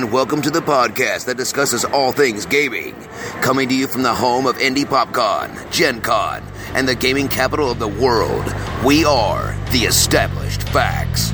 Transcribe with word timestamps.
and 0.00 0.12
welcome 0.12 0.40
to 0.40 0.50
the 0.50 0.60
podcast 0.60 1.26
that 1.26 1.36
discusses 1.36 1.84
all 1.84 2.10
things 2.10 2.46
gaming. 2.46 2.94
Coming 3.42 3.68
to 3.68 3.74
you 3.74 3.86
from 3.86 4.02
the 4.02 4.14
home 4.14 4.46
of 4.46 4.58
Indy 4.58 4.84
PopCon, 4.84 5.70
Gen 5.70 6.00
Con, 6.00 6.42
and 6.74 6.88
the 6.88 6.94
gaming 6.94 7.28
capital 7.28 7.70
of 7.70 7.78
the 7.78 7.88
world, 7.88 8.44
we 8.82 9.04
are 9.04 9.54
the 9.72 9.80
Established 9.80 10.62
Facts. 10.70 11.32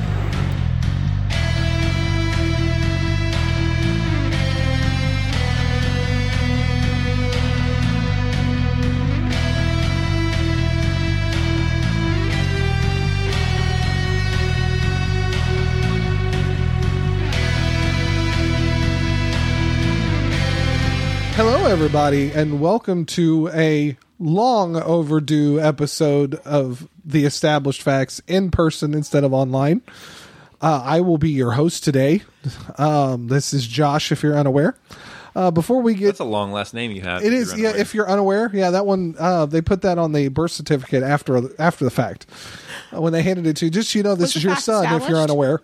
Hello, 21.67 21.75
everybody, 21.75 22.31
and 22.31 22.61
welcome 22.61 23.05
to 23.07 23.49
a 23.53 23.97
long 24.21 24.77
overdue 24.77 25.59
episode 25.59 26.37
of 26.45 26.89
The 27.05 27.25
Established 27.25 27.83
Facts 27.83 28.23
in 28.29 28.53
person 28.53 28.95
instead 28.95 29.25
of 29.25 29.35
online. 29.35 29.83
Uh, 30.63 30.81
I 30.85 31.01
will 31.01 31.19
be 31.19 31.31
your 31.31 31.51
host 31.51 31.83
today. 31.83 32.23
Um, 32.79 33.27
this 33.27 33.53
is 33.53 33.67
Josh, 33.67 34.13
if 34.13 34.23
you're 34.23 34.37
unaware. 34.37 34.79
Uh, 35.35 35.51
before 35.51 35.83
we 35.83 35.95
get 35.95 36.07
That's 36.07 36.21
a 36.21 36.25
long 36.25 36.53
last 36.53 36.73
name 36.73 36.93
you 36.93 37.03
have. 37.03 37.25
It 37.25 37.33
is, 37.33 37.53
if 37.53 37.59
you're 37.59 37.65
yeah. 37.65 37.71
unaware. 37.71 37.83
If 37.83 37.95
you're 37.95 38.09
unaware, 38.09 38.51
yeah, 38.55 38.71
that 38.71 38.87
one 38.87 39.17
uh, 39.19 39.47
they 39.47 39.61
put 39.61 39.83
that 39.83 39.99
on 39.99 40.13
the 40.13 40.29
birth 40.29 40.53
certificate 40.53 41.03
after 41.03 41.51
after 41.61 41.85
the 41.85 41.91
fact 41.91 42.27
uh, 42.95 43.03
when 43.03 43.13
they 43.13 43.23
handed 43.23 43.45
it 43.49 43.57
to 43.57 43.65
you. 43.65 43.73
Just 43.73 43.91
so 43.91 43.99
you 43.99 44.05
know, 44.05 44.15
this 44.15 44.35
Was 44.35 44.37
is 44.37 44.45
your 44.45 44.55
son. 44.55 45.03
If 45.03 45.09
you're 45.09 45.19
unaware, 45.19 45.61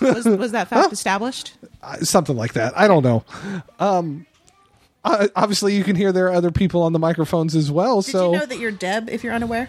was, 0.00 0.24
was 0.24 0.50
that 0.50 0.66
fact 0.66 0.92
established? 0.92 1.54
Uh, 1.80 1.98
something 1.98 2.36
like 2.36 2.54
that. 2.54 2.76
I 2.76 2.88
don't 2.88 3.04
know. 3.04 3.24
Um, 3.78 4.26
uh, 5.04 5.28
obviously, 5.36 5.74
you 5.76 5.84
can 5.84 5.96
hear 5.96 6.12
there 6.12 6.26
are 6.26 6.32
other 6.32 6.50
people 6.50 6.82
on 6.82 6.92
the 6.92 6.98
microphones 6.98 7.54
as 7.56 7.70
well. 7.70 8.02
Did 8.02 8.12
so 8.12 8.32
you 8.32 8.38
know 8.38 8.46
that 8.46 8.58
you're 8.58 8.70
Deb 8.70 9.08
if 9.10 9.24
you're 9.24 9.34
unaware? 9.34 9.68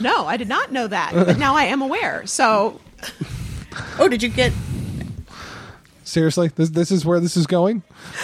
No, 0.00 0.26
I 0.26 0.36
did 0.36 0.48
not 0.48 0.72
know 0.72 0.86
that, 0.86 1.12
but 1.14 1.38
now 1.38 1.54
I 1.54 1.64
am 1.64 1.82
aware. 1.82 2.26
So 2.26 2.80
Oh, 3.98 4.08
did 4.08 4.22
you 4.22 4.28
get 4.28 4.52
seriously, 6.04 6.48
this 6.56 6.70
this 6.70 6.90
is 6.90 7.04
where 7.04 7.20
this 7.20 7.36
is 7.36 7.46
going. 7.46 7.82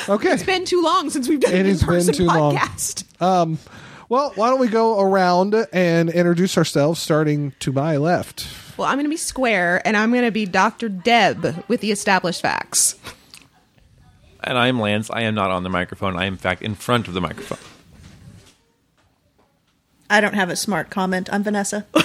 Okay. 0.09 0.31
it's 0.31 0.43
been 0.43 0.65
too 0.65 0.83
long 0.83 1.11
since 1.11 1.29
we've 1.29 1.41
done 1.41 1.55
It 1.55 1.61
an 1.61 1.67
has 1.67 1.81
been 1.83 1.91
in-person 1.91 2.15
too 2.15 2.27
long. 2.27 2.57
podcast. 2.57 3.59
Well, 4.11 4.33
why 4.37 4.49
don't 4.49 4.59
we 4.59 4.69
go 4.69 4.99
around 5.03 5.55
and 5.71 6.09
introduce 6.09 6.57
ourselves, 6.57 6.99
starting 6.99 7.53
to 7.61 7.73
my 7.73 7.99
left. 7.99 8.47
Well, 8.79 8.89
I'm 8.89 8.95
going 8.95 9.05
to 9.05 9.11
be 9.11 9.19
square, 9.19 9.87
and 9.87 9.99
I'm 9.99 10.13
going 10.13 10.25
to 10.25 10.31
be 10.31 10.47
Dr. 10.47 10.89
Deb 10.89 11.63
with 11.69 11.83
the 11.83 11.93
established 11.93 12.41
facts. 12.41 12.95
And 14.45 14.59
I 14.59 14.69
am 14.69 14.81
Lance. 14.81 15.11
I 15.11 15.23
am 15.23 15.35
not 15.35 15.51
on 15.51 15.63
the 15.63 15.71
microphone. 15.71 16.17
I 16.17 16.25
am, 16.27 16.35
in 16.35 16.39
fact, 16.39 16.63
in 16.63 16.75
front 16.75 17.09
of 17.09 17.15
the 17.15 17.21
microphone. 17.21 17.59
I 20.11 20.21
don't 20.21 20.35
have 20.35 20.51
a 20.51 20.57
smart 20.57 20.91
comment. 20.91 21.29
I'm 21.33 21.43
Vanessa. 21.43 21.87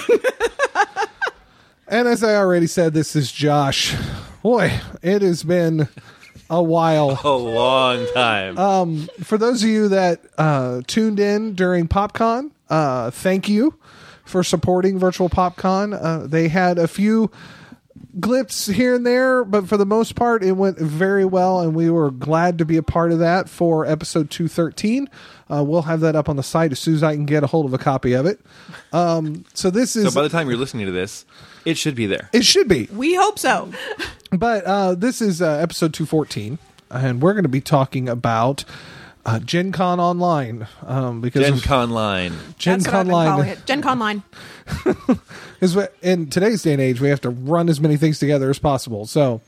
And 1.86 2.08
as 2.08 2.24
I 2.24 2.36
already 2.36 2.66
said, 2.66 2.94
this 2.94 3.14
is 3.14 3.30
Josh. 3.30 3.94
Boy, 4.42 4.80
it 5.02 5.22
has 5.22 5.42
been 5.42 5.88
a 6.48 6.62
while. 6.62 7.20
A 7.24 7.28
long 7.28 8.06
time. 8.14 8.58
Um, 8.58 9.08
For 9.22 9.36
those 9.38 9.62
of 9.62 9.68
you 9.68 9.88
that 9.88 10.20
uh, 10.38 10.80
tuned 10.86 11.20
in 11.20 11.54
during 11.54 11.86
PopCon, 11.86 12.50
uh, 12.70 13.10
thank 13.10 13.48
you 13.48 13.78
for 14.24 14.42
supporting 14.42 14.98
Virtual 14.98 15.28
PopCon. 15.28 15.98
Uh, 16.00 16.26
they 16.26 16.48
had 16.48 16.78
a 16.78 16.88
few 16.88 17.30
glips 18.18 18.72
here 18.72 18.94
and 18.94 19.06
there, 19.06 19.44
but 19.44 19.68
for 19.68 19.76
the 19.76 19.86
most 19.86 20.14
part, 20.14 20.42
it 20.44 20.52
went 20.52 20.78
very 20.78 21.24
well, 21.24 21.60
and 21.60 21.74
we 21.74 21.90
were 21.90 22.10
glad 22.10 22.58
to 22.58 22.64
be 22.64 22.76
a 22.76 22.82
part 22.82 23.12
of 23.12 23.18
that 23.18 23.48
for 23.48 23.84
episode 23.86 24.30
213. 24.30 25.08
Uh, 25.50 25.62
we'll 25.62 25.82
have 25.82 26.00
that 26.00 26.16
up 26.16 26.28
on 26.28 26.36
the 26.36 26.42
site 26.42 26.72
as 26.72 26.78
soon 26.78 26.94
as 26.94 27.02
I 27.02 27.14
can 27.14 27.26
get 27.26 27.42
a 27.42 27.46
hold 27.46 27.66
of 27.66 27.74
a 27.74 27.78
copy 27.78 28.12
of 28.14 28.26
it. 28.26 28.40
Um, 28.92 29.44
so 29.54 29.70
this 29.70 29.96
is 29.96 30.04
so 30.12 30.14
by 30.14 30.22
the 30.22 30.28
time 30.28 30.48
you're 30.48 30.58
listening 30.58 30.86
to 30.86 30.92
this, 30.92 31.26
it 31.64 31.76
should 31.78 31.94
be 31.94 32.06
there. 32.06 32.30
it 32.32 32.44
should 32.44 32.68
be, 32.68 32.88
We 32.92 33.14
hope 33.14 33.38
so. 33.38 33.70
but 34.32 34.64
uh, 34.64 34.94
this 34.94 35.20
is 35.20 35.42
uh, 35.42 35.50
episode 35.52 35.92
214, 35.94 36.58
and 36.90 37.20
we're 37.22 37.32
going 37.34 37.42
to 37.44 37.48
be 37.48 37.60
talking 37.60 38.08
about 38.08 38.64
uh, 39.26 39.38
Gen 39.40 39.72
Con 39.72 40.00
Online 40.00 40.66
um, 40.86 41.20
because 41.20 41.46
Gen 41.48 41.60
Con 41.60 41.90
line. 41.90 42.32
Gen 42.58 42.78
That's 42.80 42.86
what 42.86 42.92
Con 42.92 43.00
I've 43.00 43.06
been 43.06 43.12
calling 43.12 43.38
Line 43.38 43.48
it. 43.48 43.66
Gen 43.66 43.82
Con 43.82 43.98
line. 43.98 44.22
is 45.60 45.76
what 45.76 45.94
in 46.02 46.28
today's 46.28 46.62
day 46.62 46.72
and 46.72 46.80
age 46.82 47.00
we 47.00 47.08
have 47.08 47.20
to 47.22 47.30
run 47.30 47.68
as 47.68 47.80
many 47.80 47.96
things 47.96 48.18
together 48.18 48.50
as 48.50 48.58
possible. 48.58 49.06
So, 49.06 49.40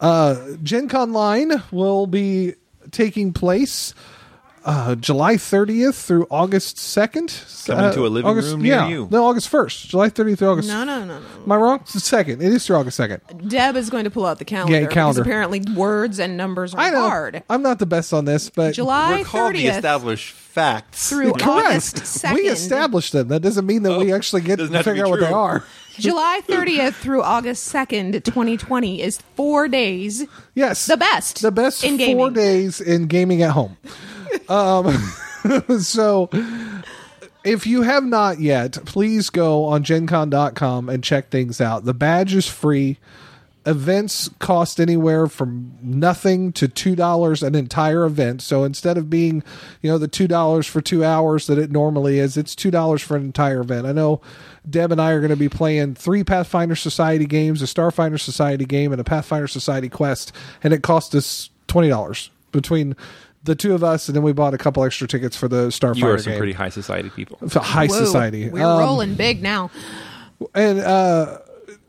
uh, 0.00 0.36
Gen 0.62 0.88
Con 0.88 1.12
Line 1.12 1.62
will 1.70 2.06
be 2.06 2.54
taking 2.90 3.32
place 3.32 3.94
uh, 4.66 4.94
July 4.96 5.36
30th 5.36 6.04
through 6.04 6.26
August 6.30 6.76
2nd. 6.76 7.64
Coming 7.66 7.84
Uh, 7.86 7.92
to 7.92 8.06
a 8.06 8.08
living 8.08 8.28
August- 8.30 8.50
room 8.50 8.62
near 8.62 8.74
yeah, 8.74 8.88
you. 8.88 9.08
No, 9.10 9.24
August 9.26 9.50
1st. 9.50 9.88
July 9.88 10.10
30th 10.10 10.38
through 10.38 10.48
August. 10.48 10.68
No, 10.68 10.84
no, 10.84 11.00
no, 11.04 11.18
no. 11.18 11.26
Am 11.44 11.52
I 11.52 11.56
wrong? 11.56 11.78
It's 11.82 11.92
the 11.94 12.00
second. 12.00 12.42
It 12.42 12.52
is 12.52 12.66
through 12.66 12.76
August 12.76 12.98
2nd. 13.00 13.48
Deb 13.48 13.76
is 13.76 13.88
going 13.90 14.04
to 14.04 14.10
pull 14.10 14.26
out 14.26 14.38
the 14.38 14.44
calendar. 14.44 14.78
Yeah, 14.80 14.86
calendar. 14.88 15.22
Because 15.22 15.26
apparently 15.26 15.62
words 15.74 16.18
and 16.18 16.36
numbers 16.36 16.74
are 16.74 16.80
I 16.80 16.90
know. 16.90 17.08
hard. 17.08 17.42
I'm 17.48 17.62
not 17.62 17.78
the 17.78 17.86
best 17.86 18.12
on 18.12 18.24
this, 18.24 18.50
but 18.50 18.74
July 18.74 19.18
We're 19.18 19.24
called 19.24 19.54
the 19.54 19.64
30th 19.66 19.76
established 19.76 20.32
facts. 20.32 21.08
through 21.08 21.32
August 21.32 21.96
2nd. 21.96 22.34
We 22.34 22.48
established 22.48 23.12
them. 23.12 23.28
That 23.28 23.40
doesn't 23.42 23.66
mean 23.66 23.82
that 23.84 23.98
we 23.98 24.12
Oh, 24.12 24.16
actually 24.16 24.42
get 24.42 24.56
to 24.56 24.64
doesn't 24.68 24.72
to 24.76 24.82
figure 24.82 25.04
be 25.04 25.08
out 25.08 25.10
what 25.10 25.20
they 25.20 25.26
are. 25.32 25.64
July 25.98 26.40
30th 26.46 26.92
through 26.94 27.22
August 27.22 27.72
2nd, 27.72 28.22
2020 28.24 29.00
is 29.00 29.18
four 29.34 29.66
days. 29.66 30.26
Yes. 30.54 30.84
The 30.86 30.96
best 30.98 31.40
The 31.40 31.50
best 31.50 31.84
in 31.84 31.92
four 31.96 32.06
gaming. 32.06 32.32
days 32.34 32.80
in 32.82 33.06
gaming 33.06 33.42
at 33.42 33.52
home. 33.52 33.76
Um, 34.48 34.92
so 35.80 36.30
if 37.46 37.64
you 37.64 37.82
have 37.82 38.04
not 38.04 38.40
yet, 38.40 38.72
please 38.86 39.30
go 39.30 39.66
on 39.66 39.84
gencon.com 39.84 40.88
and 40.88 41.04
check 41.04 41.30
things 41.30 41.60
out. 41.60 41.84
The 41.84 41.94
badge 41.94 42.34
is 42.34 42.48
free. 42.48 42.98
Events 43.64 44.28
cost 44.40 44.80
anywhere 44.80 45.28
from 45.28 45.72
nothing 45.80 46.52
to 46.52 46.66
two 46.66 46.96
dollars 46.96 47.42
an 47.42 47.54
entire 47.54 48.04
event. 48.04 48.42
So 48.42 48.64
instead 48.64 48.98
of 48.98 49.08
being, 49.08 49.44
you 49.80 49.90
know, 49.90 49.98
the 49.98 50.08
two 50.08 50.26
dollars 50.26 50.66
for 50.66 50.80
two 50.80 51.04
hours 51.04 51.46
that 51.46 51.58
it 51.58 51.70
normally 51.70 52.18
is, 52.18 52.36
it's 52.36 52.54
two 52.54 52.70
dollars 52.70 53.02
for 53.02 53.16
an 53.16 53.24
entire 53.24 53.60
event. 53.60 53.86
I 53.86 53.92
know 53.92 54.20
Deb 54.68 54.90
and 54.92 55.00
I 55.00 55.12
are 55.12 55.20
going 55.20 55.30
to 55.30 55.36
be 55.36 55.48
playing 55.48 55.94
three 55.94 56.24
Pathfinder 56.24 56.76
Society 56.76 57.26
games, 57.26 57.62
a 57.62 57.66
Starfinder 57.66 58.20
Society 58.20 58.64
game, 58.64 58.92
and 58.92 59.00
a 59.00 59.04
Pathfinder 59.04 59.48
Society 59.48 59.88
quest, 59.88 60.32
and 60.62 60.72
it 60.72 60.82
cost 60.82 61.14
us 61.14 61.50
twenty 61.68 61.88
dollars 61.88 62.30
between 62.52 62.96
the 63.46 63.54
two 63.54 63.74
of 63.74 63.82
us, 63.82 64.08
and 64.08 64.14
then 64.16 64.22
we 64.22 64.32
bought 64.32 64.52
a 64.52 64.58
couple 64.58 64.84
extra 64.84 65.08
tickets 65.08 65.36
for 65.36 65.48
the 65.48 65.68
Starfinder 65.68 65.96
You 65.96 66.06
are 66.08 66.18
some 66.18 66.32
game. 66.32 66.38
pretty 66.38 66.52
high 66.52 66.68
society 66.68 67.08
people. 67.10 67.38
For 67.48 67.60
high 67.60 67.86
Whoa, 67.86 68.04
society. 68.04 68.50
We're 68.50 68.62
Um, 68.64 68.78
rolling 68.78 69.14
big 69.14 69.42
now. 69.42 69.70
and 70.54 70.80
uh 70.80 71.38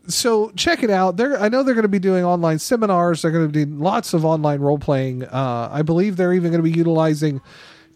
so 0.06 0.50
check 0.56 0.82
it 0.82 0.88
out 0.88 1.18
they're 1.18 1.38
i 1.38 1.50
know 1.50 1.62
they're 1.62 1.74
going 1.74 1.82
to 1.82 1.88
be 1.88 1.98
doing 1.98 2.24
online 2.24 2.58
seminars 2.58 3.20
they're 3.20 3.30
going 3.30 3.44
to 3.46 3.52
be 3.52 3.62
doing 3.66 3.78
lots 3.78 4.14
of 4.14 4.24
online 4.24 4.58
role 4.60 4.78
playing 4.78 5.22
uh 5.24 5.68
i 5.70 5.82
believe 5.82 6.16
they're 6.16 6.32
even 6.32 6.50
going 6.50 6.62
to 6.64 6.70
be 6.70 6.74
utilizing 6.74 7.42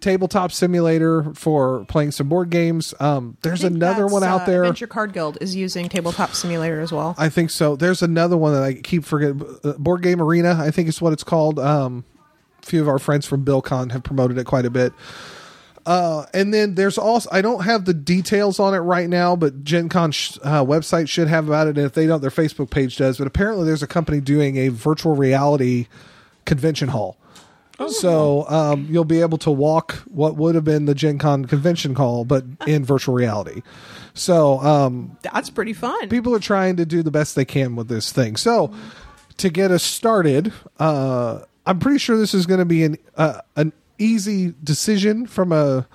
tabletop 0.00 0.52
simulator 0.52 1.32
for 1.32 1.86
playing 1.86 2.10
some 2.10 2.28
board 2.28 2.50
games 2.50 2.92
um 3.00 3.38
there's 3.40 3.64
another 3.64 4.06
one 4.06 4.22
out 4.22 4.42
uh, 4.42 4.44
there 4.44 4.62
Adventure 4.64 4.86
Card 4.88 5.14
Guild 5.14 5.38
is 5.40 5.56
using 5.56 5.88
Tabletop 5.88 6.34
Simulator 6.34 6.82
as 6.82 6.92
well. 6.92 7.14
I 7.16 7.30
think 7.30 7.48
so. 7.48 7.76
There's 7.76 8.02
another 8.02 8.36
one 8.36 8.52
that 8.52 8.62
I 8.62 8.74
keep 8.74 9.04
forgetting. 9.06 9.40
Uh, 9.64 9.72
Board 9.78 10.02
Game 10.02 10.20
Arena, 10.20 10.58
I 10.60 10.70
think 10.70 10.88
is 10.88 11.00
what 11.00 11.12
it's 11.14 11.24
called. 11.24 11.58
Um, 11.58 12.04
a 12.11 12.11
few 12.62 12.80
of 12.80 12.88
our 12.88 12.98
friends 12.98 13.26
from 13.26 13.44
BillCon 13.44 13.92
have 13.92 14.02
promoted 14.02 14.38
it 14.38 14.44
quite 14.44 14.64
a 14.64 14.70
bit. 14.70 14.92
Uh, 15.84 16.26
and 16.32 16.54
then 16.54 16.76
there's 16.76 16.96
also 16.96 17.28
I 17.32 17.42
don't 17.42 17.64
have 17.64 17.84
the 17.86 17.94
details 17.94 18.60
on 18.60 18.72
it 18.72 18.78
right 18.78 19.08
now, 19.08 19.34
but 19.34 19.64
Gen 19.64 19.88
Con 19.88 20.12
sh- 20.12 20.38
uh, 20.44 20.64
website 20.64 21.08
should 21.08 21.26
have 21.26 21.48
about 21.48 21.66
it. 21.66 21.76
And 21.76 21.84
if 21.86 21.92
they 21.92 22.06
don't, 22.06 22.20
their 22.20 22.30
Facebook 22.30 22.70
page 22.70 22.96
does. 22.96 23.18
But 23.18 23.26
apparently, 23.26 23.66
there's 23.66 23.82
a 23.82 23.88
company 23.88 24.20
doing 24.20 24.56
a 24.58 24.68
virtual 24.68 25.16
reality 25.16 25.88
convention 26.44 26.88
hall. 26.88 27.16
So 27.88 28.48
um, 28.48 28.86
you'll 28.88 29.04
be 29.04 29.22
able 29.22 29.38
to 29.38 29.50
walk 29.50 29.94
what 30.06 30.36
would 30.36 30.54
have 30.54 30.62
been 30.62 30.84
the 30.86 30.94
Gen 30.94 31.18
Con 31.18 31.47
convention 31.47 31.97
hall, 31.97 32.24
but 32.24 32.44
in 32.65 32.84
virtual 32.84 33.12
reality. 33.12 33.62
So 34.15 34.60
um, 34.60 35.16
That's 35.22 35.50
pretty 35.50 35.72
fun. 35.72 36.08
people 36.08 36.32
are 36.32 36.38
trying 36.38 36.76
to 36.76 36.86
do 36.86 37.03
the 37.03 37.10
best 37.10 37.34
they 37.34 37.44
can 37.44 37.74
with 37.74 37.88
this 37.88 38.12
thing. 38.12 38.36
So, 38.36 38.72
to 39.38 39.50
get 39.50 39.72
us 39.72 39.82
started, 39.82 40.53
uh, 40.78 41.41
I'm 41.66 41.78
pretty 41.78 41.98
sure 41.98 42.16
this 42.16 42.34
is 42.34 42.47
going 42.47 42.59
to 42.60 42.64
be 42.64 42.84
an 42.84 42.97
uh, 43.16 43.41
an 43.56 43.72
easy 43.98 44.54
decision 44.62 45.26
from 45.26 45.53
a 45.53 45.86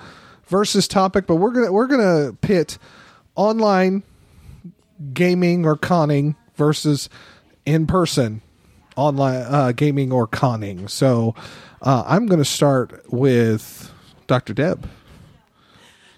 versus 0.48 0.88
topic, 0.88 1.28
but 1.28 1.36
we're 1.36 1.52
gonna 1.52 1.72
we're 1.72 1.88
gonna 1.88 2.34
pit 2.42 2.78
online 3.36 4.04
gaming 5.14 5.66
or 5.66 5.76
conning 5.76 6.36
versus 6.56 7.10
in 7.66 7.86
person 7.86 8.42
online 8.96 9.42
uh, 9.42 9.72
gaming 9.74 10.12
or 10.12 10.26
conning. 10.26 10.88
So, 10.88 11.36
uh, 11.82 12.04
I'm 12.08 12.26
going 12.26 12.40
to 12.40 12.46
start 12.46 13.06
with 13.12 13.92
Dr. 14.26 14.54
Deb. 14.56 14.90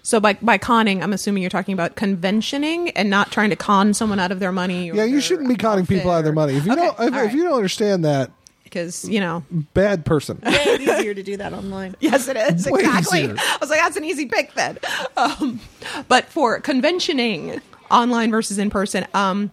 So 0.02 0.18
by 0.18 0.32
by 0.40 0.56
conning, 0.56 1.02
I'm 1.02 1.12
assuming 1.12 1.42
you're 1.42 1.50
talking 1.50 1.74
about 1.74 1.94
conventioning 1.94 2.88
and 2.90 3.10
not 3.10 3.30
trying 3.30 3.50
to 3.50 3.56
con 3.56 3.92
someone 3.92 4.18
out 4.18 4.32
of 4.32 4.40
their 4.40 4.50
money. 4.50 4.90
Or 4.90 4.94
Yeah, 4.94 5.04
you 5.04 5.20
shouldn't 5.20 5.48
be 5.48 5.56
conning 5.56 5.86
people 5.86 6.10
out 6.10 6.18
of 6.18 6.24
their 6.24 6.32
money. 6.32 6.54
If 6.54 6.64
you 6.64 6.72
Okay, 6.72 6.80
don't, 6.80 7.00
if, 7.00 7.12
all 7.12 7.24
if 7.26 7.34
you 7.34 7.44
don't 7.44 7.54
understand 7.54 8.06
that, 8.06 8.30
because 8.70 9.06
you 9.08 9.20
know. 9.20 9.44
Bad 9.74 10.06
person. 10.06 10.40
Way 10.42 10.78
easier 10.80 11.12
to 11.12 11.22
do 11.22 11.36
that 11.36 11.52
online. 11.52 11.96
Yes, 12.00 12.28
it 12.28 12.36
is 12.36 12.66
Way 12.66 12.80
exactly. 12.80 13.22
easier. 13.24 13.34
I 13.36 13.58
was 13.60 13.68
like, 13.68 13.80
that's 13.80 13.96
an 13.96 14.04
easy 14.04 14.26
pick 14.26 14.54
then. 14.54 14.78
Um, 15.16 15.60
but 16.08 16.26
for 16.26 16.60
conventioning, 16.60 17.60
online 17.90 18.30
versus 18.30 18.58
in 18.58 18.70
person, 18.70 19.06
um, 19.12 19.50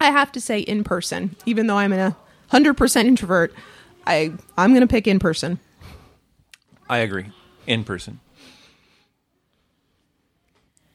I 0.00 0.10
have 0.10 0.30
to 0.32 0.40
say 0.40 0.60
in 0.60 0.84
person. 0.84 1.34
Even 1.46 1.66
though 1.66 1.78
I'm 1.78 1.92
a 1.92 2.16
hundred 2.48 2.74
percent 2.76 3.08
introvert, 3.08 3.52
I 4.06 4.32
I'm 4.56 4.70
going 4.70 4.82
to 4.82 4.86
pick 4.86 5.06
in 5.08 5.18
person. 5.18 5.58
I 6.88 6.98
agree. 6.98 7.26
In 7.66 7.84
person. 7.84 8.20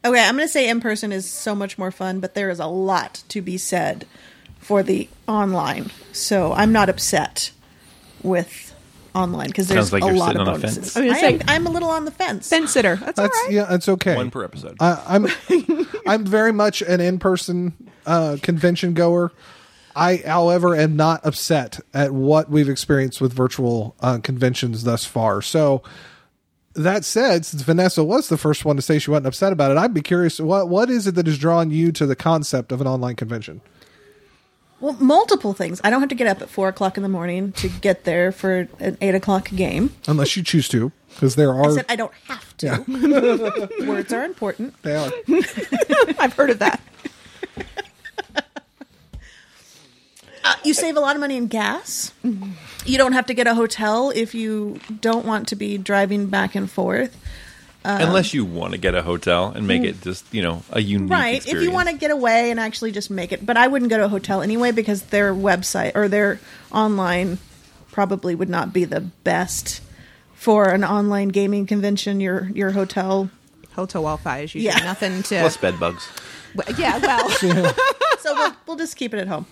Okay, 0.03 0.23
I'm 0.23 0.35
going 0.35 0.47
to 0.47 0.51
say 0.51 0.69
in 0.69 0.81
person 0.81 1.11
is 1.11 1.27
so 1.27 1.55
much 1.55 1.79
more 1.79 1.89
fun, 1.89 2.19
but 2.19 2.35
there 2.35 2.51
is 2.51 2.59
a 2.59 2.67
lot 2.67 3.23
to 3.29 3.41
be 3.41 3.57
said 3.57 4.05
for 4.65 4.83
the 4.83 5.07
online. 5.27 5.91
So 6.11 6.53
I'm 6.53 6.71
not 6.71 6.89
upset 6.89 7.51
with 8.23 8.73
online 9.13 9.47
because 9.47 9.67
there's 9.67 9.89
Sounds 9.89 9.93
like 9.93 10.03
a 10.03 10.07
you're 10.07 10.15
lot 10.17 10.27
sitting 10.27 10.41
of 10.41 10.47
on 10.47 10.55
a 10.55 10.57
bonuses. 10.59 10.93
fence. 10.93 10.97
I 10.97 11.01
I 11.01 11.17
am, 11.29 11.37
like- 11.37 11.49
I'm 11.49 11.67
a 11.67 11.69
little 11.69 11.89
on 11.89 12.05
the 12.05 12.11
fence. 12.11 12.49
Fence 12.49 12.71
sitter. 12.71 12.95
That's, 12.95 13.17
all 13.19 13.25
That's 13.25 13.37
right. 13.45 13.51
yeah, 13.53 13.73
it's 13.73 13.87
okay. 13.87 14.15
One 14.15 14.31
per 14.31 14.43
episode. 14.43 14.75
I, 14.79 15.01
I'm 15.07 15.27
I'm 16.07 16.25
very 16.25 16.51
much 16.51 16.81
an 16.81 16.99
in-person 16.99 17.73
uh, 18.05 18.37
convention 18.41 18.93
goer. 18.93 19.31
I, 19.97 20.17
however, 20.25 20.75
am 20.75 20.97
not 20.97 21.25
upset 21.25 21.79
at 21.93 22.11
what 22.11 22.49
we've 22.49 22.67
experienced 22.67 23.21
with 23.21 23.31
virtual 23.31 23.95
uh, 24.01 24.17
conventions 24.21 24.83
thus 24.83 25.05
far. 25.05 25.41
So, 25.41 25.83
that 26.73 27.05
said, 27.05 27.45
since 27.45 27.61
Vanessa 27.61 28.03
was 28.03 28.27
the 28.27 28.37
first 28.37 28.65
one 28.65 28.75
to 28.75 28.81
say 28.81 28.99
she 28.99 29.09
wasn't 29.09 29.27
upset 29.27 29.53
about 29.53 29.71
it, 29.71 29.77
I'd 29.77 29.93
be 29.93 30.01
curious 30.01 30.37
what 30.41 30.67
what 30.67 30.89
is 30.89 31.07
it 31.07 31.15
that 31.15 31.27
has 31.27 31.37
drawn 31.37 31.71
you 31.71 31.93
to 31.93 32.05
the 32.05 32.15
concept 32.17 32.73
of 32.73 32.81
an 32.81 32.87
online 32.87 33.15
convention? 33.15 33.61
Well, 34.85 34.95
multiple 34.99 35.53
things. 35.53 35.81
I 35.83 35.89
don't 35.89 35.99
have 36.01 36.09
to 36.09 36.15
get 36.15 36.27
up 36.27 36.43
at 36.43 36.47
four 36.47 36.67
o'clock 36.67 36.95
in 36.95 37.01
the 37.01 37.09
morning 37.09 37.53
to 37.53 37.69
get 37.69 38.03
there 38.03 38.31
for 38.31 38.67
an 38.79 38.99
eight 39.01 39.15
o'clock 39.15 39.49
game. 39.49 39.91
Unless 40.05 40.37
you 40.37 40.43
choose 40.43 40.69
to, 40.69 40.91
because 41.09 41.33
there 41.33 41.49
are. 41.49 41.71
I 41.71 41.73
said 41.73 41.85
I 41.89 41.95
don't 41.95 42.13
have 42.25 42.55
to. 42.57 43.67
Words 43.87 44.13
are 44.13 44.23
important. 44.23 44.79
they 44.83 44.95
are. 44.95 45.11
I've 46.19 46.33
heard 46.33 46.51
of 46.51 46.59
that. 46.59 46.79
Uh, 50.43 50.53
you 50.63 50.75
save 50.75 50.95
a 50.95 50.99
lot 50.99 51.15
of 51.15 51.19
money 51.19 51.35
in 51.37 51.47
gas. 51.47 52.13
You 52.85 52.99
don't 52.99 53.13
have 53.13 53.25
to 53.25 53.33
get 53.33 53.47
a 53.47 53.55
hotel 53.55 54.11
if 54.13 54.35
you 54.35 54.79
don't 55.01 55.25
want 55.25 55.47
to 55.47 55.55
be 55.55 55.79
driving 55.79 56.27
back 56.27 56.53
and 56.53 56.69
forth. 56.69 57.17
Um, 57.85 58.01
Unless 58.01 58.33
you 58.33 58.45
want 58.45 58.71
to 58.71 58.79
get 58.79 58.95
a 58.95 59.03
hotel 59.03 59.49
and 59.55 59.67
make 59.67 59.81
hmm. 59.81 59.89
it 59.89 60.01
just, 60.01 60.25
you 60.33 60.41
know, 60.41 60.63
a 60.71 60.81
unique 60.81 61.11
Right. 61.11 61.35
experience. 61.35 61.61
If 61.61 61.69
you 61.69 61.71
want 61.71 61.87
to 61.89 61.95
get 61.95 62.09
away 62.09 62.49
and 62.49 62.59
actually 62.59 62.91
just 62.91 63.11
make 63.11 63.31
it. 63.31 63.45
But 63.45 63.57
I 63.57 63.67
wouldn't 63.67 63.91
go 63.91 63.97
to 63.97 64.05
a 64.05 64.07
hotel 64.07 64.41
anyway 64.41 64.71
because 64.71 65.03
their 65.03 65.35
website 65.35 65.91
or 65.93 66.07
their 66.07 66.39
online 66.71 67.37
probably 67.91 68.33
would 68.33 68.49
not 68.49 68.73
be 68.73 68.85
the 68.85 69.01
best 69.01 69.81
for 70.33 70.69
an 70.69 70.83
online 70.83 71.29
gaming 71.29 71.67
convention. 71.67 72.19
Your 72.19 72.49
your 72.55 72.71
hotel. 72.71 73.29
Hotel 73.73 74.01
Wi-Fi 74.01 74.39
is 74.39 74.55
usually 74.55 74.73
Yeah. 74.73 74.83
nothing 74.83 75.21
to. 75.23 75.39
Plus 75.41 75.57
bed 75.57 75.79
bugs. 75.79 76.07
Well, 76.55 76.67
yeah, 76.77 76.97
well, 76.97 77.29
So 78.19 78.33
we'll, 78.33 78.53
we'll 78.65 78.77
just 78.77 78.95
keep 78.95 79.13
it 79.13 79.19
at 79.19 79.27
home. 79.27 79.45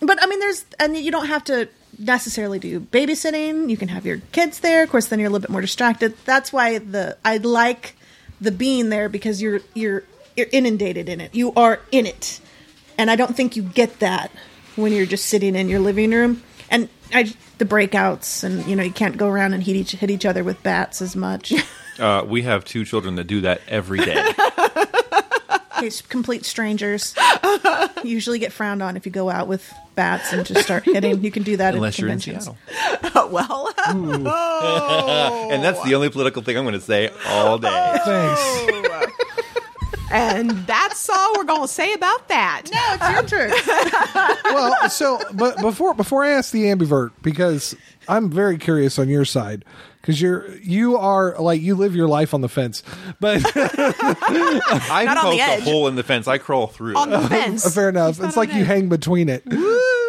But 0.00 0.22
I 0.22 0.26
mean, 0.26 0.40
there's 0.40 0.64
and 0.78 0.96
you 0.96 1.10
don't 1.10 1.26
have 1.28 1.44
to 1.44 1.68
necessarily 1.98 2.58
do 2.58 2.80
babysitting. 2.80 3.68
You 3.70 3.76
can 3.76 3.88
have 3.88 4.06
your 4.06 4.18
kids 4.32 4.60
there. 4.60 4.82
Of 4.82 4.90
course, 4.90 5.06
then 5.06 5.18
you're 5.18 5.28
a 5.28 5.30
little 5.30 5.42
bit 5.42 5.50
more 5.50 5.60
distracted. 5.60 6.14
That's 6.24 6.52
why 6.52 6.78
the 6.78 7.16
I 7.24 7.38
like 7.38 7.96
the 8.40 8.52
being 8.52 8.88
there 8.88 9.08
because 9.08 9.42
you're 9.42 9.60
you're 9.74 10.04
you're 10.36 10.48
inundated 10.52 11.08
in 11.08 11.20
it. 11.20 11.34
You 11.34 11.52
are 11.54 11.80
in 11.90 12.06
it, 12.06 12.40
and 12.96 13.10
I 13.10 13.16
don't 13.16 13.36
think 13.36 13.56
you 13.56 13.62
get 13.62 13.98
that 14.00 14.30
when 14.76 14.92
you're 14.92 15.06
just 15.06 15.26
sitting 15.26 15.56
in 15.56 15.68
your 15.68 15.80
living 15.80 16.10
room. 16.12 16.42
And 16.70 16.88
I 17.12 17.34
the 17.58 17.64
breakouts, 17.64 18.44
and 18.44 18.64
you 18.66 18.76
know, 18.76 18.82
you 18.82 18.92
can't 18.92 19.16
go 19.16 19.28
around 19.28 19.54
and 19.54 19.62
hit 19.62 19.76
each 19.76 19.92
hit 19.92 20.10
each 20.10 20.24
other 20.24 20.44
with 20.44 20.62
bats 20.62 21.02
as 21.02 21.16
much. 21.16 21.52
Uh, 21.98 22.22
we 22.24 22.42
have 22.42 22.64
two 22.64 22.84
children 22.84 23.16
that 23.16 23.24
do 23.24 23.40
that 23.40 23.60
every 23.66 23.98
day. 23.98 24.14
It's 25.82 26.02
complete 26.02 26.44
strangers. 26.44 27.14
You 27.44 28.10
usually 28.10 28.38
get 28.38 28.52
frowned 28.52 28.82
on 28.82 28.96
if 28.96 29.06
you 29.06 29.12
go 29.12 29.30
out 29.30 29.48
with 29.48 29.72
bats 29.94 30.32
and 30.32 30.46
just 30.46 30.62
start 30.62 30.84
hitting. 30.84 31.22
You 31.22 31.30
can 31.30 31.42
do 31.42 31.56
that 31.56 31.74
unless 31.74 31.94
at 31.94 31.98
you're 32.00 32.08
in 32.08 32.20
conventions. 32.20 32.56
Seattle. 33.02 33.28
well, 33.32 33.72
And 35.50 35.62
that's 35.64 35.82
the 35.82 35.94
only 35.94 36.08
political 36.10 36.42
thing 36.42 36.56
I'm 36.56 36.64
going 36.64 36.74
to 36.74 36.80
say 36.80 37.10
all 37.26 37.58
day. 37.58 37.98
Thanks. 38.04 39.12
and 40.10 40.50
that's 40.66 41.08
all 41.10 41.34
we're 41.36 41.44
going 41.44 41.62
to 41.62 41.68
say 41.68 41.92
about 41.94 42.28
that. 42.28 42.62
No, 42.72 42.96
it's 43.00 43.30
your 43.30 43.48
turn. 43.48 44.54
well, 44.54 44.88
so 44.90 45.20
but 45.34 45.60
before 45.60 45.94
before 45.94 46.24
I 46.24 46.30
ask 46.30 46.52
the 46.52 46.64
ambivert, 46.64 47.10
because 47.22 47.76
I'm 48.08 48.30
very 48.30 48.58
curious 48.58 48.98
on 48.98 49.08
your 49.08 49.24
side, 49.24 49.64
because 50.08 50.22
you're 50.22 50.56
you 50.62 50.96
are 50.96 51.36
like 51.38 51.60
you 51.60 51.74
live 51.74 51.94
your 51.94 52.08
life 52.08 52.32
on 52.32 52.40
the 52.40 52.48
fence, 52.48 52.82
but 53.20 53.42
I 53.54 55.02
Not 55.04 55.18
on 55.18 55.36
the 55.36 55.38
poke 55.38 55.58
a 55.58 55.60
hole 55.60 55.86
in 55.86 55.96
the 55.96 56.02
fence. 56.02 56.26
I 56.26 56.38
crawl 56.38 56.66
through. 56.66 56.96
On 56.96 57.10
the 57.10 57.20
fence. 57.28 57.74
fair 57.74 57.90
enough. 57.90 58.18
It's 58.18 58.34
like 58.34 58.54
you 58.54 58.64
hang 58.64 58.88
between 58.88 59.28
it. 59.28 59.42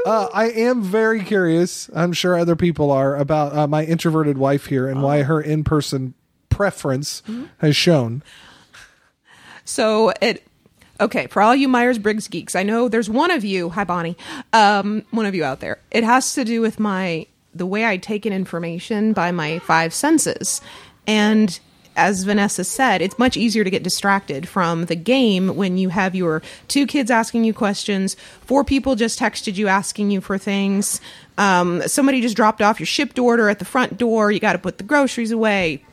Uh, 0.06 0.30
I 0.34 0.52
am 0.56 0.84
very 0.84 1.22
curious. 1.22 1.90
I'm 1.94 2.14
sure 2.14 2.38
other 2.38 2.56
people 2.56 2.92
are 2.92 3.18
about 3.18 3.54
uh, 3.54 3.68
my 3.68 3.84
introverted 3.84 4.38
wife 4.38 4.68
here 4.68 4.88
and 4.88 5.04
why 5.04 5.24
her 5.24 5.42
in 5.42 5.66
person 5.66 6.14
preference 6.48 7.22
has 7.58 7.76
shown. 7.76 8.24
So 9.66 10.14
it 10.22 10.48
okay 11.02 11.28
for 11.28 11.42
all 11.42 11.54
you 11.54 11.68
Myers 11.68 12.00
Briggs 12.00 12.30
geeks. 12.30 12.56
I 12.56 12.64
know 12.64 12.88
there's 12.88 13.10
one 13.10 13.32
of 13.32 13.44
you. 13.44 13.72
Hi, 13.72 13.84
Bonnie. 13.84 14.16
Um, 14.54 15.04
one 15.12 15.26
of 15.26 15.36
you 15.36 15.44
out 15.44 15.60
there. 15.60 15.80
It 15.92 16.06
has 16.06 16.36
to 16.36 16.46
do 16.46 16.62
with 16.62 16.80
my 16.80 17.28
the 17.54 17.66
way 17.66 17.86
I 17.86 17.98
take 17.98 18.26
in 18.26 18.34
information 18.34 19.14
by 19.14 19.32
my 19.32 19.60
five 19.60 19.94
senses, 19.94 20.62
and 21.08 21.60
as 21.96 22.24
Vanessa 22.24 22.64
said, 22.64 23.02
it's 23.02 23.20
much 23.20 23.36
easier 23.36 23.64
to 23.66 23.70
get 23.70 23.84
distracted 23.84 24.48
from 24.48 24.86
the 24.86 24.96
game 24.96 25.56
when 25.58 25.78
you 25.78 25.90
have 25.90 26.16
your 26.16 26.42
two 26.70 26.88
kids 26.88 27.12
asking 27.12 27.44
you 27.44 27.54
questions, 27.54 28.16
four 28.42 28.64
people 28.64 28.96
just 28.96 29.20
texted 29.20 29.58
you 29.58 29.68
asking 29.68 30.10
you 30.10 30.22
for 30.22 30.38
things, 30.38 31.02
um, 31.38 31.82
somebody 31.88 32.22
just 32.22 32.38
dropped 32.38 32.62
off 32.62 32.80
your 32.80 32.88
shipped 32.88 33.20
order 33.20 33.50
at 33.50 33.60
the 33.60 33.66
front 33.66 33.98
door, 33.98 34.32
you 34.32 34.40
got 34.40 34.54
to 34.54 34.60
put 34.60 34.78
the 34.78 34.84
groceries 34.84 35.32
away, 35.32 35.84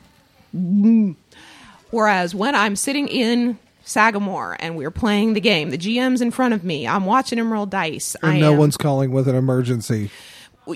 Whereas 1.91 2.35
when 2.35 2.55
I'm 2.55 2.75
sitting 2.75 3.07
in 3.07 3.57
Sagamore 3.83 4.57
and 4.59 4.75
we're 4.75 4.91
playing 4.91 5.33
the 5.33 5.41
game, 5.41 5.69
the 5.69 5.77
GM's 5.77 6.21
in 6.21 6.31
front 6.31 6.53
of 6.53 6.63
me, 6.63 6.87
I'm 6.87 7.05
watching 7.05 7.39
him 7.39 7.51
roll 7.51 7.65
dice. 7.65 8.15
And 8.21 8.31
I 8.33 8.39
no 8.39 8.53
am- 8.53 8.59
one's 8.59 8.77
calling 8.77 9.11
with 9.11 9.27
an 9.27 9.35
emergency. 9.35 10.09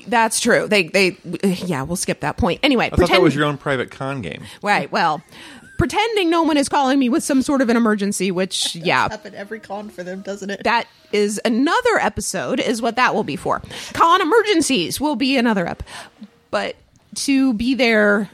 That's 0.08 0.40
true. 0.40 0.68
They 0.68 0.84
they 0.84 1.18
yeah, 1.44 1.84
we'll 1.84 1.96
skip 1.96 2.22
that 2.22 2.38
point. 2.38 2.60
Anyway, 2.64 2.90
I 2.92 2.96
thought 2.96 3.10
that 3.10 3.22
was 3.22 3.36
your 3.36 3.46
own 3.46 3.58
private 3.58 3.92
con 3.92 4.22
game. 4.22 4.44
right. 4.62 4.92
Well, 4.92 5.22
pretending 5.78 6.30
no 6.30 6.44
one 6.44 6.58
is 6.58 6.70
calling 6.70 7.00
me 7.00 7.10
with 7.10 7.24
some 7.24 7.42
sort 7.42 7.62
of 7.62 7.70
an 7.70 7.76
emergency, 7.76 8.30
which 8.32 8.76
yeah, 8.76 9.06
Up 9.06 9.26
at 9.26 9.34
every 9.34 9.60
con 9.60 9.90
for 9.90 10.04
them, 10.04 10.22
doesn't 10.22 10.50
it? 10.50 10.64
that 10.64 10.88
is 11.12 11.42
another 11.44 11.98
episode 12.00 12.60
is 12.60 12.82
what 12.82 12.96
that 12.96 13.14
will 13.16 13.24
be 13.24 13.36
for 13.36 13.62
con 13.94 14.22
emergencies 14.22 15.02
will 15.02 15.16
be 15.18 15.36
another 15.36 15.68
ep 15.68 15.84
but 16.52 16.78
to 17.16 17.54
be 17.56 17.74
there 17.74 18.30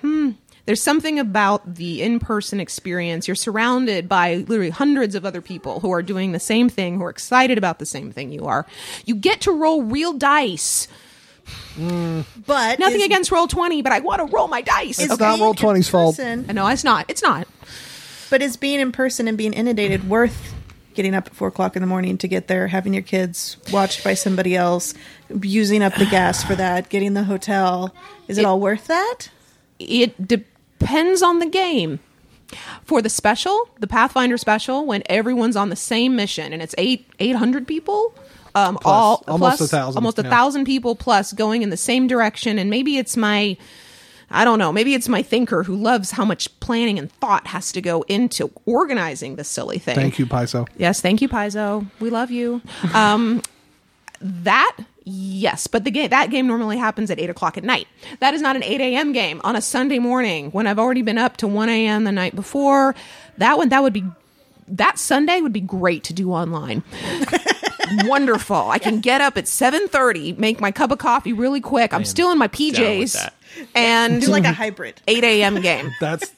hmm, 0.00 0.30
there's 0.66 0.82
something 0.82 1.18
about 1.18 1.74
the 1.74 2.00
in-person 2.02 2.58
experience. 2.60 3.28
You're 3.28 3.34
surrounded 3.34 4.08
by 4.08 4.36
literally 4.36 4.70
hundreds 4.70 5.14
of 5.14 5.24
other 5.26 5.40
people 5.42 5.80
who 5.80 5.90
are 5.90 6.02
doing 6.02 6.32
the 6.32 6.40
same 6.40 6.68
thing 6.68 6.96
who 6.96 7.04
are 7.04 7.10
excited 7.10 7.58
about 7.58 7.78
the 7.78 7.86
same 7.86 8.10
thing 8.12 8.32
you 8.32 8.46
are. 8.46 8.66
You 9.04 9.14
get 9.14 9.42
to 9.42 9.52
roll 9.52 9.82
real 9.82 10.12
dice. 10.14 10.88
Mm. 11.76 12.24
But 12.46 12.78
nothing 12.78 13.00
is- 13.00 13.06
against 13.06 13.30
roll 13.30 13.46
20 13.46 13.82
but 13.82 13.92
i 13.92 14.00
want 14.00 14.20
to 14.20 14.34
roll 14.34 14.48
my 14.48 14.62
dice. 14.62 14.98
is 14.98 15.10
It's 15.10 15.20
not 15.20 15.38
Roll20's 15.38 15.88
fault. 15.90 16.16
person- 16.16 16.46
uh, 16.48 16.52
no 16.54 16.66
it's 16.68 16.84
not. 16.84 17.04
It's 17.08 17.22
not. 17.22 17.46
But 18.30 18.40
is 18.40 18.56
being 18.56 18.80
in 18.80 18.92
person 18.92 19.28
and 19.28 19.36
being 19.36 19.52
inundated 19.52 20.08
worth 20.08 20.54
getting 20.94 21.14
up 21.14 21.26
at 21.26 21.34
four 21.34 21.48
o'clock 21.48 21.76
in 21.76 21.82
the 21.82 21.86
morning 21.88 22.16
to 22.18 22.28
get 22.28 22.46
there, 22.48 22.68
having 22.68 22.94
your 22.94 23.02
kids 23.02 23.56
watched 23.72 24.02
by 24.04 24.14
somebody 24.14 24.56
else, 24.56 24.94
using 25.42 25.82
up 25.82 25.92
the 25.96 26.06
gas 26.06 26.42
for 26.44 26.54
that, 26.54 26.88
getting 26.88 27.12
the 27.14 27.24
hotel? 27.24 27.92
Is 28.28 28.38
it, 28.38 28.42
It- 28.42 28.44
all 28.46 28.60
worth 28.60 28.86
that? 28.86 29.28
it 29.80 30.16
depends 30.26 30.48
on 31.22 31.38
the 31.38 31.48
game. 31.48 32.00
For 32.84 33.02
the 33.02 33.08
special, 33.08 33.68
the 33.80 33.86
Pathfinder 33.86 34.36
special, 34.36 34.86
when 34.86 35.02
everyone's 35.06 35.56
on 35.56 35.70
the 35.70 35.76
same 35.76 36.14
mission 36.14 36.52
and 36.52 36.62
it's 36.62 36.74
eight 36.78 37.08
eight 37.18 37.36
hundred 37.36 37.66
people, 37.66 38.14
um, 38.54 38.78
all 38.84 39.24
almost 39.26 39.58
plus- 39.58 39.60
a 39.72 39.76
thousand, 39.76 39.98
almost 39.98 40.18
a 40.18 40.22
yeah. 40.22 40.30
thousand 40.30 40.64
people 40.64 40.94
plus 40.94 41.32
going 41.32 41.62
in 41.62 41.70
the 41.70 41.76
same 41.76 42.06
direction, 42.06 42.58
and 42.58 42.70
maybe 42.70 42.98
it's 42.98 43.16
my, 43.16 43.56
I 44.30 44.44
don't 44.44 44.58
know, 44.58 44.72
maybe 44.72 44.94
it's 44.94 45.08
my 45.08 45.22
thinker 45.22 45.64
who 45.64 45.74
loves 45.74 46.12
how 46.12 46.24
much 46.24 46.48
planning 46.60 46.98
and 46.98 47.10
thought 47.10 47.48
has 47.48 47.72
to 47.72 47.80
go 47.80 48.02
into 48.02 48.52
organizing 48.66 49.36
this 49.36 49.48
silly 49.48 49.78
thing. 49.78 49.96
Thank 49.96 50.18
you, 50.18 50.26
Paizo. 50.26 50.68
Yes, 50.76 51.00
thank 51.00 51.20
you, 51.22 51.28
Paizo. 51.28 51.90
We 51.98 52.10
love 52.10 52.30
you. 52.30 52.62
Um, 52.92 53.42
that 54.20 54.76
yes, 55.04 55.66
but 55.66 55.84
the 55.84 55.90
game 55.90 56.10
that 56.10 56.30
game 56.30 56.46
normally 56.46 56.76
happens 56.76 57.10
at 57.10 57.18
eight 57.18 57.30
o'clock 57.30 57.56
at 57.56 57.64
night. 57.64 57.86
That 58.20 58.34
is 58.34 58.42
not 58.42 58.56
an 58.56 58.62
eight 58.62 58.80
a.m. 58.80 59.12
game 59.12 59.40
on 59.44 59.56
a 59.56 59.60
Sunday 59.60 59.98
morning 59.98 60.50
when 60.50 60.66
I've 60.66 60.78
already 60.78 61.02
been 61.02 61.18
up 61.18 61.36
to 61.38 61.48
one 61.48 61.68
a.m. 61.68 62.04
the 62.04 62.12
night 62.12 62.34
before. 62.34 62.94
That 63.38 63.58
one 63.58 63.68
that 63.70 63.82
would 63.82 63.92
be 63.92 64.04
that 64.68 64.98
Sunday 64.98 65.40
would 65.40 65.52
be 65.52 65.60
great 65.60 66.04
to 66.04 66.12
do 66.12 66.32
online. 66.32 66.82
wonderful. 68.04 68.70
I 68.70 68.78
can 68.78 69.00
get 69.00 69.20
up 69.20 69.36
at 69.36 69.44
7:30, 69.44 70.38
make 70.38 70.60
my 70.60 70.70
cup 70.70 70.90
of 70.90 70.98
coffee 70.98 71.32
really 71.32 71.60
quick. 71.60 71.92
I'm 71.92 72.04
still 72.04 72.30
in 72.32 72.38
my 72.38 72.48
PJs 72.48 73.30
and 73.74 74.20
Do 74.20 74.28
like 74.28 74.44
a 74.44 74.52
hybrid. 74.52 75.00
8 75.06 75.24
a.m. 75.24 75.60
game. 75.60 75.92
That's 76.00 76.32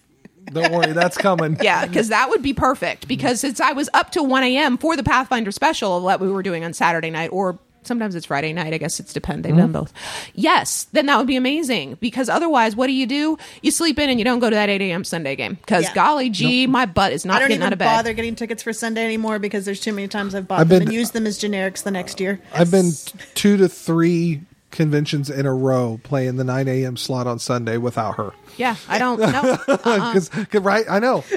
don't 0.53 0.73
worry, 0.73 0.93
that's 0.93 1.19
coming. 1.19 1.57
Yeah, 1.63 1.87
because 1.87 2.09
that 2.09 2.29
would 2.29 2.41
be 2.41 2.55
perfect. 2.55 3.09
Because 3.09 3.41
since 3.41 3.61
I 3.61 3.73
was 3.73 3.91
up 3.93 4.13
to 4.13 4.23
1 4.23 4.45
a.m. 4.45 4.79
for 4.79 4.97
the 4.97 5.03
Pathfinder 5.03 5.51
special 5.51 6.01
that 6.03 6.21
we 6.21 6.31
were 6.31 6.45
doing 6.45 6.65
on 6.65 6.73
Saturday 6.73 7.11
night, 7.11 7.31
or 7.33 7.59
sometimes 7.87 8.15
it's 8.15 8.27
Friday 8.27 8.53
night. 8.53 8.75
I 8.75 8.79
guess 8.79 9.01
it's 9.01 9.13
depend. 9.13 9.45
They've 9.45 9.53
Mm-hmm. 9.53 9.61
done 9.61 9.73
both. 9.73 9.93
Yes, 10.35 10.87
then 10.93 11.07
that 11.07 11.17
would 11.19 11.27
be 11.27 11.37
amazing. 11.37 11.97
Because 12.01 12.29
otherwise, 12.29 12.75
what 12.77 12.87
do 12.89 12.93
you 12.93 13.07
do? 13.07 13.39
You 13.63 13.71
sleep 13.71 13.99
in 13.99 14.11
and 14.11 14.19
you 14.19 14.25
don't 14.25 14.39
go 14.41 14.51
to 14.51 14.57
that 14.57 14.69
8 14.69 14.81
a.m. 14.83 15.05
Sunday 15.05 15.37
game. 15.37 15.55
Because 15.55 15.85
Yeah. 15.85 15.95
golly 15.95 16.31
gee, 16.31 16.67
my 16.67 16.87
butt 16.87 17.13
is 17.13 17.25
not 17.25 17.39
don't 17.39 17.49
getting 17.49 17.63
out 17.63 17.73
of 17.73 17.79
bed. 17.79 17.87
bother 17.87 18.13
getting 18.13 18.35
tickets 18.35 18.63
for 18.63 18.73
Sunday 18.73 19.05
anymore 19.05 19.39
because 19.39 19.65
there's 19.65 19.81
too 19.81 19.93
many 19.93 20.09
times 20.09 20.35
I've 20.35 20.47
bought 20.49 20.61
I've 20.61 20.69
them 20.69 20.81
been- 20.81 20.89
and 20.89 20.95
used 20.95 21.13
them 21.13 21.27
as 21.27 21.39
generics 21.39 21.83
the 21.83 21.91
next 21.91 22.21
year. 22.21 22.41
I've 22.53 22.71
been 22.71 22.91
two 23.35 23.57
to 23.57 23.69
three 23.69 24.43
conventions 24.73 25.31
in 25.31 25.47
a 25.47 25.55
row 25.55 25.99
playing 26.03 26.37
the 26.37 26.45
9 26.45 26.69
a.m. 26.69 26.97
slot 26.99 27.27
on 27.27 27.39
Sunday 27.39 27.79
without 27.79 28.17
her. 28.17 28.33
Yeah, 28.59 28.77
I 28.89 28.99
don't. 28.99 29.19
No, 29.21 29.27
uh-uh. 29.69 30.13
Because, 30.13 30.31
right, 30.63 30.85
I 30.91 30.99
know. 30.99 31.25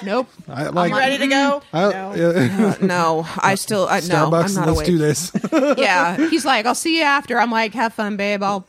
'Cause 0.00 0.06
nope. 0.06 0.28
I, 0.48 0.68
like, 0.68 0.90
You 0.90 0.96
ready 0.98 1.18
to 1.18 1.26
go? 1.26 1.62
I, 1.72 1.80
no. 1.90 2.14
yeah, 2.14 2.76
No, 2.80 3.26
I 3.38 3.54
still. 3.54 3.86
I, 3.88 4.00
no, 4.00 4.26
I'm 4.26 4.30
Starbucks, 4.32 4.56
not 4.56 4.66
let's 4.66 4.78
awake. 4.78 4.86
do 4.86 4.98
this. 4.98 5.32
yeah 5.78 6.16
he's 6.30 6.44
like 6.44 6.66
i'll 6.66 6.74
see 6.74 6.98
you 6.98 7.02
after 7.04 7.38
i'm 7.38 7.50
like 7.50 7.74
have 7.74 7.92
fun 7.94 8.16
babe 8.16 8.42
i'll 8.42 8.64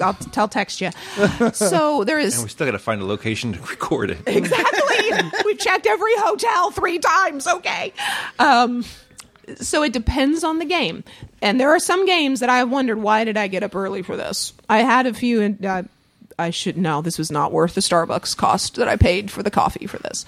i'll 0.00 0.14
tell 0.14 0.48
text 0.48 0.80
you 0.80 0.90
so 1.52 2.04
there 2.04 2.18
is. 2.18 2.34
And 2.34 2.44
we 2.44 2.50
still 2.50 2.66
got 2.66 2.72
to 2.72 2.78
find 2.78 3.00
a 3.00 3.04
location 3.04 3.52
to 3.54 3.60
record 3.70 4.10
it. 4.10 4.18
exactly 4.26 5.40
We've 5.44 5.58
checked 5.58 5.86
every 5.86 6.12
hotel 6.16 6.70
three 6.70 6.98
times 6.98 7.46
okay 7.46 7.92
um 8.38 8.84
so 9.60 9.82
it 9.82 9.92
depends 9.92 10.42
on 10.44 10.58
the 10.58 10.64
game 10.64 11.04
and 11.40 11.60
there 11.60 11.70
are 11.70 11.78
some 11.78 12.04
games 12.06 12.40
that 12.40 12.50
i 12.50 12.58
have 12.58 12.70
wondered 12.70 12.98
why 12.98 13.24
did 13.24 13.36
i 13.36 13.46
get 13.46 13.62
up 13.62 13.74
early 13.74 14.02
for 14.02 14.16
this 14.16 14.52
i 14.68 14.78
had 14.78 15.06
a 15.06 15.14
few 15.14 15.40
and 15.40 15.64
uh, 15.64 15.82
i 16.38 16.50
should 16.50 16.76
know 16.76 17.00
this 17.02 17.18
was 17.18 17.30
not 17.30 17.52
worth 17.52 17.74
the 17.74 17.80
starbucks 17.80 18.36
cost 18.36 18.74
that 18.76 18.88
i 18.88 18.96
paid 18.96 19.30
for 19.30 19.42
the 19.42 19.50
coffee 19.50 19.86
for 19.86 19.98
this 19.98 20.24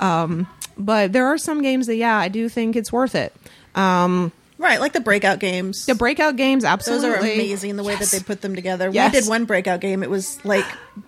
um 0.00 0.46
but 0.76 1.12
there 1.12 1.26
are 1.26 1.38
some 1.38 1.62
games 1.62 1.86
that 1.86 1.96
yeah 1.96 2.16
i 2.16 2.28
do 2.28 2.48
think 2.48 2.76
it's 2.76 2.92
worth 2.92 3.14
it 3.14 3.34
um 3.74 4.32
Right, 4.60 4.80
like 4.80 4.92
the 4.92 4.98
breakout 4.98 5.38
games. 5.38 5.86
the 5.86 5.94
breakout 5.94 6.34
games 6.34 6.64
absolutely. 6.64 7.08
Those 7.10 7.16
are 7.18 7.20
amazing 7.20 7.76
the 7.76 7.84
way 7.84 7.92
Yes. 7.92 8.10
that 8.10 8.18
they 8.18 8.24
put 8.24 8.40
them 8.40 8.56
together. 8.56 8.90
Yes. 8.92 9.14
We 9.14 9.20
did 9.20 9.28
one 9.28 9.44
breakout 9.44 9.78
game. 9.78 10.02
It 10.02 10.10
was 10.10 10.44
like 10.44 10.64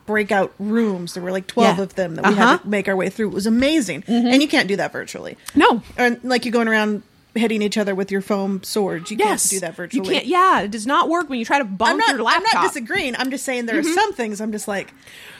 breakout 0.07 0.53
rooms. 0.61 1.15
There 1.15 1.23
were 1.25 1.33
like 1.33 1.49
12 1.49 1.77
Yeah. 1.79 1.83
of 1.83 1.95
them 1.97 2.15
that 2.15 2.27
we 2.27 2.31
Uh-huh. 2.31 2.47
had 2.47 2.57
to 2.63 2.69
make 2.69 2.87
our 2.87 2.95
way 2.95 3.09
through. 3.09 3.27
It 3.31 3.35
was 3.35 3.47
amazing. 3.47 4.05
And 4.07 4.41
you 4.41 4.47
can't 4.47 4.69
do 4.69 4.77
that 4.77 4.93
virtually. 4.93 5.37
no 5.57 5.83
Or 5.99 6.17
like 6.23 6.45
you're 6.45 6.53
going 6.53 6.69
around 6.69 7.03
hitting 7.35 7.63
each 7.63 7.79
other 7.79 7.95
with 7.95 8.11
your 8.11 8.21
foam 8.21 8.63
swords. 8.63 9.11
You 9.11 9.17
Yes, 9.19 9.49
can't 9.49 9.51
do 9.51 9.61
that 9.67 9.75
virtually. 9.77 10.07
You 10.07 10.13
can't. 10.13 10.27
Yeah, 10.27 10.61
it 10.63 10.71
does 10.71 10.87
not 10.87 11.09
work 11.09 11.29
when 11.29 11.39
you 11.39 11.45
try 11.45 11.59
to 11.59 11.65
bump 11.65 11.91
I'm 11.91 11.97
not, 11.99 12.17
your 12.17 12.27
I'm. 12.27 12.43
Mm-hmm. 12.43 12.57
not 12.59 12.67
disagreeing. 12.69 13.15
I'm 13.17 13.31
just 13.31 13.45
saying 13.45 13.67
there 13.67 13.79
are 13.79 13.83
some 13.83 14.13
things 14.13 14.41
I'm 14.41 14.53
just 14.53 14.67
like, 14.69 14.93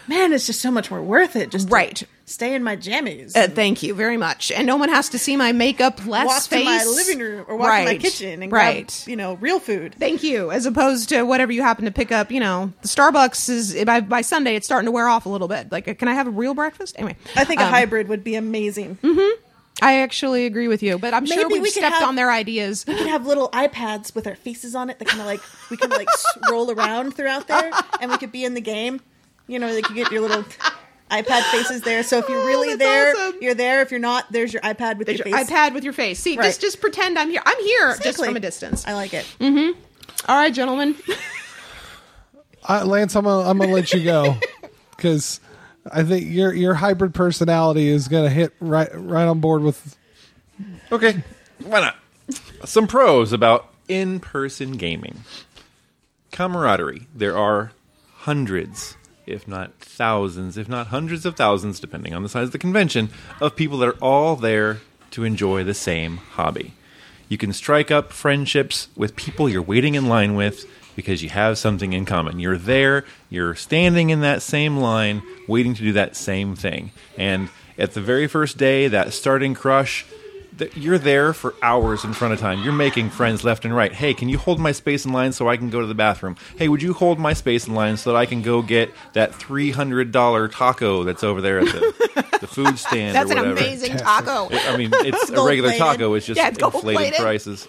man, 0.07 0.33
it's 0.33 0.47
just 0.47 0.61
so 0.61 0.71
much 0.71 0.91
more 0.91 1.03
worth 1.03 1.37
it 1.37 1.51
just 1.51 1.71
Right. 1.71 2.03
stay 2.25 2.55
in 2.55 2.65
my 2.65 2.77
jammies. 2.77 3.37
Uh, 3.37 3.49
thank 3.49 3.83
you 3.83 3.95
very 3.95 4.17
much. 4.17 4.51
And 4.51 4.67
no 4.67 4.77
one 4.77 4.89
has 4.89 5.09
to 5.11 5.19
see 5.19 5.37
my 5.37 5.53
makeup 5.53 6.05
less 6.07 6.27
walk 6.27 6.43
face. 6.43 6.65
my 6.65 6.85
living 6.85 7.19
room 7.21 7.45
or 7.49 7.57
walk 7.57 7.79
to 7.79 7.85
my 7.85 7.97
kitchen 7.97 8.43
and 8.43 8.51
right. 8.53 8.87
grab, 8.87 9.09
you 9.09 9.17
know, 9.17 9.35
real 9.35 9.61
food. 9.61 9.95
Thank 9.99 10.23
you. 10.23 10.51
As 10.51 10.67
opposed 10.67 11.09
to 11.11 11.23
whatever 11.23 11.53
you 11.53 11.63
happen 11.63 11.85
to 11.85 11.91
pick 11.91 12.11
up, 12.13 12.31
you 12.31 12.41
know, 12.41 12.73
the 12.83 12.89
Starbucks 12.89 13.49
is 13.49 13.85
by, 13.85 14.01
by 14.01 14.21
Sunday 14.23 14.57
it's 14.57 14.67
starting 14.67 14.87
to 14.87 14.93
wear 14.93 15.09
off 15.09 15.27
a 15.27 15.29
little 15.29 15.49
bit. 15.49 15.71
Like, 15.71 15.99
can 15.99 16.09
I 16.09 16.15
have 16.15 16.27
a 16.27 16.31
real 16.31 16.55
breakfast? 16.55 16.97
Anyway, 16.99 17.17
I 17.37 17.45
think 17.45 17.61
a 17.61 17.65
um, 17.65 17.71
hybrid 17.71 18.09
would 18.09 18.25
be 18.25 18.35
amazing. 18.35 18.99
I 19.83 20.01
actually 20.01 20.45
agree 20.47 20.69
with 20.69 20.83
you, 20.83 20.99
but 20.99 21.15
I'm 21.15 21.25
sure 21.25 21.49
we've 21.49 21.63
we 21.63 21.71
stepped 21.71 21.95
have- 21.97 22.09
on 22.09 22.15
their 22.15 22.31
ideas. 22.31 22.85
We 22.87 22.95
could 22.97 23.07
have 23.07 23.27
little 23.27 23.49
iPads 23.51 24.15
with 24.15 24.27
our 24.27 24.37
faces 24.37 24.75
on 24.75 24.91
it 24.91 24.99
that 24.99 25.09
kind 25.09 25.21
of 25.21 25.27
like 25.27 25.41
we 25.71 25.77
can 25.79 25.89
like 25.91 26.09
s- 26.09 26.25
roll 26.51 26.71
around 26.71 27.15
throughout 27.17 27.49
there, 27.49 27.71
and 28.01 28.11
we 28.11 28.19
could 28.19 28.31
be 28.33 28.45
in 28.45 28.55
the 28.55 28.61
game. 28.61 29.01
You 29.47 29.59
know, 29.59 29.73
like 29.73 29.89
you 29.89 29.95
get 29.95 30.13
your 30.13 30.21
little 30.21 30.45
iPad 31.11 31.43
faces 31.51 31.81
there. 31.83 32.03
So 32.03 32.19
if 32.19 32.29
you're 32.29 32.43
Oh, 32.43 32.47
really 32.47 32.69
that's 32.75 32.79
there, 32.79 33.17
awesome. 33.17 33.39
you're 33.41 33.55
there. 33.55 33.81
If 33.83 33.91
you're 33.91 33.99
not, 34.01 34.31
there's 34.31 34.53
your 34.53 34.63
iPad 34.63 34.99
with 34.99 35.07
There's 35.07 35.19
your 35.19 35.29
your 35.29 35.39
face. 35.39 35.49
iPad 35.51 35.73
with 35.75 35.83
your 35.83 35.93
face. 35.95 36.21
See, 36.21 36.37
Right. 36.37 36.45
just 36.47 36.61
just 36.61 36.81
pretend 36.81 37.19
I'm 37.19 37.31
here. 37.31 37.43
I'm 37.47 37.61
here 37.65 37.97
just 38.03 38.23
from 38.23 38.37
a 38.37 38.41
distance. 38.41 38.87
I 38.87 38.93
like 38.93 39.15
it. 39.15 39.25
Mm-hmm. 39.41 39.81
All 40.29 40.37
right, 40.37 40.53
gentlemen. 40.53 40.95
I, 42.69 42.83
Lance, 42.85 43.17
I'm 43.17 43.25
gonna, 43.25 43.49
I'm 43.49 43.59
gonna 43.59 43.73
let 43.73 43.93
you 43.93 44.05
go 44.05 44.37
because 44.97 45.41
I 45.93 46.03
think 46.05 46.27
your 46.29 46.53
your 46.53 46.75
hybrid 46.75 47.15
personality 47.15 47.89
is 47.89 48.09
gonna 48.09 48.31
hit 48.31 48.53
right 48.61 48.89
right 48.95 49.27
on 49.27 49.41
board 49.41 49.63
with. 49.63 49.97
Okay, 50.93 51.23
why 51.65 51.81
not? 51.81 51.97
Some 52.65 52.87
pros 52.87 53.33
about 53.33 53.69
in 53.89 54.21
person 54.21 54.73
gaming 54.73 55.25
camaraderie. 56.33 57.07
There 57.15 57.37
are 57.37 57.73
hundreds, 58.19 58.97
if 59.27 59.49
not 59.49 59.75
thousands, 59.81 60.57
if 60.57 60.69
not 60.69 60.89
hundreds 60.89 61.27
of 61.27 61.37
thousands, 61.37 61.81
depending 61.81 62.15
on 62.15 62.23
the 62.23 62.29
size 62.29 62.47
of 62.47 62.53
the 62.53 62.59
convention, 62.59 63.11
of 63.41 63.57
people 63.57 63.79
that 63.79 63.89
are 63.89 63.99
all 64.03 64.37
there 64.37 64.81
to 65.13 65.25
enjoy 65.25 65.65
the 65.65 65.75
same 65.75 66.19
hobby. 66.19 66.75
You 67.29 67.39
can 67.39 67.53
strike 67.53 67.91
up 67.91 68.13
friendships 68.13 68.89
with 68.97 69.17
people 69.17 69.49
you're 69.49 69.63
waiting 69.63 69.95
in 69.95 70.09
line 70.09 70.35
with 70.35 70.67
because 70.97 71.23
you 71.23 71.29
have 71.31 71.59
something 71.59 71.93
in 71.93 72.05
common. 72.05 72.39
You're 72.39 72.59
there, 72.59 73.05
you're 73.29 73.55
standing 73.55 74.11
in 74.11 74.21
that 74.21 74.43
same 74.43 74.77
line, 74.79 75.23
waiting 75.49 75.75
to 75.75 75.83
do 75.83 75.93
that 75.93 76.17
same 76.17 76.55
thing. 76.57 76.91
And 77.17 77.49
at 77.79 77.93
the 77.95 78.01
very 78.01 78.27
first 78.27 78.59
day, 78.59 78.89
that 78.89 79.13
starting 79.13 79.55
crush, 79.55 80.05
that 80.57 80.77
you're 80.77 80.99
there 80.99 81.33
for 81.33 81.55
hours 81.63 82.05
in 82.05 82.13
front 82.13 82.35
of 82.35 82.41
time. 82.41 82.63
You're 82.63 82.75
making 82.75 83.09
friends 83.09 83.43
left 83.45 83.65
and 83.65 83.75
right. 83.75 83.93
Hey, 83.95 84.13
can 84.13 84.29
you 84.29 84.37
hold 84.37 84.61
my 84.61 84.73
space 84.73 85.07
in 85.07 85.13
line 85.13 85.33
so 85.33 85.49
I 85.49 85.57
can 85.57 85.71
go 85.71 85.81
to 85.81 85.87
the 85.87 85.95
bathroom? 85.95 86.37
Hey, 86.59 86.69
would 86.69 86.83
you 86.83 86.93
hold 86.93 87.19
my 87.19 87.33
space 87.33 87.67
in 87.67 87.73
line 87.75 87.97
so 87.97 88.13
that 88.13 88.19
I 88.19 88.27
can 88.27 88.43
go 88.43 88.61
get 88.61 88.91
that 89.15 89.35
three 89.35 89.71
hundred 89.71 90.13
dollar 90.13 90.49
taco 90.49 91.03
that's 91.05 91.25
over 91.25 91.41
there 91.41 91.61
at 91.61 91.65
the, 91.67 92.39
the 92.43 92.47
food 92.47 92.79
stand? 92.79 93.15
That's 93.15 93.31
or 93.31 93.39
an 93.39 93.53
amazing 93.53 93.97
taco. 93.97 94.49
I 94.53 94.77
mean, 94.77 94.91
it's 94.93 95.31
a 95.31 95.43
regular 95.43 95.73
taco. 95.79 96.13
It's 96.13 96.27
just 96.27 96.37
Yeah, 96.37 96.49
it's 96.49 96.59
inflated 96.59 96.83
gold-plated. 96.83 97.19
prices. 97.21 97.67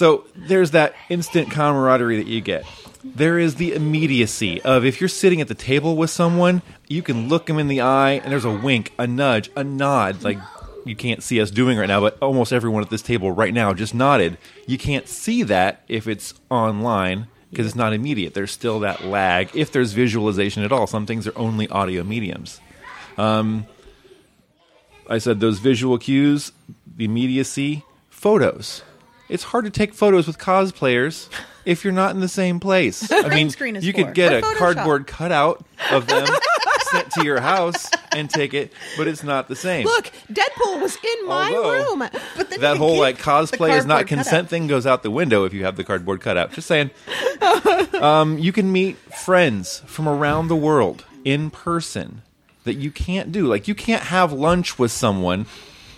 So 0.00 0.24
there's 0.34 0.70
that 0.70 0.94
instant 1.10 1.50
camaraderie 1.50 2.16
that 2.16 2.26
you 2.26 2.40
get. 2.40 2.64
There 3.04 3.38
is 3.38 3.56
the 3.56 3.74
immediacy 3.74 4.62
of 4.62 4.86
if 4.86 4.98
you're 4.98 5.08
sitting 5.08 5.42
at 5.42 5.48
the 5.48 5.54
table 5.54 5.94
with 5.94 6.08
someone, 6.08 6.62
you 6.88 7.02
can 7.02 7.28
look 7.28 7.44
them 7.44 7.58
in 7.58 7.68
the 7.68 7.82
eye, 7.82 8.12
and 8.12 8.32
there's 8.32 8.46
a 8.46 8.50
wink, 8.50 8.94
a 8.98 9.06
nudge, 9.06 9.50
a 9.54 9.62
nod. 9.62 10.22
Like 10.22 10.38
you 10.86 10.96
can't 10.96 11.22
see 11.22 11.38
us 11.38 11.50
doing 11.50 11.76
right 11.76 11.86
now, 11.86 12.00
but 12.00 12.16
almost 12.22 12.50
everyone 12.50 12.82
at 12.82 12.88
this 12.88 13.02
table 13.02 13.30
right 13.30 13.52
now 13.52 13.74
just 13.74 13.92
nodded. 13.94 14.38
You 14.66 14.78
can't 14.78 15.06
see 15.06 15.42
that 15.42 15.84
if 15.86 16.08
it's 16.08 16.32
online 16.48 17.26
because 17.50 17.66
it's 17.66 17.76
not 17.76 17.92
immediate. 17.92 18.32
There's 18.32 18.52
still 18.52 18.80
that 18.80 19.04
lag 19.04 19.54
if 19.54 19.70
there's 19.70 19.92
visualization 19.92 20.62
at 20.62 20.72
all. 20.72 20.86
Some 20.86 21.04
things 21.04 21.26
are 21.26 21.38
only 21.38 21.68
audio 21.68 22.04
mediums. 22.04 22.58
Um, 23.18 23.66
I 25.10 25.18
said 25.18 25.40
those 25.40 25.58
visual 25.58 25.98
cues, 25.98 26.52
the 26.86 27.04
immediacy, 27.04 27.84
photos. 28.08 28.82
It's 29.30 29.44
hard 29.44 29.64
to 29.64 29.70
take 29.70 29.94
photos 29.94 30.26
with 30.26 30.38
cosplayers 30.38 31.28
if 31.64 31.84
you're 31.84 31.92
not 31.92 32.14
in 32.14 32.20
the 32.20 32.28
same 32.28 32.58
place. 32.60 33.10
I 33.12 33.28
mean, 33.28 33.46
you 33.48 33.92
for. 33.92 33.92
could 33.92 34.14
get 34.14 34.32
Or 34.32 34.38
a 34.38 34.42
Photoshop. 34.42 34.56
cardboard 34.58 35.06
cutout 35.06 35.64
of 35.92 36.06
them 36.06 36.26
sent 36.90 37.10
to 37.12 37.24
your 37.24 37.40
house 37.40 37.88
and 38.12 38.28
take 38.28 38.54
it, 38.54 38.72
but 38.96 39.06
it's 39.06 39.22
not 39.22 39.46
the 39.48 39.54
same. 39.54 39.84
Look, 39.86 40.10
Deadpool 40.32 40.82
was 40.82 40.96
in 40.96 41.26
my 41.28 41.54
Although- 41.54 41.96
room. 41.96 42.08
But 42.36 42.50
then 42.50 42.60
that 42.60 42.76
whole 42.76 42.98
like 42.98 43.18
cosplay 43.18 43.78
is 43.78 43.86
not 43.86 44.06
consent 44.08 44.30
cutout. 44.30 44.50
thing 44.50 44.66
goes 44.66 44.84
out 44.86 45.02
the 45.04 45.10
window 45.12 45.44
if 45.44 45.52
you 45.54 45.64
have 45.64 45.76
the 45.76 45.84
cardboard 45.84 46.20
cutout. 46.20 46.52
Just 46.52 46.66
saying. 46.66 46.90
um, 48.00 48.38
you 48.38 48.52
can 48.52 48.72
meet 48.72 48.96
friends 48.96 49.82
from 49.86 50.08
around 50.08 50.48
the 50.48 50.56
world 50.56 51.04
in 51.24 51.50
person 51.50 52.22
that 52.64 52.74
you 52.74 52.90
can't 52.90 53.30
do. 53.30 53.46
Like 53.46 53.68
you 53.68 53.74
can't 53.76 54.02
have 54.04 54.32
lunch 54.32 54.78
with 54.78 54.90
someone 54.90 55.46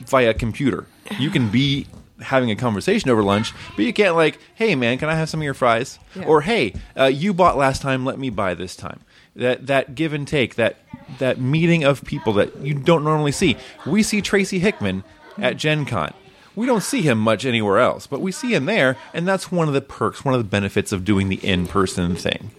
via 0.00 0.34
computer. 0.34 0.86
You 1.18 1.30
can 1.30 1.48
be 1.48 1.86
having 2.22 2.50
a 2.50 2.56
conversation 2.56 3.10
over 3.10 3.22
lunch, 3.22 3.52
but 3.76 3.84
you 3.84 3.92
can't 3.92 4.16
like, 4.16 4.38
hey 4.54 4.74
man, 4.74 4.98
can 4.98 5.08
I 5.08 5.14
have 5.14 5.28
some 5.28 5.40
of 5.40 5.44
your 5.44 5.54
fries? 5.54 5.98
Yeah. 6.14 6.24
Or 6.24 6.40
hey, 6.40 6.74
uh, 6.98 7.04
you 7.04 7.34
bought 7.34 7.56
last 7.56 7.82
time, 7.82 8.04
let 8.04 8.18
me 8.18 8.30
buy 8.30 8.54
this 8.54 8.76
time. 8.76 9.00
That 9.36 9.66
that 9.66 9.94
give 9.94 10.12
and 10.12 10.26
take, 10.26 10.56
that 10.56 10.76
that 11.18 11.40
meeting 11.40 11.84
of 11.84 12.04
people 12.04 12.32
that 12.34 12.56
you 12.60 12.74
don't 12.74 13.04
normally 13.04 13.32
see. 13.32 13.56
We 13.86 14.02
see 14.02 14.20
Tracy 14.20 14.58
Hickman 14.58 15.04
at 15.38 15.56
Gen 15.56 15.84
Con. 15.86 16.12
We 16.54 16.66
don't 16.66 16.82
see 16.82 17.00
him 17.00 17.18
much 17.18 17.46
anywhere 17.46 17.78
else, 17.78 18.06
but 18.06 18.20
we 18.20 18.30
see 18.30 18.54
him 18.54 18.66
there, 18.66 18.98
and 19.14 19.26
that's 19.26 19.50
one 19.50 19.68
of 19.68 19.74
the 19.74 19.80
perks, 19.80 20.22
one 20.22 20.34
of 20.34 20.40
the 20.40 20.48
benefits 20.48 20.92
of 20.92 21.02
doing 21.02 21.30
the 21.30 21.36
in 21.36 21.66
person 21.66 22.14
thing. 22.14 22.50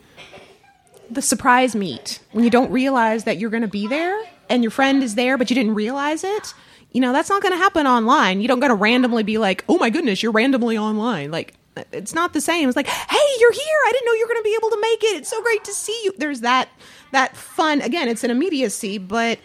the 1.11 1.21
surprise 1.21 1.75
meet 1.75 2.19
when 2.31 2.43
you 2.43 2.49
don't 2.49 2.71
realize 2.71 3.25
that 3.25 3.37
you're 3.37 3.51
going 3.51 3.61
to 3.61 3.67
be 3.67 3.87
there 3.87 4.19
and 4.49 4.63
your 4.63 4.71
friend 4.71 5.03
is 5.03 5.13
there 5.15 5.37
but 5.37 5.49
you 5.51 5.55
didn't 5.55 5.75
realize 5.75 6.23
it 6.23 6.53
you 6.93 7.01
know 7.01 7.11
that's 7.11 7.29
not 7.29 7.41
going 7.41 7.51
to 7.51 7.57
happen 7.57 7.85
online 7.87 8.39
you 8.41 8.47
don't 8.47 8.59
going 8.59 8.69
to 8.69 8.75
randomly 8.75 9.23
be 9.23 9.37
like 9.37 9.63
oh 9.67 9.77
my 9.77 9.89
goodness 9.89 10.23
you're 10.23 10.31
randomly 10.31 10.77
online 10.77 11.31
like 11.31 11.53
it's 11.91 12.13
not 12.13 12.33
the 12.33 12.41
same 12.41 12.69
it's 12.69 12.75
like 12.75 12.87
hey 12.87 13.27
you're 13.39 13.51
here 13.51 13.77
i 13.87 13.91
didn't 13.91 14.05
know 14.05 14.13
you 14.13 14.23
were 14.25 14.33
going 14.33 14.39
to 14.39 14.43
be 14.43 14.55
able 14.55 14.69
to 14.69 14.79
make 14.81 15.03
it 15.03 15.17
it's 15.17 15.29
so 15.29 15.41
great 15.41 15.63
to 15.63 15.71
see 15.73 15.99
you 16.05 16.13
there's 16.17 16.41
that 16.41 16.69
that 17.11 17.35
fun 17.35 17.81
again 17.81 18.07
it's 18.07 18.23
an 18.23 18.31
immediacy 18.31 18.97
but 18.97 19.39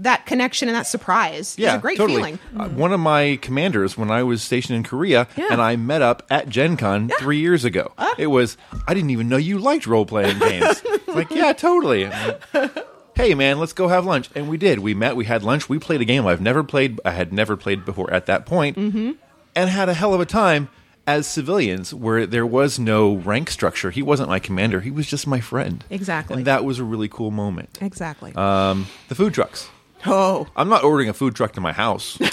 that 0.00 0.26
connection 0.26 0.68
and 0.68 0.76
that 0.76 0.86
surprise. 0.86 1.56
Yeah, 1.58 1.74
it's 1.74 1.78
a 1.78 1.80
great 1.80 1.96
totally. 1.98 2.18
feeling. 2.22 2.38
Uh, 2.56 2.68
one 2.68 2.92
of 2.92 3.00
my 3.00 3.36
commanders, 3.42 3.98
when 3.98 4.12
I 4.12 4.22
was 4.22 4.44
stationed 4.44 4.76
in 4.76 4.84
Korea, 4.84 5.26
Yeah. 5.34 5.48
and 5.50 5.60
I 5.60 5.74
met 5.74 6.02
up 6.02 6.24
at 6.30 6.48
Gen 6.48 6.76
Con 6.76 7.10
three 7.18 7.38
years 7.40 7.64
ago. 7.64 7.90
It 8.16 8.28
was, 8.28 8.56
I 8.86 8.94
didn't 8.94 9.10
even 9.10 9.28
know 9.28 9.38
you 9.38 9.58
liked 9.58 9.88
role 9.88 10.06
playing 10.06 10.38
games. 10.38 10.80
Like, 11.08 11.32
yeah, 11.32 11.52
totally. 11.52 12.08
Hey, 13.18 13.34
man, 13.34 13.58
let's 13.58 13.72
go 13.72 13.88
have 13.88 14.06
lunch. 14.06 14.30
And 14.36 14.48
we 14.48 14.56
did. 14.58 14.78
We 14.78 14.94
met, 14.94 15.16
we 15.16 15.24
had 15.24 15.42
lunch, 15.42 15.68
we 15.68 15.80
played 15.80 16.00
a 16.00 16.04
game 16.04 16.24
I've 16.24 16.40
never 16.40 16.62
played, 16.62 17.00
I 17.04 17.10
had 17.10 17.32
never 17.32 17.56
played 17.56 17.84
before 17.84 18.12
at 18.12 18.26
that 18.26 18.46
point, 18.46 18.76
Mm-hmm. 18.76 19.12
and 19.56 19.68
had 19.70 19.88
a 19.88 19.94
hell 19.94 20.14
of 20.14 20.20
a 20.20 20.24
time 20.24 20.68
as 21.04 21.26
civilians 21.26 21.92
where 21.92 22.26
there 22.26 22.46
was 22.46 22.78
no 22.78 23.16
rank 23.16 23.50
structure. 23.50 23.90
He 23.90 24.02
wasn't 24.02 24.28
my 24.28 24.38
commander, 24.38 24.80
he 24.82 24.92
was 24.92 25.08
just 25.08 25.26
my 25.26 25.40
friend. 25.40 25.84
Exactly. 25.90 26.36
And 26.36 26.44
that 26.46 26.64
was 26.64 26.78
a 26.78 26.84
really 26.84 27.08
cool 27.08 27.32
moment. 27.32 27.76
Exactly. 27.80 28.32
Um, 28.36 28.86
the 29.08 29.16
food 29.16 29.34
trucks. 29.34 29.68
Oh, 30.06 30.46
I'm 30.56 30.68
not 30.68 30.84
ordering 30.84 31.08
a 31.08 31.14
food 31.14 31.34
truck 31.34 31.52
to 31.54 31.60
my 31.60 31.72
house. 31.72 32.18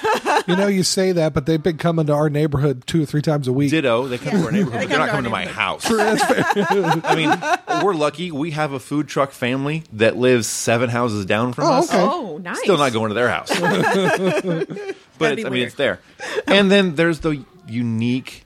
You 0.48 0.56
know, 0.56 0.68
you 0.68 0.84
say 0.84 1.12
that, 1.14 1.34
but 1.34 1.48
they've 1.48 1.64
been 1.64 1.78
coming 1.78 2.06
to 2.06 2.14
our 2.14 2.30
neighborhood 2.30 2.86
two 2.86 3.02
or 3.02 3.06
three 3.08 3.24
times 3.24 3.48
a 3.48 3.54
week. 3.54 3.72
Ditto. 3.72 4.08
They 4.08 4.20
come 4.20 4.34
to 4.42 4.46
our 4.46 4.52
neighborhood, 4.52 4.82
They 4.82 4.86
but 4.86 4.90
they're 4.90 5.00
not 5.00 5.10
coming 5.10 5.24
to 5.24 5.30
my 5.32 5.46
neighborhood. 5.46 5.58
house. 5.60 5.86
I 7.04 7.16
mean, 7.16 7.84
we're 7.84 7.96
lucky. 7.96 8.30
We 8.32 8.52
have 8.52 8.72
a 8.72 8.80
food 8.80 9.08
truck 9.08 9.32
family 9.32 9.84
that 9.94 10.18
lives 10.18 10.46
seven 10.46 10.92
houses 10.92 11.26
down 11.26 11.54
from 11.54 11.64
Oh, 11.66 11.72
us. 11.72 11.90
okay. 11.90 12.00
oh, 12.00 12.38
nice. 12.38 12.60
Still 12.60 12.78
not 12.78 12.94
going 12.94 13.10
to 13.10 13.16
their 13.16 13.30
house. 13.30 13.50
but 13.60 14.68
be 14.68 14.76
it's, 14.76 14.96
I 15.20 15.34
mean, 15.36 15.52
weird. 15.52 15.68
it's 15.68 15.76
there. 15.76 16.00
And 16.46 16.70
then 16.70 16.94
there's 16.96 17.22
the 17.22 17.44
unique 17.68 18.46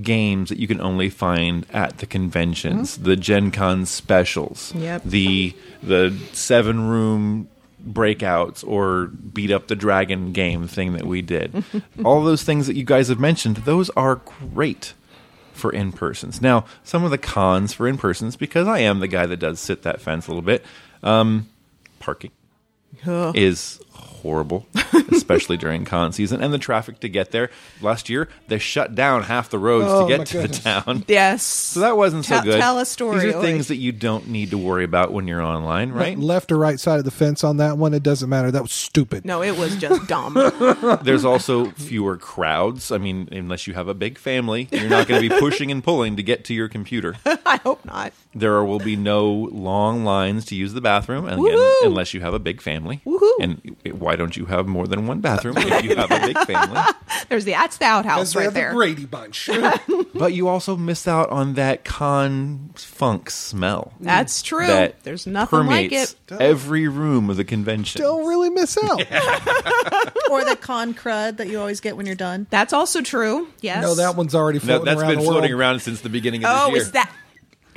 games 0.00 0.50
that 0.50 0.58
you 0.58 0.68
can 0.68 0.80
only 0.80 1.10
find 1.10 1.66
at 1.70 1.98
the 1.98 2.06
conventions, 2.06 2.94
mm-hmm. 2.94 3.04
the 3.04 3.16
Gen 3.16 3.50
Con 3.50 3.84
specials, 3.86 4.72
Yep. 4.76 5.02
the 5.04 5.56
the 5.82 6.16
seven 6.32 6.88
room 6.88 7.48
breakouts 7.86 8.66
or 8.66 9.06
beat 9.06 9.50
up 9.50 9.68
the 9.68 9.76
dragon 9.76 10.32
game 10.32 10.66
thing 10.66 10.92
that 10.92 11.06
we 11.06 11.22
did. 11.22 11.64
All 12.04 12.22
those 12.22 12.42
things 12.42 12.66
that 12.66 12.76
you 12.76 12.84
guys 12.84 13.08
have 13.08 13.20
mentioned, 13.20 13.58
those 13.58 13.90
are 13.90 14.16
great 14.16 14.94
for 15.52 15.72
in 15.72 15.92
persons. 15.92 16.40
Now, 16.40 16.64
some 16.82 17.04
of 17.04 17.10
the 17.10 17.18
cons 17.18 17.72
for 17.72 17.86
in 17.86 17.98
persons, 17.98 18.36
because 18.36 18.66
I 18.66 18.78
am 18.80 19.00
the 19.00 19.08
guy 19.08 19.26
that 19.26 19.36
does 19.38 19.60
sit 19.60 19.82
that 19.82 20.00
fence 20.00 20.26
a 20.26 20.30
little 20.30 20.42
bit, 20.42 20.64
um, 21.02 21.48
parking 22.00 22.30
is 23.04 23.80
horrible, 23.92 24.64
especially 25.10 25.56
during 25.56 25.84
con 25.84 26.12
season, 26.12 26.40
and 26.42 26.54
the 26.54 26.58
traffic 26.58 27.00
to 27.00 27.08
get 27.08 27.32
there. 27.32 27.50
Last 27.80 28.08
year, 28.08 28.28
they 28.46 28.58
shut 28.58 28.94
down 28.94 29.24
half 29.24 29.50
the 29.50 29.58
roads 29.58 29.86
Oh, 29.88 30.06
to 30.08 30.16
get 30.16 30.26
to 30.28 30.34
goodness. 30.42 30.58
the 30.58 30.62
town. 30.62 31.04
Yes. 31.08 31.42
So 31.42 31.80
that 31.80 31.96
wasn't 31.96 32.24
so 32.24 32.36
Tell- 32.36 32.44
good. 32.44 32.60
tell 32.60 32.78
a 32.78 32.86
story, 32.86 33.24
These 33.24 33.34
are 33.34 33.38
Oy. 33.38 33.42
things 33.42 33.66
that 33.68 33.76
you 33.76 33.90
don't 33.90 34.28
need 34.28 34.50
to 34.50 34.58
worry 34.58 34.84
about 34.84 35.12
when 35.12 35.26
you're 35.26 35.42
online, 35.42 35.90
right? 35.90 36.16
Left 36.16 36.52
or 36.52 36.58
right 36.58 36.78
side 36.78 37.00
of 37.00 37.04
the 37.04 37.10
fence 37.10 37.42
on 37.42 37.56
that 37.56 37.76
one, 37.78 37.94
it 37.94 38.04
doesn't 38.04 38.28
matter. 38.28 38.50
That 38.52 38.62
was 38.62 38.72
stupid. 38.72 39.24
no, 39.24 39.42
it 39.42 39.58
was 39.58 39.74
just 39.76 40.06
dumb. 40.06 40.34
There's 41.02 41.24
also 41.24 41.70
fewer 41.72 42.16
crowds. 42.16 42.92
I 42.92 42.98
mean, 42.98 43.28
unless 43.32 43.66
you 43.66 43.74
have 43.74 43.88
a 43.88 43.94
big 43.94 44.18
family, 44.18 44.68
you're 44.70 44.88
not 44.88 45.08
going 45.08 45.20
to 45.20 45.28
be 45.28 45.34
pushing 45.40 45.72
and 45.72 45.82
pulling 45.82 46.14
to 46.16 46.22
get 46.22 46.44
to 46.44 46.54
your 46.54 46.68
computer. 46.68 47.16
I 47.26 47.56
hope 47.64 47.84
not. 47.84 48.12
There 48.34 48.64
will 48.64 48.78
be 48.78 48.96
no 48.96 49.30
long 49.52 50.04
lines 50.04 50.46
to 50.46 50.54
use 50.54 50.72
the 50.72 50.80
bathroom, 50.80 51.26
and 51.26 51.34
again, 51.38 51.54
Woohoo! 51.58 51.86
unless 51.86 52.14
you 52.14 52.20
have 52.22 52.32
a 52.32 52.38
big 52.38 52.62
family. 52.62 53.02
Woohoo! 53.04 53.32
And 53.40 53.76
why 54.00 54.16
don't 54.16 54.34
you 54.36 54.46
have 54.46 54.66
more 54.66 54.86
than 54.86 55.06
one 55.06 55.20
bathroom 55.20 55.56
if 55.58 55.84
you 55.84 55.96
have 55.96 56.10
a 56.10 56.20
big 56.20 56.38
family? 56.38 56.80
There's 57.28 57.44
the 57.44 57.52
that's 57.52 57.76
the 57.76 57.84
outhouse 57.84 58.32
they're 58.32 58.44
right 58.44 58.48
the 58.48 58.54
there. 58.54 58.72
Brady 58.72 59.04
Bunch. 59.06 59.50
But 60.14 60.34
you 60.34 60.46
also 60.46 60.76
miss 60.76 61.08
out 61.08 61.30
on 61.30 61.54
that 61.54 61.84
con 61.84 62.70
funk 62.76 63.28
smell. 63.30 63.92
That's 63.98 64.40
true. 64.42 64.66
That 64.66 65.02
There's 65.02 65.26
nothing 65.26 65.60
like 65.66 65.90
permeates 65.90 66.14
it. 66.30 66.40
every 66.40 66.86
room 66.86 67.28
of 67.30 67.36
the 67.38 67.44
convention. 67.44 68.00
Don't 68.02 68.26
really 68.28 68.50
miss 68.50 68.78
out. 68.84 69.00
or 70.30 70.44
the 70.44 70.56
con 70.60 70.94
crud 70.94 71.38
that 71.38 71.48
you 71.48 71.58
always 71.58 71.80
get 71.80 71.96
when 71.96 72.06
you're 72.06 72.14
done. 72.14 72.46
That's 72.50 72.72
also 72.72 73.00
true. 73.00 73.48
Yes. 73.62 73.82
No, 73.82 73.94
that 73.96 74.14
one's 74.16 74.34
already 74.34 74.58
No, 74.58 74.64
floating 74.64 74.84
that's 74.84 75.00
around 75.00 75.10
been 75.10 75.18
the 75.18 75.24
floating 75.24 75.50
world. 75.50 75.60
around 75.60 75.80
since 75.80 76.00
the 76.02 76.08
beginning 76.08 76.44
of 76.44 76.50
Oh, 76.52 76.64
this 76.66 76.72
year. 76.74 76.82
is 76.82 76.90
that? 76.92 77.12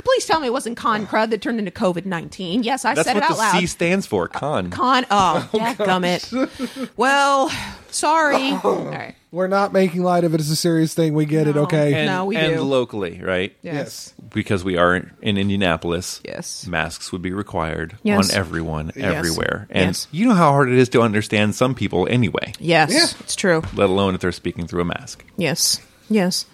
Please 0.06 0.26
tell 0.26 0.40
me 0.40 0.48
it 0.48 0.54
wasn't 0.54 0.78
con 0.78 1.06
crud 1.08 1.32
that 1.32 1.42
turned 1.42 1.60
into 1.60 1.72
COVID 1.72 2.06
nineteen. 2.06 2.64
Yes, 2.64 2.86
I 2.86 2.94
That's 2.94 3.08
said 3.08 3.16
what 3.16 3.24
it 3.24 3.30
out 3.32 3.36
the 3.36 3.42
loud. 3.42 3.60
C 3.60 3.66
stands 3.66 4.06
for, 4.06 4.26
uh, 4.26 4.40
con. 4.40 4.70
con. 4.70 5.06
Oh, 5.12 5.50
oh 5.54 5.58
gummit. 5.80 6.90
well, 6.96 7.50
sorry. 7.90 8.52
Oh. 8.52 8.60
All 8.64 8.86
right. 8.86 9.16
We're 9.32 9.48
not 9.48 9.74
making 9.74 10.02
light 10.04 10.24
of 10.24 10.34
it 10.34 10.40
as 10.40 10.50
a 10.50 10.56
serious 10.56 10.94
thing. 10.94 11.14
We 11.14 11.26
get 11.26 11.46
it, 11.48 11.56
No. 11.58 11.64
okay? 11.64 11.94
and, 11.94 12.06
No, 12.06 12.24
we 12.26 12.38
and 12.38 12.56
do. 12.56 12.62
locally, 12.62 13.20
right? 13.22 13.54
Yes. 13.64 14.14
Because 14.34 14.64
we 14.64 14.78
are 14.78 14.96
in 14.96 15.38
Indianapolis. 15.38 16.22
Yes. 16.24 16.66
Masks 16.68 17.12
would 17.12 17.22
be 17.22 17.34
required 17.34 17.98
Yes. 18.02 18.30
on 18.32 18.38
everyone, 18.38 18.94
everywhere. 18.96 19.68
And 19.70 19.88
Yes. 19.88 20.08
you 20.12 20.28
know 20.28 20.36
how 20.36 20.52
hard 20.52 20.70
it 20.72 20.78
is 20.78 20.88
to 20.90 21.02
understand 21.02 21.54
some 21.56 21.76
people 21.76 22.08
anyway, 22.10 22.54
Yes. 22.60 22.92
Yeah. 22.94 23.08
It's 23.20 23.36
true. 23.36 23.62
let 23.74 23.90
alone 23.90 24.16
if 24.16 24.22
they're 24.22 24.32
speaking 24.32 24.68
through 24.68 24.84
a 24.84 24.86
mask. 24.86 25.26
Yes. 25.36 25.82
Yes. 26.10 26.46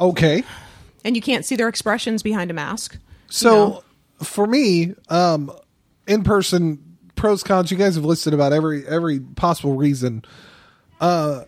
Okay. 0.00 0.44
And 1.04 1.14
you 1.16 1.22
can't 1.22 1.44
see 1.44 1.56
their 1.56 1.68
expressions 1.68 2.22
behind 2.22 2.50
a 2.50 2.54
mask. 2.54 2.98
So 3.28 3.50
No. 3.50 3.82
for 4.24 4.46
me, 4.46 4.94
um, 5.08 5.50
in 6.06 6.22
person 6.24 6.78
pros 7.14 7.42
cons, 7.42 7.70
you 7.70 7.76
guys 7.76 7.94
have 7.96 8.04
listed 8.04 8.32
about 8.34 8.52
every 8.52 8.86
every 8.86 9.20
possible 9.20 9.74
reason. 9.76 10.24
Uh, 11.00 11.44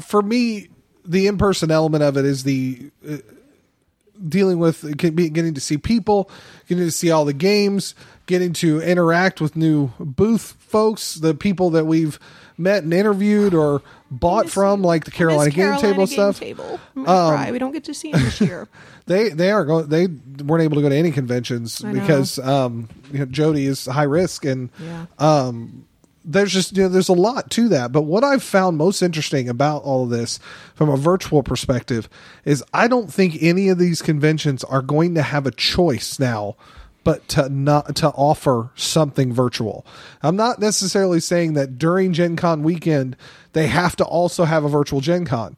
for 0.00 0.22
me, 0.22 0.68
the 1.04 1.26
in 1.26 1.38
person 1.38 1.70
element 1.70 2.02
of 2.02 2.16
it 2.16 2.24
is 2.24 2.42
the 2.44 2.90
uh, 3.08 3.16
dealing 4.28 4.58
with 4.58 4.82
be- 4.98 5.30
getting 5.30 5.54
to 5.54 5.60
see 5.60 5.78
people, 5.78 6.30
getting 6.68 6.84
to 6.84 6.90
see 6.90 7.10
all 7.10 7.24
the 7.24 7.32
games, 7.32 7.94
getting 8.26 8.52
to 8.54 8.80
interact 8.80 9.40
with 9.40 9.56
new 9.56 9.90
booth 9.98 10.56
folks, 10.58 11.14
the 11.14 11.34
people 11.34 11.70
that 11.70 11.86
we've 11.86 12.18
met 12.58 12.82
and 12.82 12.92
interviewed 12.92 13.54
or 13.54 13.82
bought 14.10 14.48
from, 14.48 14.82
like 14.82 15.04
the 15.04 15.10
Carolina 15.10 15.46
Miss 15.46 15.54
Game 15.54 15.76
Table 15.78 16.06
Game 16.06 16.06
stuff. 16.06 16.38
Table. 16.40 16.80
I'm 16.96 17.04
gonna 17.04 17.36
cry. 17.36 17.50
We 17.52 17.58
don't 17.58 17.72
get 17.72 17.84
to 17.84 17.94
see 17.94 18.10
him 18.10 18.20
this 18.22 18.40
year. 18.40 18.68
They 19.06 19.28
they 19.28 19.52
are 19.52 19.64
going. 19.64 19.86
They 19.86 20.08
weren't 20.42 20.64
able 20.64 20.74
to 20.74 20.82
go 20.82 20.88
to 20.88 20.96
any 20.96 21.12
conventions 21.12 21.84
I 21.84 21.92
know. 21.92 22.00
because 22.00 22.40
um, 22.40 22.88
you 23.12 23.20
know, 23.20 23.26
Jody 23.26 23.64
is 23.66 23.86
high 23.86 24.02
risk, 24.02 24.44
and 24.44 24.68
Yeah. 24.80 25.06
um, 25.20 25.86
there's 26.24 26.52
just 26.52 26.76
you 26.76 26.82
know 26.82 26.88
there's 26.88 27.08
a 27.08 27.12
lot 27.12 27.48
to 27.52 27.68
that. 27.68 27.92
But 27.92 28.02
what 28.02 28.24
I've 28.24 28.42
found 28.42 28.78
most 28.78 29.02
interesting 29.02 29.48
about 29.48 29.84
all 29.84 30.02
of 30.02 30.10
this, 30.10 30.40
from 30.74 30.88
a 30.88 30.96
virtual 30.96 31.44
perspective, 31.44 32.08
is 32.44 32.64
I 32.74 32.88
don't 32.88 33.12
think 33.12 33.36
any 33.40 33.68
of 33.68 33.78
these 33.78 34.02
conventions 34.02 34.64
are 34.64 34.82
going 34.82 35.14
to 35.14 35.22
have 35.22 35.46
a 35.46 35.52
choice 35.52 36.18
now. 36.18 36.56
But 37.06 37.28
to 37.28 37.48
not 37.48 37.94
to 37.96 38.08
offer 38.08 38.70
something 38.74 39.32
virtual, 39.32 39.86
I'm 40.24 40.34
not 40.34 40.58
necessarily 40.58 41.20
saying 41.20 41.52
that 41.52 41.78
during 41.78 42.12
Gen 42.12 42.34
Con 42.34 42.64
weekend 42.64 43.16
they 43.52 43.68
have 43.68 43.94
to 43.96 44.04
also 44.04 44.42
have 44.42 44.64
a 44.64 44.68
virtual 44.68 45.00
Gen 45.00 45.24
Con, 45.24 45.54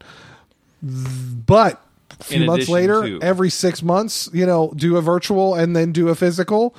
but 0.83 1.81
a 2.19 2.23
few 2.23 2.41
In 2.41 2.45
months 2.45 2.69
later, 2.69 3.01
to- 3.01 3.19
every 3.23 3.49
six 3.49 3.81
months, 3.81 4.29
you 4.31 4.45
know, 4.45 4.71
do 4.75 4.95
a 4.97 5.01
virtual 5.01 5.55
and 5.55 5.75
then 5.75 5.91
do 5.91 6.09
a 6.09 6.15
physical, 6.15 6.75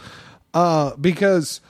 uh, 0.54 0.94
because 0.94 1.60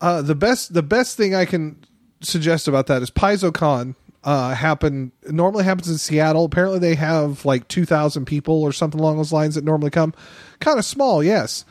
uh, 0.00 0.22
the 0.22 0.36
best 0.36 0.72
the 0.72 0.82
best 0.84 1.16
thing 1.16 1.34
I 1.34 1.44
can 1.44 1.76
suggest 2.20 2.68
about 2.68 2.86
that 2.86 3.02
is 3.02 3.10
PaizoCon 3.10 3.96
uh, 4.22 4.54
happen 4.54 5.10
normally 5.28 5.64
happens 5.64 5.88
in 5.88 5.98
Seattle. 5.98 6.44
Apparently, 6.44 6.78
they 6.78 6.94
have 6.94 7.44
like 7.44 7.66
two 7.66 7.84
thousand 7.84 8.26
people 8.26 8.62
or 8.62 8.72
something 8.72 9.00
along 9.00 9.16
those 9.16 9.32
lines 9.32 9.56
that 9.56 9.64
normally 9.64 9.90
come. 9.90 10.14
Kind 10.60 10.78
of 10.78 10.84
small, 10.84 11.20
yes. 11.20 11.64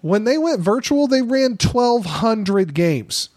When 0.00 0.24
they 0.24 0.38
went 0.38 0.60
virtual, 0.60 1.06
they 1.08 1.22
ran 1.22 1.56
twelve 1.56 2.04
hundred 2.06 2.74
games. 2.74 3.28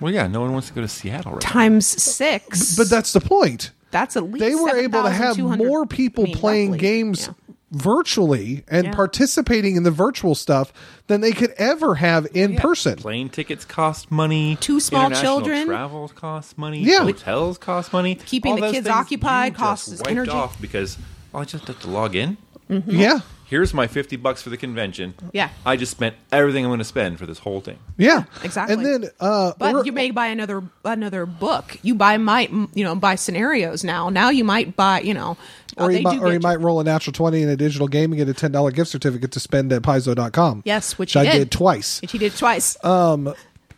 Well, 0.00 0.12
yeah, 0.12 0.26
no 0.26 0.42
one 0.42 0.52
wants 0.52 0.68
to 0.68 0.74
go 0.74 0.82
to 0.82 0.88
Seattle 0.88 1.32
right 1.32 1.42
now. 1.42 1.48
Times 1.48 1.86
six. 1.86 2.76
But 2.76 2.90
that's 2.90 3.12
the 3.14 3.20
point. 3.20 3.70
that's 3.92 4.14
at 4.16 4.24
least 4.24 4.40
they 4.40 4.54
were 4.54 4.76
able 4.76 5.02
to 5.04 5.10
have 5.10 5.36
7,200 5.36 5.66
more 5.66 5.86
people 5.86 6.24
I 6.24 6.26
mean, 6.26 6.36
playing 6.36 6.70
roughly. 6.72 6.78
games 6.80 7.26
Yeah. 7.28 7.32
virtually 7.70 8.62
and 8.68 8.88
Yeah. 8.88 8.92
participating 8.94 9.76
in 9.76 9.84
the 9.84 9.90
virtual 9.90 10.34
stuff 10.34 10.70
than 11.06 11.22
they 11.22 11.32
could 11.32 11.52
ever 11.56 11.94
have 11.94 12.26
oh, 12.26 12.30
in 12.34 12.52
Yeah, 12.54 12.60
person. 12.60 12.96
Plane 12.96 13.30
tickets 13.30 13.64
cost 13.64 14.10
money. 14.10 14.58
Two 14.60 14.80
small 14.80 15.06
International 15.06 15.38
children. 15.40 15.66
Travel 15.66 16.08
costs 16.14 16.58
money. 16.58 16.80
Yeah. 16.80 17.04
Hotels 17.04 17.56
cost 17.56 17.92
money. 17.94 18.16
Keeping 18.16 18.52
All 18.52 18.56
the 18.56 18.62
those 18.66 18.72
kids 18.72 18.86
things 18.86 18.96
occupied 18.96 19.52
you 19.52 19.58
costs 19.58 19.86
just 19.88 20.00
us 20.02 20.04
wiped 20.04 20.10
energy. 20.10 20.30
off 20.30 20.60
because 20.60 20.98
oh, 21.32 21.38
I 21.38 21.44
just 21.44 21.66
have 21.66 21.80
to 21.80 21.88
log 21.88 22.14
in. 22.14 22.36
Yeah. 22.68 23.20
Here's 23.48 23.72
my 23.72 23.86
fifty 23.86 24.16
bucks 24.16 24.42
for 24.42 24.50
the 24.50 24.56
convention. 24.56 25.14
Yeah. 25.32 25.50
I 25.64 25.76
just 25.76 25.92
spent 25.92 26.16
everything 26.32 26.64
I'm 26.64 26.68
going 26.70 26.78
to 26.78 26.84
spend 26.84 27.18
for 27.18 27.26
this 27.26 27.38
whole 27.38 27.60
thing. 27.60 27.78
Yeah. 27.96 28.24
Exactly. 28.42 28.74
And 28.74 28.84
then 28.84 29.10
uh 29.20 29.52
But 29.58 29.74
or- 29.74 29.84
you 29.86 29.92
may 29.92 30.10
buy 30.10 30.26
another 30.26 30.62
another 30.84 31.26
book. 31.26 31.78
You 31.82 31.94
buy 31.94 32.16
might 32.16 32.50
you 32.50 32.82
know 32.84 32.94
buy 32.96 33.14
scenarios 33.14 33.84
now. 33.84 34.08
Now 34.08 34.30
you 34.30 34.42
might 34.44 34.74
buy 34.76 35.00
you 35.00 35.14
know. 35.14 35.36
uh, 35.78 35.84
or 35.84 35.92
they 35.92 35.98
you, 35.98 36.02
might, 36.02 36.18
or 36.20 36.32
you 36.32 36.40
might 36.40 36.60
roll 36.60 36.80
a 36.80 36.84
natural 36.84 37.12
20 37.12 37.42
in 37.42 37.48
a 37.48 37.56
digital 37.56 37.86
game 37.86 38.10
and 38.12 38.18
get 38.18 38.28
a 38.28 38.48
$10 38.48 38.74
gift 38.74 38.90
certificate 38.90 39.30
to 39.32 39.40
spend 39.40 39.72
at 39.72 39.82
paizo.com. 39.82 40.62
Yes, 40.64 40.98
which 40.98 41.16
I 41.16 41.24
he 41.26 41.30
did. 41.32 41.38
did 41.38 41.50
twice. 41.52 42.00
Which 42.02 42.12
he 42.12 42.18
did 42.18 42.34
twice. 42.36 42.76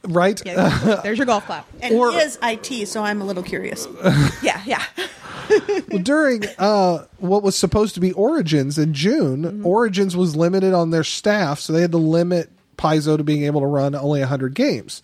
Right? 0.05 0.41
Yeah, 0.47 1.01
there's 1.03 1.19
your 1.19 1.27
golf 1.27 1.45
clap. 1.47 1.67
And 1.83 1.95
Or- 1.95 2.13
he 2.13 2.19
is 2.19 2.39
IT, 2.43 2.87
so 2.89 3.03
I'm 3.03 3.21
a 3.21 3.25
little 3.25 3.43
curious. 3.43 3.87
Yeah, 4.43 4.61
yeah. 4.67 4.83
Well, 5.91 6.03
during 6.03 6.45
uh, 6.59 7.07
what 7.19 7.43
was 7.43 7.57
supposed 7.57 7.95
to 7.95 8.01
be 8.01 8.13
Origins 8.13 8.77
in 8.79 8.93
June, 8.93 9.43
Mm-hmm. 9.45 9.67
Origins 9.67 10.15
was 10.17 10.37
limited 10.37 10.75
on 10.75 10.91
their 10.91 11.05
staff, 11.05 11.59
so 11.59 11.73
they 11.73 11.81
had 11.81 11.93
to 11.93 11.99
limit 11.99 12.51
Paizo 12.77 13.17
to 13.17 13.25
being 13.25 13.45
able 13.45 13.61
to 13.63 13.67
run 13.67 13.95
only 13.95 14.21
100 14.21 14.55
games. 14.55 15.03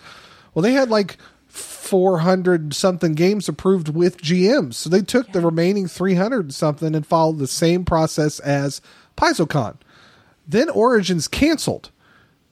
Well, 0.52 0.62
they 0.62 0.72
had 0.72 0.90
like 0.90 1.16
400 1.48 2.74
something 2.74 3.14
games 3.14 3.48
approved 3.48 3.88
with 3.88 4.18
GMs. 4.20 4.74
So 4.74 4.90
they 4.90 5.00
took 5.02 5.33
the 5.33 5.40
remaining 5.40 5.87
300 5.88 6.52
something 6.52 6.94
and 6.94 7.07
followed 7.07 7.38
the 7.38 7.46
same 7.46 7.85
process 7.85 8.38
as 8.40 8.80
PaizoCon. 9.16 9.76
Then 10.46 10.68
Origins 10.70 11.26
canceled. 11.28 11.90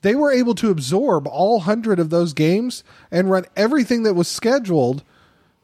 They 0.02 0.14
were 0.14 0.32
able 0.32 0.54
to 0.56 0.70
absorb 0.70 1.26
all 1.26 1.58
100 1.58 1.98
of 1.98 2.10
those 2.10 2.32
games 2.32 2.84
and 3.10 3.30
run 3.30 3.46
everything 3.56 4.02
that 4.02 4.14
was 4.14 4.28
scheduled 4.28 5.02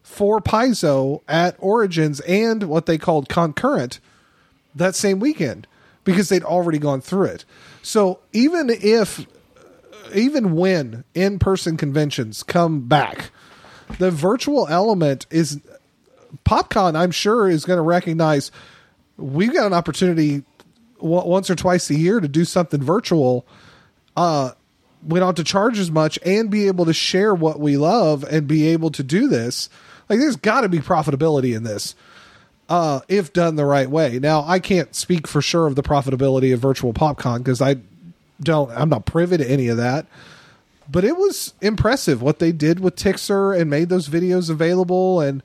for 0.03 0.41
Paizo 0.41 1.21
at 1.29 1.57
Origins 1.59 2.21
and 2.21 2.65
what 2.65 2.87
they 2.87 2.99
called 2.99 3.29
concurrent 3.29 4.01
that 4.75 4.95
same 4.95 5.21
weekend 5.21 5.67
because 6.05 6.29
they'd 6.29 6.45
already 6.45 6.79
gone 6.79 7.01
through 7.01 7.25
it. 7.25 7.45
So 7.83 8.21
even 8.33 8.71
if 8.71 9.27
even 10.15 10.55
when 10.57 11.05
in-person 11.15 11.77
conventions 11.77 12.43
come 12.43 12.89
back, 12.89 13.31
the 13.99 14.11
virtual 14.11 14.67
element 14.69 15.27
is 15.31 15.61
PopCon. 16.47 16.97
I'm 16.97 17.11
sure 17.11 17.49
is 17.49 17.65
going 17.67 17.77
to 17.77 17.83
recognize 17.83 18.51
we've 19.19 19.53
got 19.53 19.67
an 19.67 19.75
opportunity 19.75 20.45
once 20.99 21.51
or 21.51 21.55
twice 21.55 21.91
a 21.91 21.95
year 21.95 22.21
to 22.21 22.29
do 22.29 22.45
something 22.45 22.83
virtual. 22.83 23.47
Uh, 24.19 24.51
we 25.07 25.21
don't 25.21 25.29
have 25.29 25.37
to 25.37 25.45
charge 25.45 25.79
as 25.79 25.93
much 25.93 26.19
and 26.27 26.51
be 26.51 26.67
able 26.67 26.85
to 26.85 26.93
share 26.93 27.33
what 27.33 27.61
we 27.61 27.77
love 27.77 28.25
and 28.25 28.49
be 28.49 28.67
able 28.67 28.91
to 28.91 29.05
do 29.05 29.29
this. 29.29 29.71
Like, 30.09 30.19
there's 30.19 30.35
got 30.35 30.63
to 30.63 30.69
be 30.69 30.81
profitability 30.81 31.55
in 31.57 31.63
this 31.63 31.95
uh, 32.69 33.01
if 33.07 33.33
done 33.33 33.55
the 33.55 33.65
right 33.65 33.89
way. 33.89 34.19
Now, 34.19 34.43
I 34.45 34.59
can't 34.59 34.93
speak 34.93 35.29
for 35.29 35.41
sure 35.41 35.69
of 35.69 35.77
the 35.77 35.85
profitability 35.85 36.53
of 36.53 36.59
virtual 36.59 36.93
PopCon 36.93 37.39
because 37.39 37.63
I 37.63 37.77
don't, 38.41 38.73
I'm 38.73 38.89
not 38.89 39.07
privy 39.07 39.37
to 39.37 39.49
any 39.49 39.69
of 39.69 39.77
that. 39.77 40.07
But 40.91 41.05
it 41.05 41.17
was 41.17 41.55
impressive 41.61 42.21
what 42.21 42.41
they 42.41 42.51
did 42.51 42.81
with 42.81 42.97
Tixer 42.97 43.53
and 43.53 43.71
made 43.71 43.89
those 43.89 44.09
videos 44.09 44.51
available 44.51 45.21
and 45.21 45.45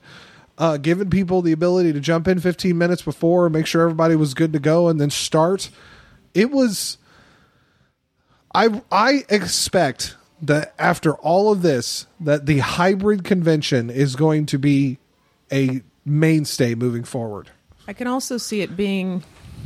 uh, 0.58 0.78
giving 0.78 1.10
people 1.10 1.42
the 1.42 1.52
ability 1.52 1.92
to 1.92 2.00
jump 2.00 2.26
in 2.26 2.40
15 2.40 2.76
minutes 2.76 3.02
before 3.02 3.46
and 3.46 3.52
make 3.52 3.66
sure 3.66 3.82
everybody 3.82 4.16
was 4.16 4.34
good 4.34 4.52
to 4.52 4.58
go 4.58 4.88
and 4.88 5.00
then 5.00 5.10
start. 5.10 5.70
It 6.34 6.50
was. 6.50 6.98
I 8.54 8.82
I 8.90 9.24
expect 9.28 10.16
that 10.42 10.74
after 10.78 11.14
all 11.14 11.50
of 11.50 11.62
this, 11.62 12.06
that 12.20 12.46
the 12.46 12.58
hybrid 12.58 13.24
convention 13.24 13.90
is 13.90 14.16
going 14.16 14.46
to 14.46 14.58
be 14.58 14.98
a 15.50 15.82
mainstay 16.04 16.74
moving 16.74 17.04
forward. 17.04 17.50
I 17.86 17.92
can 17.92 18.06
also 18.06 18.38
see 18.38 18.60
it 18.60 18.76
being 18.76 19.22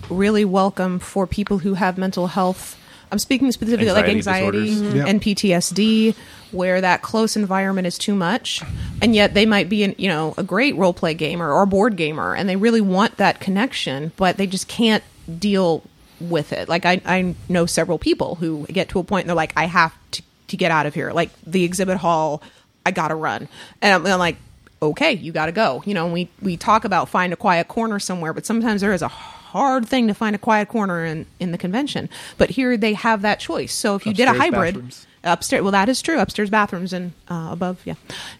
really 0.08 0.44
welcome 0.44 0.98
for 0.98 1.26
people 1.26 1.58
who 1.58 1.74
have 1.74 1.98
mental 1.98 2.28
health. 2.28 2.76
I'm 3.10 3.18
speaking 3.18 3.50
specifically 3.52 3.90
like 3.90 4.04
Anxiety 4.04 4.58
anxiety 4.58 4.70
mm-hmm. 4.70 4.74
disorders. 4.74 4.96
Yep. 4.96 5.08
and 5.08 5.22
PTSD, 5.22 6.14
where 6.52 6.80
that 6.80 7.02
close 7.02 7.36
environment 7.36 7.86
is 7.86 7.96
too 7.96 8.14
much, 8.14 8.62
and 9.00 9.14
yet 9.14 9.32
they 9.32 9.46
might 9.46 9.68
be, 9.68 9.82
an, 9.82 9.94
you 9.96 10.08
know, 10.08 10.34
a 10.36 10.42
great 10.42 10.76
role 10.76 10.92
play 10.92 11.14
gamer 11.14 11.50
or 11.50 11.64
board 11.64 11.96
gamer, 11.96 12.34
and 12.34 12.48
they 12.48 12.56
really 12.56 12.82
want 12.82 13.16
that 13.16 13.40
connection, 13.40 14.12
but 14.16 14.36
they 14.36 14.46
just 14.46 14.68
can't 14.68 15.02
deal 15.38 15.82
with 16.20 16.52
it. 16.52 16.68
Like 16.68 16.84
I, 16.86 17.00
I 17.04 17.34
know 17.48 17.66
several 17.66 17.98
people 17.98 18.36
who 18.36 18.66
get 18.66 18.88
to 18.90 18.98
a 18.98 19.04
point 19.04 19.24
and 19.24 19.30
they're 19.30 19.36
like, 19.36 19.52
I 19.56 19.66
have 19.66 19.94
to, 20.12 20.22
to 20.48 20.56
get 20.56 20.70
out 20.70 20.86
of 20.86 20.94
here. 20.94 21.12
Like 21.12 21.30
the 21.46 21.64
exhibit 21.64 21.98
hall, 21.98 22.42
I 22.84 22.90
gotta 22.90 23.14
run, 23.14 23.48
and 23.82 23.94
I'm, 23.94 24.06
I'm 24.06 24.18
like, 24.18 24.36
okay, 24.80 25.12
you 25.12 25.32
got 25.32 25.46
to 25.46 25.52
go. 25.52 25.82
You 25.86 25.94
know, 25.94 26.06
we 26.06 26.28
we 26.42 26.56
talk 26.56 26.84
about 26.84 27.08
find 27.08 27.32
a 27.32 27.36
quiet 27.36 27.68
corner 27.68 27.98
somewhere, 27.98 28.32
but 28.32 28.46
sometimes 28.46 28.80
there 28.80 28.92
is 28.92 29.02
a 29.02 29.08
hard 29.08 29.86
thing 29.86 30.06
to 30.08 30.14
find 30.14 30.34
a 30.36 30.38
quiet 30.38 30.68
corner 30.68 31.04
in 31.04 31.26
in 31.40 31.52
the 31.52 31.58
convention. 31.58 32.08
But 32.36 32.50
here 32.50 32.76
they 32.76 32.94
have 32.94 33.22
that 33.22 33.40
choice. 33.40 33.72
So 33.72 33.94
if 33.94 34.06
you 34.06 34.14
did 34.14 34.28
a 34.28 34.34
hybrid 34.34 34.74
bathrooms. 34.74 35.06
Upstairs, 35.24 35.62
well, 35.62 35.72
that 35.72 35.88
is 35.88 36.02
true. 36.02 36.18
Upstairs 36.18 36.50
bathrooms 36.50 36.92
and 36.92 37.12
uh, 37.28 37.48
above, 37.52 37.80
yeah, 37.84 37.94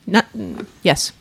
not 0.06 0.26
yes. 0.82 1.12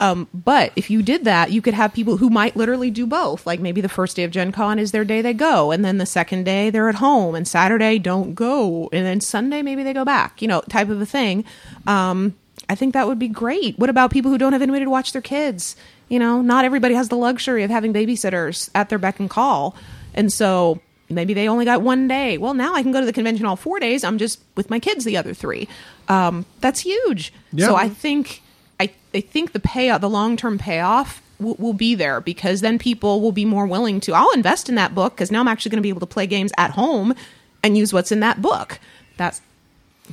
Um, 0.00 0.28
but 0.32 0.72
if 0.76 0.90
you 0.90 1.02
did 1.02 1.24
that, 1.24 1.50
you 1.50 1.62
could 1.62 1.74
have 1.74 1.92
people 1.92 2.16
who 2.16 2.30
might 2.30 2.56
literally 2.56 2.90
do 2.90 3.06
both. 3.06 3.46
Like 3.46 3.60
maybe 3.60 3.80
the 3.80 3.88
first 3.88 4.16
day 4.16 4.24
of 4.24 4.30
Gen 4.30 4.52
Con 4.52 4.78
is 4.78 4.92
their 4.92 5.04
day 5.04 5.22
they 5.22 5.34
go, 5.34 5.70
and 5.70 5.84
then 5.84 5.98
the 5.98 6.06
second 6.06 6.44
day 6.44 6.70
they're 6.70 6.88
at 6.88 6.96
home, 6.96 7.34
and 7.34 7.46
Saturday 7.46 7.98
don't 7.98 8.34
go, 8.34 8.88
and 8.92 9.04
then 9.04 9.20
Sunday 9.20 9.62
maybe 9.62 9.82
they 9.82 9.92
go 9.92 10.04
back. 10.04 10.40
You 10.40 10.48
know, 10.48 10.60
type 10.62 10.88
of 10.88 11.00
a 11.00 11.06
thing. 11.06 11.44
Um, 11.86 12.34
I 12.68 12.74
think 12.74 12.94
that 12.94 13.06
would 13.06 13.18
be 13.18 13.28
great. 13.28 13.78
What 13.78 13.90
about 13.90 14.10
people 14.10 14.30
who 14.30 14.38
don't 14.38 14.52
have 14.52 14.62
anybody 14.62 14.84
to 14.84 14.90
watch 14.90 15.12
their 15.12 15.22
kids? 15.22 15.76
You 16.08 16.18
know, 16.18 16.42
not 16.42 16.64
everybody 16.64 16.94
has 16.94 17.08
the 17.08 17.16
luxury 17.16 17.62
of 17.62 17.70
having 17.70 17.92
babysitters 17.92 18.70
at 18.74 18.88
their 18.88 18.98
beck 18.98 19.20
and 19.20 19.28
call. 19.28 19.76
And 20.14 20.32
so 20.32 20.80
maybe 21.14 21.34
they 21.34 21.48
only 21.48 21.64
got 21.64 21.82
one 21.82 22.08
day. 22.08 22.38
Well, 22.38 22.54
now 22.54 22.74
I 22.74 22.82
can 22.82 22.92
go 22.92 23.00
to 23.00 23.06
the 23.06 23.12
convention 23.12 23.46
all 23.46 23.56
four 23.56 23.78
days. 23.80 24.04
I'm 24.04 24.18
just 24.18 24.40
with 24.56 24.70
my 24.70 24.78
kids 24.78 25.04
the 25.04 25.16
other 25.16 25.34
three. 25.34 25.68
Um, 26.08 26.44
that's 26.60 26.80
huge. 26.80 27.32
Yeah. 27.52 27.66
So 27.68 27.76
I 27.76 27.88
think 27.88 28.42
I, 28.80 28.90
I 29.14 29.20
think 29.20 29.52
the 29.52 29.60
payoff, 29.60 30.00
the 30.00 30.10
long 30.10 30.36
term 30.36 30.58
payoff 30.58 31.22
will, 31.38 31.54
will 31.56 31.72
be 31.72 31.94
there 31.94 32.20
because 32.20 32.60
then 32.60 32.78
people 32.78 33.20
will 33.20 33.32
be 33.32 33.44
more 33.44 33.66
willing 33.66 34.00
to. 34.00 34.12
I'll 34.14 34.32
invest 34.32 34.68
in 34.68 34.74
that 34.74 34.94
book 34.94 35.14
because 35.14 35.30
now 35.30 35.40
I'm 35.40 35.48
actually 35.48 35.70
going 35.70 35.78
to 35.78 35.82
be 35.82 35.88
able 35.88 36.00
to 36.00 36.06
play 36.06 36.26
games 36.26 36.52
at 36.58 36.72
home 36.72 37.14
and 37.62 37.76
use 37.78 37.92
what's 37.92 38.12
in 38.12 38.20
that 38.20 38.42
book. 38.42 38.78
That's 39.16 39.40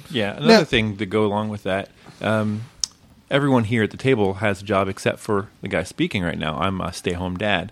Yeah, 0.09 0.37
another 0.37 0.47
Now- 0.59 0.63
thing 0.63 0.97
to 0.97 1.05
go 1.05 1.25
along 1.25 1.49
with 1.49 1.63
that. 1.63 1.89
Um, 2.21 2.61
everyone 3.29 3.63
here 3.65 3.83
at 3.83 3.91
the 3.91 3.97
table 3.97 4.35
has 4.35 4.61
a 4.61 4.65
job 4.65 4.87
except 4.87 5.19
for 5.19 5.49
the 5.61 5.67
guy 5.67 5.83
speaking 5.83 6.21
right 6.23 6.37
now. 6.37 6.57
I'm 6.57 6.79
a 6.81 6.93
stay-home 6.93 7.35
dad. 7.37 7.71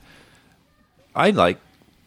I'd 1.16 1.36
like 1.36 1.60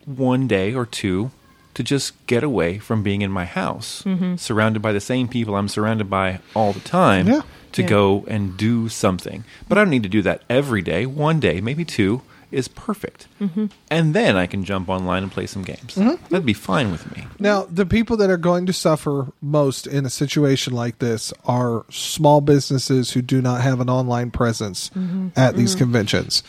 one 0.06 0.46
day 0.48 0.74
or 0.74 0.86
two 0.86 1.30
to 1.74 1.82
just 1.82 2.26
get 2.26 2.44
away 2.44 2.78
from 2.78 3.02
being 3.02 3.22
in 3.22 3.30
my 3.30 3.44
house, 3.46 4.02
mm-hmm. 4.04 4.36
surrounded 4.36 4.82
by 4.82 4.92
the 4.92 5.00
same 5.00 5.26
people 5.26 5.54
I'm 5.56 5.68
surrounded 5.68 6.10
by 6.10 6.40
all 6.54 6.72
the 6.72 6.80
time, 6.80 7.26
Yeah. 7.26 7.42
to 7.72 7.82
Yeah. 7.82 7.88
go 7.88 8.24
and 8.28 8.56
do 8.56 8.88
something. 8.90 9.44
But 9.68 9.78
I 9.78 9.80
don't 9.82 9.90
need 9.90 10.02
to 10.02 10.08
do 10.10 10.20
that 10.22 10.42
every 10.50 10.82
day. 10.82 11.06
One 11.06 11.40
day, 11.40 11.60
maybe 11.62 11.84
two, 11.86 12.20
is 12.50 12.68
perfect. 12.68 13.26
Mm-hmm. 13.40 13.66
And 13.90 14.12
then 14.12 14.36
I 14.36 14.46
can 14.46 14.62
jump 14.64 14.90
online 14.90 15.22
and 15.22 15.32
play 15.32 15.46
some 15.46 15.62
games. 15.62 15.94
Mm-hmm. 15.94 16.22
That'd 16.28 16.44
be 16.44 16.52
fine 16.52 16.92
with 16.92 17.10
me. 17.16 17.26
Now, 17.38 17.64
the 17.64 17.86
people 17.86 18.18
that 18.18 18.28
are 18.28 18.36
going 18.36 18.66
to 18.66 18.74
suffer 18.74 19.32
most 19.40 19.86
in 19.86 20.04
a 20.04 20.10
situation 20.10 20.74
like 20.74 20.98
this 20.98 21.32
are 21.46 21.86
small 21.88 22.42
businesses 22.42 23.12
who 23.12 23.22
do 23.22 23.40
not 23.40 23.62
have 23.62 23.80
an 23.80 23.88
online 23.88 24.30
presence 24.30 24.90
at 25.34 25.56
these 25.56 25.74
conventions. 25.74 26.42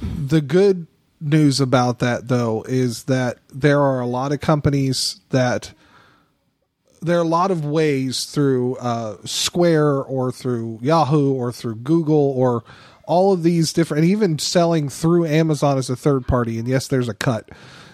The 0.00 0.40
good 0.40 0.88
news 1.22 1.60
about 1.60 2.00
that, 2.00 2.28
though, 2.28 2.64
is 2.68 3.04
that 3.04 3.38
there 3.52 3.80
are 3.80 4.00
a 4.00 4.06
lot 4.06 4.32
of 4.32 4.40
companies 4.40 5.20
that 5.30 5.72
there 7.00 7.18
are 7.18 7.22
a 7.22 7.24
lot 7.24 7.50
of 7.50 7.64
ways 7.64 8.26
through 8.26 8.76
uh, 8.76 9.16
Square 9.24 10.02
or 10.02 10.30
through 10.30 10.78
Yahoo 10.82 11.32
or 11.32 11.52
through 11.52 11.76
Google 11.76 12.32
or 12.36 12.62
all 13.06 13.32
of 13.32 13.42
these 13.42 13.72
different, 13.72 14.04
and 14.04 14.10
even 14.10 14.38
selling 14.38 14.88
through 14.88 15.26
Amazon 15.26 15.76
as 15.78 15.90
a 15.90 15.96
third 15.96 16.26
party. 16.26 16.58
And 16.58 16.68
yes, 16.68 16.86
there's 16.86 17.08
a 17.08 17.14
cut. 17.14 17.50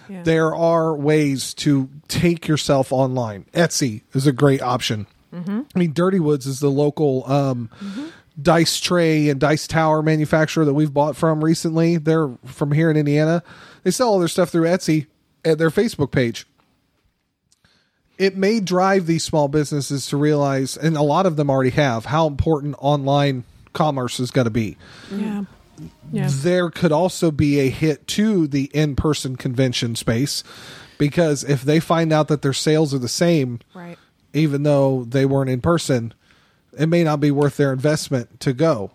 Yeah. 0.07 0.23
There 0.23 0.55
are 0.55 0.95
ways 0.95 1.53
to 1.55 1.89
take 2.07 2.47
yourself 2.47 2.91
online. 2.91 3.45
Etsy 3.53 4.01
is 4.13 4.27
a 4.27 4.31
great 4.31 4.61
option. 4.61 5.07
I 5.75 5.79
mean, 5.79 5.93
Dirty 5.93 6.19
Woods 6.19 6.47
is 6.47 6.59
the 6.59 6.71
local 6.71 7.23
um, 7.31 7.69
dice 8.41 8.79
tray 8.79 9.29
and 9.29 9.39
dice 9.39 9.67
tower 9.67 10.01
manufacturer 10.01 10.65
that 10.65 10.73
we've 10.73 10.93
bought 10.93 11.15
from 11.15 11.43
recently. 11.43 11.97
They're 11.97 12.29
from 12.45 12.71
here 12.71 12.89
in 12.91 12.97
Indiana. 12.97 13.43
They 13.83 13.91
sell 13.91 14.09
all 14.09 14.19
their 14.19 14.27
stuff 14.27 14.49
through 14.49 14.65
Etsy 14.67 15.07
at 15.45 15.57
their 15.57 15.69
Facebook 15.69 16.11
page 16.11 16.45
it 18.17 18.35
may 18.35 18.59
drive 18.59 19.05
these 19.05 19.23
small 19.23 19.47
businesses 19.47 20.05
to 20.07 20.17
realize, 20.17 20.75
and 20.75 20.97
a 20.97 21.01
lot 21.01 21.25
of 21.25 21.37
them 21.37 21.49
already 21.49 21.69
have, 21.69 22.03
how 22.03 22.27
important 22.27 22.75
online 22.79 23.45
commerce 23.71 24.19
is 24.19 24.29
going 24.31 24.45
to 24.45 24.51
be. 24.51 24.77
yeah. 25.11 25.43
Yeah. 26.11 26.27
There 26.29 26.69
could 26.69 26.91
also 26.91 27.31
be 27.31 27.61
a 27.61 27.69
hit 27.69 28.05
to 28.07 28.47
the 28.47 28.69
in 28.73 28.97
person 28.97 29.37
convention 29.37 29.95
space 29.95 30.43
because 30.97 31.45
if 31.45 31.61
they 31.61 31.79
find 31.79 32.11
out 32.11 32.27
that 32.27 32.41
their 32.41 32.51
sales 32.51 32.93
are 32.93 32.97
the 32.99 33.07
same, 33.07 33.59
Right. 33.73 33.97
even 34.33 34.63
though 34.63 35.05
they 35.05 35.25
weren't 35.25 35.49
in 35.49 35.61
person, 35.61 36.13
it 36.77 36.87
may 36.87 37.03
not 37.03 37.19
be 37.19 37.31
worth 37.31 37.57
their 37.57 37.73
investment 37.73 38.39
to 38.41 38.53
go. 38.53 38.91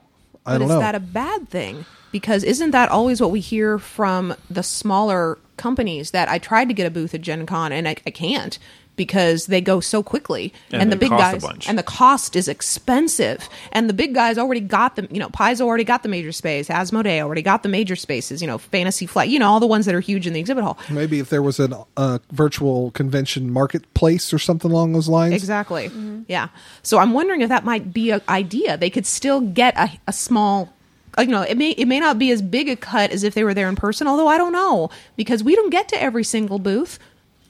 I 0.47 0.55
but 0.55 0.59
don't 0.59 0.69
know. 0.69 0.75
is 0.75 0.81
that 0.81 0.95
a 0.95 1.01
bad 1.01 1.49
thing? 1.49 1.85
Because 2.13 2.45
isn't 2.45 2.71
that 2.71 2.91
always 2.91 3.21
what 3.21 3.31
we 3.31 3.41
hear 3.41 3.79
from 3.79 4.35
the 4.49 4.63
smaller 4.63 5.39
companies 5.57 6.13
that 6.13 6.29
I 6.29 6.39
tried 6.39 6.69
to 6.69 6.75
get 6.75 6.87
a 6.87 6.91
booth 6.91 7.15
at 7.15 7.23
Gen 7.23 7.47
Con 7.47 7.73
and 7.73 7.89
I, 7.89 7.97
I 8.07 8.11
can't 8.11 8.59
because 8.97 9.47
they 9.47 9.61
go 9.61 9.81
so 9.81 10.03
quickly 10.03 10.53
And 10.71 10.83
and, 10.83 10.93
the 10.93 10.97
big 10.97 11.11
guys 11.11 11.45
and 11.67 11.79
the 11.79 11.83
cost 11.83 12.37
is 12.37 12.49
expensive 12.49 13.49
and 13.73 13.89
the 13.89 13.95
big 13.95 14.15
guys 14.15 14.39
already 14.39 14.61
got 14.61 14.97
them 14.97 15.09
you 15.11 15.19
know 15.19 15.29
Paizo 15.29 15.63
already 15.63 15.85
got 15.85 16.03
the 16.03 16.09
major 16.09 16.33
space 16.33 16.69
Asmodee 16.69 17.21
already 17.21 17.43
got 17.43 17.63
the 17.63 17.69
major 17.69 17.97
spaces 17.97 18.41
you 18.41 18.47
know 18.47 18.59
Fantasy 18.59 19.07
Flight 19.07 19.29
you 19.29 19.39
know 19.39 19.49
all 19.49 19.61
the 19.61 19.67
ones 19.67 19.87
that 19.87 19.95
are 19.95 20.01
huge 20.01 20.27
in 20.27 20.33
the 20.33 20.41
exhibit 20.41 20.65
hall 20.65 20.79
Maybe 20.91 21.19
if 21.19 21.31
there 21.31 21.43
was 21.43 21.61
a 21.61 21.85
uh, 21.97 22.19
virtual 22.33 22.91
convention 22.93 23.51
marketplace 23.51 24.33
or 24.33 24.39
something 24.39 24.71
along 24.71 24.93
those 24.93 25.09
lines. 25.09 25.35
Exactly. 25.35 25.91
Yeah. 26.29 26.49
So 26.83 26.99
I'm 26.99 27.13
wondering 27.13 27.41
if 27.41 27.49
that 27.49 27.65
might 27.65 27.93
be 27.93 28.11
an 28.11 28.23
idea. 28.29 28.77
They 28.77 28.91
could 28.91 29.07
still 29.07 29.41
get 29.41 29.77
a, 29.77 29.91
a 30.07 30.13
small, 30.13 30.73
uh, 31.19 31.23
you 31.23 31.29
know, 31.29 31.43
it 31.43 31.57
may 31.57 31.71
it 31.71 31.87
may 31.87 32.01
not 32.01 32.19
be 32.19 32.31
as 32.31 32.43
big 32.43 32.69
a 32.69 32.77
cut 32.77 33.11
as 33.11 33.25
if 33.25 33.35
they 33.35 33.45
were 33.45 33.55
there 33.55 33.69
in 33.69 33.77
person. 33.77 34.07
Although 34.07 34.29
I 34.29 34.39
don't 34.39 34.53
know 34.53 34.91
because 35.17 35.43
we 35.43 35.55
don't 35.55 35.71
get 35.71 35.89
to 35.89 36.03
every 36.03 36.25
single 36.25 36.59
booth. 36.59 36.99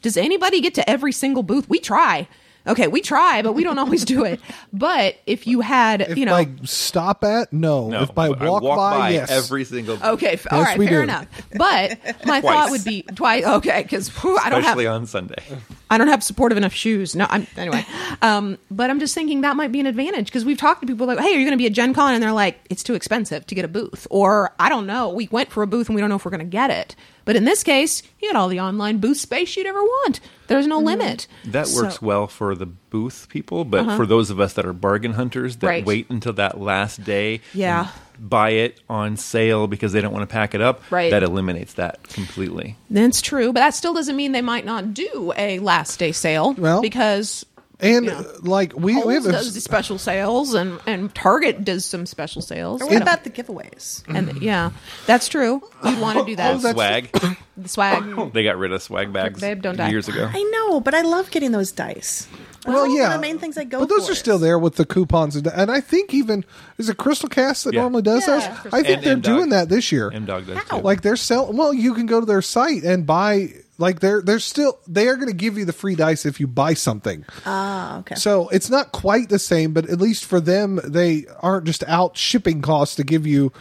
Does 0.05 0.19
anybody 0.19 0.61
get 0.61 0.75
to 0.75 0.89
every 0.89 1.13
single 1.13 1.43
booth? 1.43 1.67
We 1.67 1.79
try. 1.81 2.29
Okay, 2.67 2.89
we 2.89 3.01
try, 3.01 3.41
but 3.41 3.55
we 3.55 3.65
don't 3.65 3.79
always 3.79 4.05
do 4.05 4.25
it. 4.25 4.39
But 4.73 5.17
if 5.27 5.47
you 5.47 5.61
had, 5.63 6.03
If 6.03 6.19
you 6.19 6.27
know, 6.27 6.33
by 6.33 6.49
stop 6.65 7.23
at, 7.25 7.53
no. 7.53 7.89
No, 7.89 8.03
if 8.03 8.15
by 8.15 8.27
I 8.27 8.49
walk, 8.51 8.63
by, 8.77 9.11
yes. 9.11 9.31
every 9.31 9.65
single. 9.65 9.97
Booth. 9.97 10.05
Okay, 10.05 10.33
f- 10.33 10.47
Yes, 10.53 10.65
right, 10.67 10.79
we 10.79 10.87
fair 10.89 10.99
do. 10.99 11.03
enough. 11.05 11.27
But 11.57 11.99
my 12.27 12.41
Twice. 12.41 12.43
thought 12.43 12.71
would 12.71 12.85
be 12.85 13.03
twice. 13.03 13.45
Okay, 13.47 13.83
because 13.83 14.11
I 14.43 14.51
don't 14.51 14.63
have 14.63 14.79
on 14.79 15.07
Sunday. 15.07 15.43
I 15.89 15.97
don't 15.97 16.09
have 16.09 16.23
supportive 16.23 16.59
enough 16.59 16.75
shoes. 16.75 17.15
No, 17.17 17.27
I'm 17.31 17.47
anyway. 17.57 17.87
Um, 18.21 18.59
but 18.71 18.91
I'm 18.91 18.99
just 19.01 19.15
thinking 19.15 19.41
that 19.41 19.57
might 19.57 19.73
be 19.73 19.81
an 19.81 19.87
advantage 19.87 20.27
because 20.27 20.45
we've 20.45 20.59
talked 20.59 20.83
to 20.83 20.87
people 20.87 21.07
like, 21.07 21.19
"Hey, 21.19 21.29
are 21.35 21.39
you 21.39 21.45
going 21.47 21.53
to 21.53 21.57
be 21.57 21.67
at 21.67 21.73
Gen 21.73 21.95
Con?" 21.95 22.13
And 22.13 22.23
they're 22.23 22.33
like, 22.33 22.59
"It's 22.69 22.83
too 22.83 22.95
expensive 22.95 23.47
to 23.47 23.55
get 23.55 23.65
a 23.65 23.69
booth," 23.69 24.07
or 24.11 24.53
"I 24.59 24.69
don't 24.69 24.87
know, 24.87 25.09
we 25.11 25.29
went 25.31 25.51
for 25.51 25.63
a 25.63 25.67
booth 25.67 25.89
and 25.89 25.95
we 25.95 26.01
don't 26.01 26.11
know 26.11 26.17
if 26.17 26.25
we're 26.25 26.31
going 26.33 26.41
to 26.41 26.45
get 26.47 26.69
it." 26.71 26.95
But 27.25 27.37
in 27.37 27.45
this 27.45 27.63
case, 27.63 28.03
you 28.21 28.29
had 28.29 28.37
all 28.37 28.49
the 28.49 28.61
online 28.61 28.99
booth 28.99 29.19
space 29.19 29.57
you'd 29.57 29.67
ever 29.67 29.83
want. 29.83 30.21
There's 30.47 30.67
no 30.67 30.79
limit. 30.79 31.27
That 31.47 31.67
So- 31.67 31.79
Uh-huh. 31.79 31.87
works 31.87 32.03
well 32.03 32.27
for 32.27 32.55
the 32.55 32.67
booth 32.67 33.27
people, 33.31 33.65
but 33.65 33.97
for 33.97 34.05
those 34.07 34.31
of 34.31 34.39
us 34.41 34.53
that 34.55 34.67
are 34.67 34.73
bargain 34.75 35.13
hunters 35.15 35.57
that 35.57 35.67
Right. 35.67 35.85
wait 35.87 36.07
until 36.11 36.35
that 36.35 36.61
last 36.61 37.03
day, 37.03 37.41
Yeah. 37.55 37.89
and 38.19 38.29
buy 38.31 38.51
it 38.51 38.79
on 38.91 39.17
sale 39.17 39.67
because 39.67 39.93
they 39.93 40.01
don't 40.03 40.13
want 40.13 40.23
to 40.29 40.33
pack 40.33 40.55
it 40.55 40.61
up, 40.61 40.83
Right. 40.91 41.11
that 41.11 41.23
eliminates 41.23 41.73
that 41.75 42.07
completely. 42.09 42.77
That's 42.91 43.23
true, 43.23 43.53
but 43.55 43.61
that 43.61 43.75
still 43.75 43.95
doesn't 43.95 44.17
mean 44.17 44.33
they 44.33 44.43
might 44.43 44.67
not 44.67 44.93
do 44.93 45.33
a 45.37 45.59
last 45.61 45.99
day 45.99 46.13
sale. 46.13 46.55
Well, 46.59 46.83
because 46.83 47.47
And 47.85 48.07
Yeah. 48.07 48.19
uh, 48.21 48.25
like 48.43 48.73
we, 48.75 48.95
we 48.97 49.03
Kohl's 49.03 49.15
have 49.15 49.27
a, 49.27 49.33
does 49.33 49.55
the 49.55 49.61
special 49.61 49.99
sales, 49.99 50.55
and 50.55 50.81
and 50.87 51.15
Target 51.15 51.65
does 51.65 51.85
some 51.85 52.07
special 52.07 52.41
sales. 52.41 52.81
Or 52.81 52.87
what 52.87 53.03
about 53.03 53.25
the 53.25 53.31
giveaways? 53.31 54.03
and 54.09 54.41
yeah, 54.43 54.71
that's 55.07 55.29
true. 55.29 55.63
You'd 55.85 56.01
want 56.01 56.19
to 56.19 56.25
do 56.25 56.35
that. 56.37 56.63
that's- 56.63 56.75
Swag, 56.75 57.11
the 57.59 57.69
swag. 57.69 58.33
they 58.33 58.43
got 58.43 58.57
rid 58.57 58.73
of 58.73 58.83
swag 58.83 59.13
bags 59.13 59.41
Babe, 59.41 59.61
don't 59.61 59.77
die. 59.77 59.91
years 59.91 60.09
ago. 60.09 60.31
I 60.33 60.43
know, 60.45 60.81
but 60.81 60.95
I 60.95 61.03
love 61.03 61.31
getting 61.31 61.53
those 61.53 61.71
dice. 61.73 62.27
Those 62.65 62.73
well, 62.75 62.85
are 62.85 62.89
yeah, 62.89 63.13
the 63.15 63.19
main 63.21 63.39
things 63.39 63.59
I 63.59 63.65
go. 63.65 63.81
But 63.81 63.91
those 63.91 64.07
for. 64.07 64.13
are 64.13 64.15
still 64.15 64.39
there 64.39 64.59
with 64.59 64.77
the 64.77 64.87
coupons, 64.87 65.37
and, 65.37 65.47
and 65.49 65.71
I 65.71 65.81
think 65.83 66.15
even 66.15 66.45
is 66.79 66.89
it 66.89 66.97
Crystal 66.97 67.29
Caste 67.29 67.65
that 67.65 67.75
Yeah. 67.75 67.83
normally 67.83 68.01
does 68.03 68.27
Yeah. 68.27 68.39
those. 68.63 68.73
I 68.73 68.83
think 68.83 68.89
And 68.97 69.03
they're 69.05 69.13
M-Dog. 69.13 69.37
doing 69.37 69.49
that 69.51 69.69
this 69.69 69.93
year. 69.93 70.11
M 70.11 70.25
Dog 70.25 70.47
does 70.47 70.57
How? 70.57 70.79
too. 70.79 70.83
Like 70.83 71.03
they're 71.03 71.17
selling. 71.17 71.57
Well, 71.59 71.75
you 71.75 71.93
can 71.93 72.07
go 72.07 72.21
to 72.21 72.27
their 72.27 72.41
site 72.41 72.83
and 72.85 73.05
buy. 73.05 73.53
Like 73.77 74.01
they're 74.01 74.23
they're 74.23 74.39
still 74.39 74.79
they 74.87 75.09
are 75.09 75.17
going 75.17 75.29
to 75.29 75.35
give 75.35 75.59
you 75.59 75.65
the 75.65 75.73
free 75.73 75.97
dice 75.97 76.25
if 76.25 76.39
you 76.39 76.47
buy 76.47 76.75
something. 76.75 77.25
Ah, 77.45 77.99
okay. 78.01 78.15
So 78.15 78.49
it's 78.51 78.71
not 78.71 78.93
quite 78.93 79.29
the 79.29 79.39
same, 79.39 79.73
but 79.73 79.89
at 79.91 80.01
least 80.01 80.25
for 80.25 80.41
them, 80.41 80.81
they 80.85 81.27
aren't 81.41 81.67
just 81.67 81.83
out 81.85 82.17
shipping 82.17 82.63
costs 82.63 82.97
to 82.97 83.05
give 83.05 83.27
you 83.27 83.53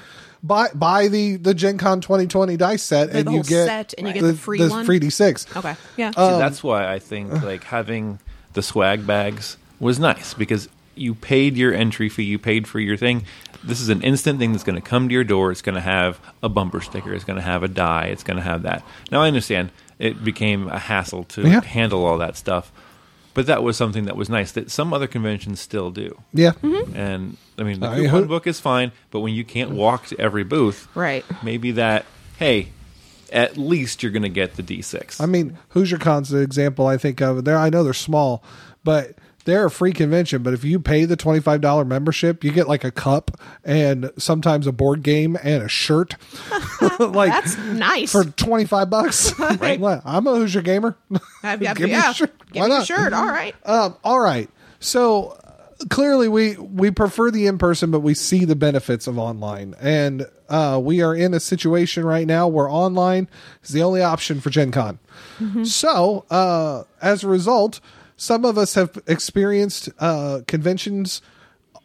buy 0.44 0.70
buy 0.76 1.08
the 1.08 1.38
the 1.38 1.54
Gen 1.54 1.78
Con 1.78 2.02
2020 2.02 2.58
dice 2.58 2.84
set 2.84 3.10
and 3.10 3.26
you 3.26 3.38
whole 3.38 3.44
get 3.44 3.66
set 3.66 3.94
and 3.98 4.08
you 4.08 4.14
get 4.14 4.22
the 4.22 4.36
free 4.36 4.60
one? 4.68 4.86
free 4.86 5.00
D6. 5.00 5.58
Okay, 5.58 5.76
yeah. 5.98 6.12
See, 6.12 6.16
that's 6.18 6.64
why 6.64 6.92
I 6.92 7.00
think 7.00 7.42
like 7.44 7.64
having 7.64 8.20
the 8.54 8.62
swag 8.62 9.08
bags 9.08 9.58
was 9.80 9.98
nice 9.98 10.34
because 10.34 10.70
you 10.96 11.16
paid 11.16 11.58
your 11.58 11.74
entry 11.74 12.10
fee, 12.10 12.24
you 12.24 12.38
paid 12.38 12.68
for 12.68 12.80
your 12.80 12.98
thing. 12.98 13.26
This 13.64 13.80
is 13.80 13.90
an 13.90 14.02
instant 14.02 14.40
thing 14.40 14.52
that's 14.52 14.64
going 14.64 14.76
to 14.76 14.82
come 14.82 15.08
to 15.08 15.14
your 15.14 15.24
door. 15.24 15.50
It's 15.52 15.62
going 15.62 15.76
to 15.76 15.82
have 15.82 16.20
a 16.44 16.50
bumper 16.50 16.82
sticker. 16.82 17.14
It's 17.14 17.24
going 17.24 17.38
to 17.38 17.42
have 17.42 17.64
a 17.64 17.68
die. 17.68 18.08
It's 18.08 18.24
going 18.24 18.38
to 18.38 18.44
have 18.44 18.64
that. 18.64 18.84
Now 19.10 19.22
I 19.22 19.28
understand 19.28 19.72
it 20.00 20.24
became 20.24 20.68
a 20.68 20.80
hassle 20.80 21.24
to 21.26 21.42
Yeah. 21.48 21.62
handle 21.62 22.06
all 22.06 22.18
that 22.18 22.36
stuff, 22.38 22.72
but 23.34 23.46
that 23.48 23.64
was 23.64 23.78
something 23.78 24.06
that 24.06 24.16
was 24.16 24.30
nice 24.30 24.52
that 24.54 24.70
some 24.72 24.94
other 24.94 25.08
conventions 25.08 25.60
still 25.60 25.92
do. 25.92 26.18
Yeah. 26.34 26.52
Mm-hmm. 26.64 26.96
And 26.96 27.38
I 27.58 27.64
mean, 27.64 27.80
the 27.80 27.88
Uh, 27.90 27.96
coupon 27.96 28.28
book 28.28 28.48
is 28.48 28.60
fine, 28.60 28.92
but 29.12 29.20
when 29.22 29.34
you 29.34 29.44
can't 29.44 29.72
walk 29.72 30.08
to 30.08 30.20
every 30.20 30.44
booth, 30.44 30.88
Right. 30.96 31.24
Maybe 31.44 31.72
that. 31.72 32.06
Hey, 32.38 32.70
at 33.32 33.58
least 33.58 34.04
you're 34.04 34.12
going 34.12 34.22
to 34.24 34.30
get 34.30 34.56
the 34.58 34.64
D6. 34.64 35.20
I 35.22 35.26
mean, 35.26 35.58
Hoosier 35.70 35.98
Con's 35.98 36.30
the 36.30 36.40
example 36.42 36.86
I 36.88 36.98
think 36.98 37.22
of. 37.22 37.46
There, 37.46 37.58
I 37.58 37.70
know 37.70 37.84
they're 37.84 37.94
small, 37.94 38.44
but 38.84 39.16
they're 39.46 39.66
a 39.66 39.72
free 39.72 39.94
convention. 39.94 40.44
But 40.44 40.54
if 40.54 40.64
you 40.64 40.80
pay 40.80 41.06
the 41.06 41.16
twenty 41.16 41.40
five 41.40 41.62
dollar 41.62 41.86
membership, 41.86 42.44
you 42.44 42.52
get 42.52 42.68
like 42.68 42.84
a 42.84 42.92
cup 42.92 43.32
and 43.64 44.12
sometimes 44.18 44.68
a 44.68 44.72
board 44.72 45.04
game 45.04 45.38
and 45.44 45.64
a 45.64 45.68
shirt. 45.68 46.16
like 47.00 47.32
That's 47.32 47.58
nice. 47.58 48.12
for 48.12 48.26
twenty 48.26 48.66
five 48.66 48.90
bucks. 48.90 49.34
Well, 49.84 50.02
I'm 50.06 50.28
a 50.28 50.36
Hoosier 50.36 50.62
gamer. 50.62 50.96
I've 51.44 51.60
got- 51.60 51.78
Give 51.78 51.90
me 51.90 51.96
a 51.96 52.14
shirt. 52.14 52.32
Give 52.52 52.62
Why 52.62 52.68
me 52.68 52.76
a 52.76 52.78
not? 52.80 52.88
shirt. 52.88 53.14
All 53.14 53.26
right. 53.28 53.56
Um, 53.66 53.96
all 54.04 54.20
right. 54.20 54.50
So 54.80 55.28
uh, 55.30 55.86
clearly, 55.90 56.28
we 56.28 56.56
we 56.58 56.92
prefer 56.92 57.32
the 57.32 57.48
in 57.48 57.58
person, 57.58 57.92
but 57.92 58.00
we 58.02 58.14
see 58.14 58.46
the 58.46 58.56
benefits 58.56 59.08
of 59.08 59.18
online, 59.18 59.76
and 59.80 60.26
uh, 60.50 60.80
we 60.84 61.02
are 61.02 61.16
in 61.16 61.34
a 61.34 61.40
situation 61.40 62.06
right 62.06 62.28
now 62.28 62.48
where 62.48 62.70
online 62.70 63.28
is 63.64 63.70
the 63.72 63.82
only 63.82 64.02
option 64.02 64.40
for 64.42 64.50
Gen 64.50 64.72
Con. 64.72 65.00
So 65.64 66.26
uh, 66.30 66.84
as 67.02 67.24
a 67.24 67.28
result, 67.28 67.80
some 68.24 68.46
of 68.46 68.58
us 68.58 68.76
have 68.76 68.98
experienced 69.06 69.90
uh, 70.00 70.40
conventions 70.48 71.22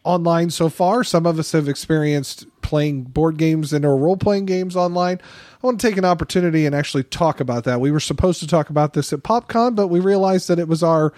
online 0.05 0.49
so 0.49 0.69
far. 0.69 1.03
Some 1.03 1.25
of 1.25 1.37
us 1.37 1.51
have 1.51 1.67
experienced 1.67 2.47
playing 2.61 3.03
board 3.03 3.35
games 3.35 3.73
and 3.73 3.83
or 3.83 3.97
role 3.97 4.15
playing 4.15 4.45
games 4.45 4.77
online. 4.77 5.19
I 5.21 5.67
want 5.67 5.81
to 5.81 5.87
take 5.87 5.97
an 5.97 6.05
opportunity 6.05 6.65
and 6.65 6.73
actually 6.73 7.03
talk 7.03 7.41
about 7.41 7.65
that. 7.65 7.81
We 7.81 7.91
were 7.91 7.99
supposed 7.99 8.39
to 8.39 8.47
talk 8.47 8.69
about 8.69 8.93
this 8.93 9.11
at 9.11 9.19
PopCon, 9.19 9.75
but 9.75 9.87
we 9.87 9.99
realized 9.99 10.47
that 10.47 10.59
it 10.59 10.69
was 10.69 10.81
our 10.81 11.11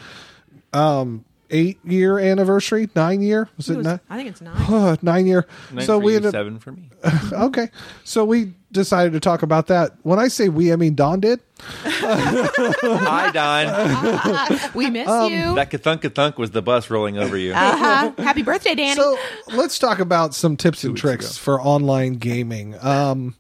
um, 0.74 1.24
eight 1.52 1.80
year 1.86 2.18
anniversary, 2.18 2.90
nine 2.96 3.22
year. 3.22 3.48
Was 3.58 3.70
it, 3.70 3.74
It 3.74 3.78
was- 3.78 3.86
nine? 3.86 4.00
I 4.10 4.18
think 4.18 4.30
it's 4.30 4.42
nine. 4.42 4.98
nine 5.02 5.26
year. 5.28 5.46
Nine 5.72 5.86
so 5.86 6.00
for 6.00 6.06
we 6.06 6.12
you, 6.14 6.18
ended 6.18 6.32
seven 6.32 6.60
for 6.60 6.72
me. 6.72 6.90
okay. 7.34 7.70
So 8.04 8.26
we 8.26 8.54
decided 8.72 9.14
to 9.14 9.20
talk 9.20 9.44
about 9.44 9.68
that. 9.68 9.92
When 10.04 10.18
I 10.20 10.28
say 10.30 10.50
we, 10.50 10.72
I 10.72 10.76
mean 10.78 10.96
Don 10.96 11.20
did. 11.20 11.40
Hi, 11.62 13.32
Don. 13.32 14.60
We 14.74 14.90
miss 14.90 15.08
Um, 15.08 15.32
you. 15.32 15.56
that 15.56 15.70
kathunk 15.70 16.02
kathunk 16.02 16.38
was 16.38 16.52
the 16.52 16.62
bus 16.62 16.90
rolling 16.90 17.18
over 17.18 17.38
you. 17.38 17.54
uh-huh. 17.54 18.12
Happy 18.18 18.42
birthday, 18.44 18.76
Danny. 18.76 18.96
So 18.96 19.18
let's 19.48 19.78
talk 19.78 20.00
about 20.00 20.34
some 20.34 20.58
tips 20.58 20.84
and 20.84 20.96
tricks 20.98 21.26
ago. 21.32 21.34
for 21.42 21.62
online 21.62 22.14
gaming. 22.14 22.76
Um, 22.82 23.36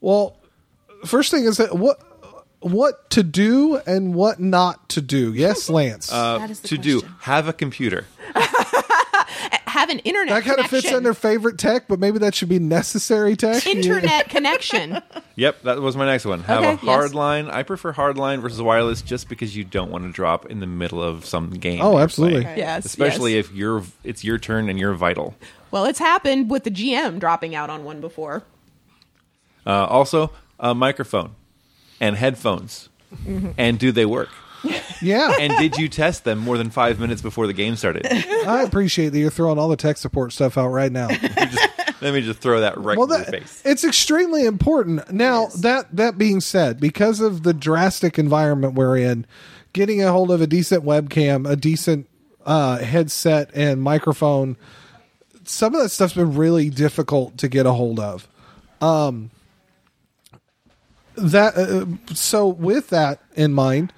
well, 0.00 0.36
first 1.04 1.30
thing 1.30 1.44
is 1.44 1.56
that 1.58 1.76
what 1.76 2.00
what 2.64 3.10
to 3.10 3.22
do 3.22 3.76
and 3.86 4.14
what 4.14 4.40
not 4.40 4.88
to 4.90 5.00
do. 5.00 5.32
Yes, 5.32 5.68
Lance. 5.70 6.08
that 6.08 6.50
is 6.50 6.60
the 6.60 6.68
to 6.68 6.78
do 6.78 7.02
have 7.20 7.48
a 7.48 7.52
computer. 7.52 8.06
Have 9.66 9.88
an 9.88 10.00
internet 10.00 10.44
that 10.44 10.48
kind 10.48 10.60
of 10.60 10.66
fits 10.66 10.92
under 10.92 11.14
favorite 11.14 11.58
tech, 11.58 11.88
but 11.88 11.98
maybe 11.98 12.18
that 12.18 12.34
should 12.34 12.50
be 12.50 12.58
necessary 12.58 13.36
tech. 13.36 13.66
internet 13.66 14.28
connection. 14.28 15.00
Yep, 15.34 15.62
that 15.62 15.80
was 15.80 15.96
my 15.96 16.04
next 16.04 16.26
one. 16.26 16.42
Have 16.42 16.58
Okay, 16.58 16.72
a 16.74 16.76
hard 16.76 17.04
yes. 17.06 17.14
line. 17.14 17.48
I 17.48 17.62
prefer 17.62 17.90
hard 17.92 18.18
line 18.18 18.42
versus 18.42 18.60
wireless 18.60 19.00
just 19.00 19.30
because 19.30 19.56
you 19.56 19.64
don't 19.64 19.90
want 19.90 20.04
to 20.04 20.12
drop 20.12 20.44
in 20.50 20.60
the 20.60 20.66
middle 20.66 21.02
of 21.02 21.24
some 21.24 21.48
game. 21.48 21.80
Oh, 21.80 21.96
absolutely. 21.98 22.42
playing. 22.42 22.58
Yes, 22.58 22.84
Especially 22.84 23.36
yes. 23.36 23.46
if 23.46 23.52
you're 23.54 23.82
it's 24.04 24.22
your 24.24 24.36
turn 24.36 24.68
and 24.68 24.78
you're 24.78 24.92
vital. 24.92 25.34
Well, 25.70 25.86
it's 25.86 25.98
happened 25.98 26.50
with 26.50 26.64
the 26.64 26.70
GM 26.70 27.18
dropping 27.18 27.54
out 27.54 27.70
on 27.70 27.82
one 27.82 28.02
before. 28.02 28.42
Uh, 29.64 29.86
also, 29.86 30.30
a 30.60 30.74
microphone 30.74 31.34
and 32.02 32.16
headphones. 32.16 32.90
Mm-hmm. 33.14 33.52
And 33.56 33.78
do 33.78 33.92
they 33.92 34.04
work? 34.04 34.28
Yeah, 35.00 35.34
And 35.40 35.52
did 35.58 35.76
you 35.76 35.88
test 35.88 36.22
them 36.22 36.38
more 36.38 36.56
than 36.56 36.70
five 36.70 37.00
minutes 37.00 37.20
before 37.20 37.48
the 37.48 37.52
game 37.52 37.74
started? 37.74 38.06
I 38.06 38.62
appreciate 38.62 39.08
that 39.08 39.18
you're 39.18 39.30
throwing 39.30 39.58
all 39.58 39.68
the 39.68 39.76
tech 39.76 39.96
support 39.96 40.32
stuff 40.32 40.56
out 40.56 40.68
right 40.68 40.92
now. 40.92 41.08
Let 41.08 42.14
me 42.14 42.20
just 42.20 42.38
throw 42.40 42.60
that 42.60 42.78
right 42.78 42.96
well, 42.96 43.12
in 43.12 43.20
that, 43.20 43.32
your 43.32 43.40
face. 43.40 43.62
it's 43.64 43.82
extremely 43.82 44.44
important. 44.44 45.10
Now 45.12 45.46
that 45.60 45.94
that 45.96 46.18
being 46.18 46.40
said, 46.40 46.78
because 46.78 47.20
of 47.20 47.42
the 47.42 47.52
drastic 47.52 48.18
environment 48.18 48.74
we're 48.74 48.96
in, 48.98 49.26
getting 49.72 50.02
a 50.02 50.12
hold 50.12 50.30
of 50.30 50.40
a 50.40 50.46
decent 50.46 50.84
webcam, 50.84 51.48
a 51.48 51.56
decent 51.56 52.08
uh, 52.46 52.78
headset, 52.78 53.50
and 53.54 53.82
microphone, 53.82 54.56
some 55.44 55.74
of 55.74 55.82
that 55.82 55.88
stuff's 55.88 56.14
been 56.14 56.36
really 56.36 56.70
difficult 56.70 57.38
to 57.38 57.48
get 57.48 57.66
a 57.66 57.72
hold 57.72 57.98
of. 57.98 58.28
Um, 58.80 59.30
that 61.16 61.56
uh, 61.56 62.14
so 62.14 62.48
with 62.48 62.90
that 62.90 63.20
in 63.34 63.52
mind, 63.52 63.92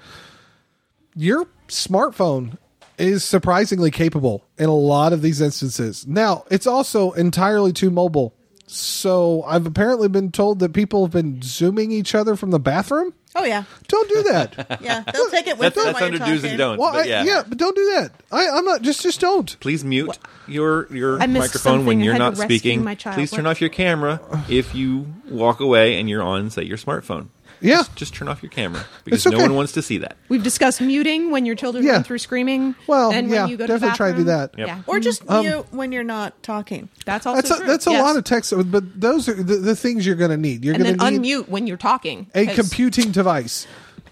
your 1.14 1.46
smartphone 1.68 2.59
is 2.98 3.24
surprisingly 3.24 3.90
capable 3.90 4.44
in 4.59 4.68
a 4.68 4.74
lot 4.74 5.12
of 5.12 5.22
these 5.22 5.40
instances. 5.40 6.07
Now, 6.07 6.44
it's 6.50 6.66
also 6.66 7.12
entirely 7.12 7.72
too 7.72 7.90
mobile. 7.90 8.35
So, 8.66 9.42
I've 9.46 9.66
apparently 9.66 10.09
been 10.09 10.31
told 10.33 10.59
that 10.61 10.72
people 10.72 11.05
have 11.05 11.12
been 11.12 11.42
zooming 11.42 11.92
each 11.92 12.14
other 12.14 12.35
from 12.35 12.50
the 12.50 12.59
bathroom. 12.59 13.12
Oh 13.37 13.44
yeah, 13.44 13.64
Don't 13.88 14.09
do 14.09 14.22
that. 14.24 14.79
yeah. 14.81 15.03
They'll 15.12 15.29
take 15.29 15.48
it 15.48 15.59
with 15.59 15.74
That's, 15.74 15.77
them 15.77 15.85
that's 15.87 15.94
while 16.00 16.05
under 16.05 16.18
you're 16.18 16.27
do's 16.27 16.37
talking. 16.42 16.50
and 16.50 16.59
don'ts. 16.59 16.81
Well, 16.81 16.92
but 16.92 17.03
I, 17.03 17.09
yeah. 17.09 17.24
yeah. 17.24 17.42
but 17.46 17.59
don't 17.59 17.74
do 17.74 17.85
that. 17.96 18.12
I, 18.31 18.48
I'm 18.48 18.64
not 18.64 18.83
just 18.83 19.03
just 19.03 19.20
don't. 19.20 19.59
Please 19.59 19.85
mute 19.85 20.16
your 20.46 20.87
your 20.94 21.20
I 21.20 21.27
missed 21.27 21.48
microphone 21.48 21.85
when 21.85 21.96
something. 21.96 22.00
I 22.00 22.05
you're 22.05 22.12
had 22.12 22.18
to 22.18 22.24
not 22.24 22.38
rescue 22.38 22.59
speaking. 22.59 22.85
my 22.85 22.94
child. 22.94 23.16
Please 23.16 23.33
turn 23.33 23.44
What? 23.44 23.50
off 23.50 23.61
your 23.61 23.70
camera 23.70 24.20
if 24.48 24.72
you 24.77 25.07
walk 25.29 25.59
away 25.59 25.98
and 25.98 26.09
you're 26.09 26.22
on, 26.22 26.48
say, 26.50 26.62
your 26.62 26.79
smartphone. 26.79 27.27
Yeah. 27.64 27.77
Just, 27.79 27.96
just 27.96 28.14
turn 28.14 28.29
off 28.29 28.42
your 28.42 28.50
camera 28.50 28.85
because 29.05 29.24
It's 29.27 29.33
no 29.35 29.38
one 29.40 29.55
wants 29.55 29.72
to 29.72 29.83
see 29.83 29.98
that. 29.98 30.16
We've 30.29 30.42
discussed 30.42 30.81
muting 30.81 31.31
when 31.31 31.46
your 31.46 31.57
children 31.57 31.85
Yeah. 31.85 31.92
run 31.92 32.05
through 32.05 32.18
screaming. 32.18 32.74
Well, 32.87 33.11
and 33.12 33.29
yeah, 33.31 33.42
when 33.42 33.50
you 33.50 33.57
go 33.57 33.66
definitely 33.66 33.88
to 33.88 33.92
the 33.92 33.96
try 33.96 34.11
to 34.12 34.16
do 34.18 34.24
that. 34.24 34.55
Yep. 34.59 34.66
Yeah, 34.68 34.79
Or 34.87 35.00
just 35.00 35.22
Um, 35.29 35.44
mute 35.46 35.66
when 35.70 35.90
you're 35.92 36.05
not 36.05 36.40
talking. 36.42 36.88
that's 37.07 37.27
also 37.27 37.37
That's 37.40 37.50
a, 37.50 37.57
true. 37.57 37.66
that's 37.66 37.87
a 37.87 37.90
Yes. 37.90 38.03
lot 38.03 38.16
of 38.16 38.24
text, 38.24 38.53
but 38.70 39.00
those 39.00 39.29
are 39.29 39.35
the, 39.35 39.57
the 39.57 39.74
things 39.77 40.07
you're 40.07 40.14
going 40.16 40.31
to 40.31 40.37
need. 40.37 40.64
You're 40.64 40.77
going 40.79 40.96
to 40.98 41.05
unmute 41.05 41.48
when 41.48 41.66
you're 41.66 41.77
talking. 41.77 42.27
a 42.35 42.46
'cause- 42.46 42.57
computing 42.57 43.11
device. 43.11 43.66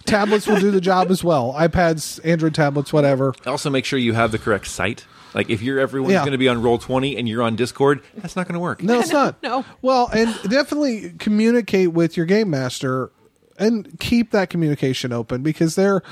tablets 0.04 0.46
will 0.48 0.58
do 0.58 0.70
the 0.72 0.80
job 0.80 1.10
as 1.12 1.22
well. 1.22 1.54
iPads, 1.58 2.18
Android 2.24 2.54
tablets, 2.54 2.92
whatever. 2.92 3.34
Also, 3.46 3.70
make 3.70 3.84
sure 3.84 3.98
you 3.98 4.14
have 4.14 4.32
the 4.32 4.38
correct 4.38 4.66
site. 4.66 5.04
Like 5.34 5.48
if 5.48 5.62
you're 5.62 5.78
everyone's 5.78 6.12
Yeah. 6.12 6.20
going 6.20 6.32
to 6.32 6.38
be 6.38 6.48
on 6.48 6.60
Roll 6.60 6.76
Twenty 6.76 7.16
and 7.16 7.26
you're 7.28 7.42
on 7.42 7.56
Discord, 7.56 8.00
that's 8.16 8.34
not 8.36 8.46
going 8.46 8.54
to 8.54 8.60
work. 8.60 8.82
No, 8.82 8.98
it's 9.00 9.12
not. 9.20 9.40
No. 9.42 9.64
Well, 9.80 10.10
and 10.12 10.34
definitely 10.50 11.14
communicate 11.18 11.92
with 11.92 12.16
your 12.16 12.26
game 12.26 12.50
master 12.50 13.10
and 13.62 13.98
keep 14.00 14.30
that 14.32 14.50
communication 14.50 15.12
open 15.12 15.42
because 15.42 15.74
they're 15.74 16.02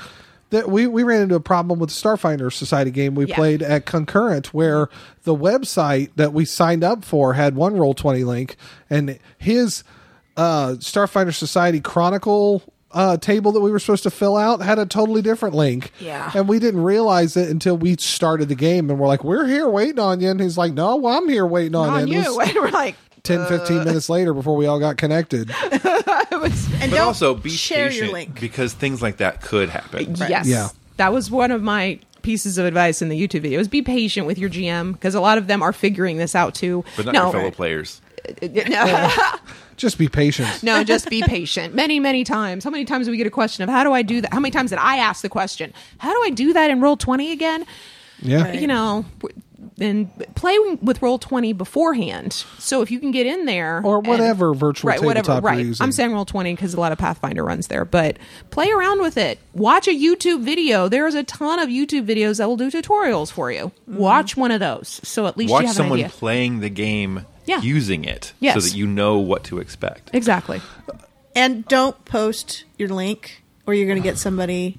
that 0.49 0.69
we, 0.69 0.85
we 0.85 1.03
ran 1.03 1.21
into 1.21 1.35
a 1.35 1.39
problem 1.39 1.79
with 1.79 1.89
the 1.89 1.95
Starfinder 1.95 2.51
Society 2.51 2.91
game 2.91 3.15
we 3.15 3.25
Yeah. 3.25 3.35
played 3.35 3.61
at 3.61 3.85
Concurrent 3.85 4.53
where 4.53 4.89
the 5.23 5.33
website 5.35 6.09
that 6.17 6.33
we 6.33 6.43
signed 6.43 6.83
up 6.83 7.05
for 7.05 7.33
had 7.35 7.55
one 7.55 7.77
roll 7.77 7.93
twenty 7.93 8.23
link 8.23 8.55
and 8.89 9.17
his 9.37 9.83
uh, 10.37 10.71
Starfinder 10.79 11.33
Society 11.33 11.79
Chronicle 11.79 12.63
uh, 12.93 13.15
table 13.15 13.53
that 13.53 13.61
we 13.61 13.71
were 13.71 13.79
supposed 13.79 14.03
to 14.03 14.09
fill 14.11 14.35
out 14.35 14.61
had 14.61 14.77
a 14.77 14.85
totally 14.85 15.21
different 15.21 15.55
link. 15.55 15.91
Yeah. 16.01 16.29
And 16.35 16.49
we 16.49 16.59
didn't 16.59 16.83
realize 16.83 17.37
it 17.37 17.49
until 17.49 17.77
we 17.77 17.95
started 17.97 18.49
the 18.49 18.55
game 18.55 18.89
and 18.89 18.99
we're 18.99 19.07
like, 19.07 19.23
We're 19.23 19.45
here 19.47 19.69
waiting 19.69 19.99
on 19.99 20.19
you 20.19 20.29
and 20.29 20.41
he's 20.41 20.57
like, 20.57 20.73
No, 20.73 20.97
well, 20.97 21.17
I'm 21.17 21.29
here 21.29 21.45
waiting 21.45 21.75
on, 21.75 21.89
on 21.89 22.07
you. 22.09 22.17
And 22.19 22.27
was- 22.35 22.49
And 22.49 22.55
we're 22.57 22.69
like, 22.71 22.95
10 23.23 23.47
15 23.47 23.77
uh, 23.77 23.85
minutes 23.85 24.09
later 24.09 24.33
before 24.33 24.55
we 24.55 24.65
all 24.65 24.79
got 24.79 24.97
connected 24.97 25.49
was, 26.41 26.73
And 26.81 26.91
But 26.91 26.97
don't 26.97 27.07
also 27.07 27.35
be 27.35 27.49
share 27.49 27.87
patient 27.87 28.05
your 28.05 28.13
link. 28.13 28.39
because 28.39 28.73
things 28.73 29.01
like 29.01 29.17
that 29.17 29.41
could 29.41 29.69
happen. 29.69 30.15
yes. 30.15 30.47
Yeah. 30.47 30.69
That 30.97 31.13
was 31.13 31.31
one 31.31 31.51
of 31.51 31.61
my 31.63 31.99
pieces 32.21 32.57
of 32.57 32.65
advice 32.65 33.01
in 33.01 33.09
the 33.09 33.19
YouTube 33.19 33.41
video 33.41 33.59
is 33.59 33.67
be 33.67 33.81
patient 33.81 34.27
with 34.27 34.37
your 34.37 34.49
GM 34.49 34.93
because 34.93 35.15
a 35.15 35.21
lot 35.21 35.37
of 35.37 35.47
them 35.47 35.61
are 35.61 35.73
figuring 35.73 36.17
this 36.17 36.35
out 36.35 36.53
too. 36.53 36.83
But 36.95 37.05
not 37.05 37.13
no, 37.13 37.23
your 37.23 37.31
fellow 37.31 37.51
players. 37.51 38.01
no, 38.41 39.09
just 39.77 39.97
be 39.97 40.07
patient 40.07 40.61
no, 40.61 40.83
just 40.83 41.09
be 41.09 41.23
patient. 41.23 41.73
Many, 41.73 41.99
many 41.99 42.23
times. 42.23 42.63
How 42.63 42.69
many 42.69 42.85
times 42.85 43.07
do 43.07 43.11
we 43.11 43.17
get 43.17 43.25
a 43.25 43.31
question 43.31 43.63
of 43.63 43.69
how 43.69 43.83
do 43.83 43.93
I 43.93 44.03
do 44.03 44.21
that? 44.21 44.31
How 44.31 44.39
many 44.39 44.51
times 44.51 44.69
did 44.69 44.77
I 44.77 44.97
ask 44.97 45.23
the 45.23 45.29
question? 45.29 45.73
How 45.97 46.13
do 46.13 46.21
I 46.23 46.29
do 46.29 46.53
that 46.53 46.69
in 46.69 46.81
roll 46.81 46.97
twenty 46.97 47.31
again? 47.31 47.65
yeah 48.23 48.51
you 48.53 48.67
know, 48.67 49.03
and 49.79 50.09
play 50.35 50.57
with 50.81 51.01
roll 51.01 51.17
twenty 51.17 51.53
beforehand. 51.53 52.33
So 52.59 52.81
if 52.81 52.91
you 52.91 52.99
can 52.99 53.11
get 53.11 53.25
in 53.25 53.45
there 53.45 53.81
or 53.83 53.97
and- 53.99 54.07
whatever 54.07 54.53
virtual 54.53 54.89
right, 54.89 55.01
whatever, 55.01 55.25
tabletop 55.25 55.43
right. 55.43 55.57
you're 55.59 55.67
using 55.67 55.83
I'm 55.83 55.91
saying 55.91 56.11
roll 56.13 56.25
twenty 56.25 56.53
because 56.53 56.73
a 56.73 56.79
lot 56.79 56.91
of 56.91 56.97
Pathfinder 56.97 57.43
runs 57.43 57.67
there, 57.67 57.85
but 57.85 58.17
play 58.49 58.69
around 58.69 59.01
with 59.01 59.17
it. 59.17 59.39
Watch 59.53 59.87
a 59.87 59.91
YouTube 59.91 60.43
video. 60.43 60.87
There's 60.87 61.15
a 61.15 61.23
ton 61.23 61.59
of 61.59 61.69
YouTube 61.69 62.05
videos 62.05 62.37
that 62.37 62.47
will 62.47 62.57
do 62.57 62.69
tutorials 62.69 63.31
for 63.31 63.51
you. 63.51 63.71
Mm-hmm. 63.89 63.97
Watch 63.97 64.37
one 64.37 64.51
of 64.51 64.59
those, 64.59 64.99
so 65.03 65.25
at 65.27 65.37
least 65.37 65.51
Watch 65.51 65.61
you 65.61 65.67
have 65.67 65.75
someone 65.75 65.99
an 65.99 66.05
idea. 66.05 66.17
playing 66.17 66.59
the 66.59 66.69
game 66.69 67.25
Yeah. 67.45 67.61
using 67.61 68.03
it 68.05 68.33
Yes. 68.39 68.53
so 68.55 68.59
that 68.61 68.75
you 68.75 68.85
know 68.87 69.17
what 69.19 69.43
to 69.45 69.59
expect. 69.59 70.09
exactly. 70.13 70.61
And 71.35 71.65
don't 71.67 72.03
post 72.05 72.65
your 72.77 72.89
link, 72.89 73.41
or 73.65 73.73
you're 73.73 73.87
going 73.87 74.01
to 74.01 74.03
get 74.07 74.17
somebody 74.17 74.77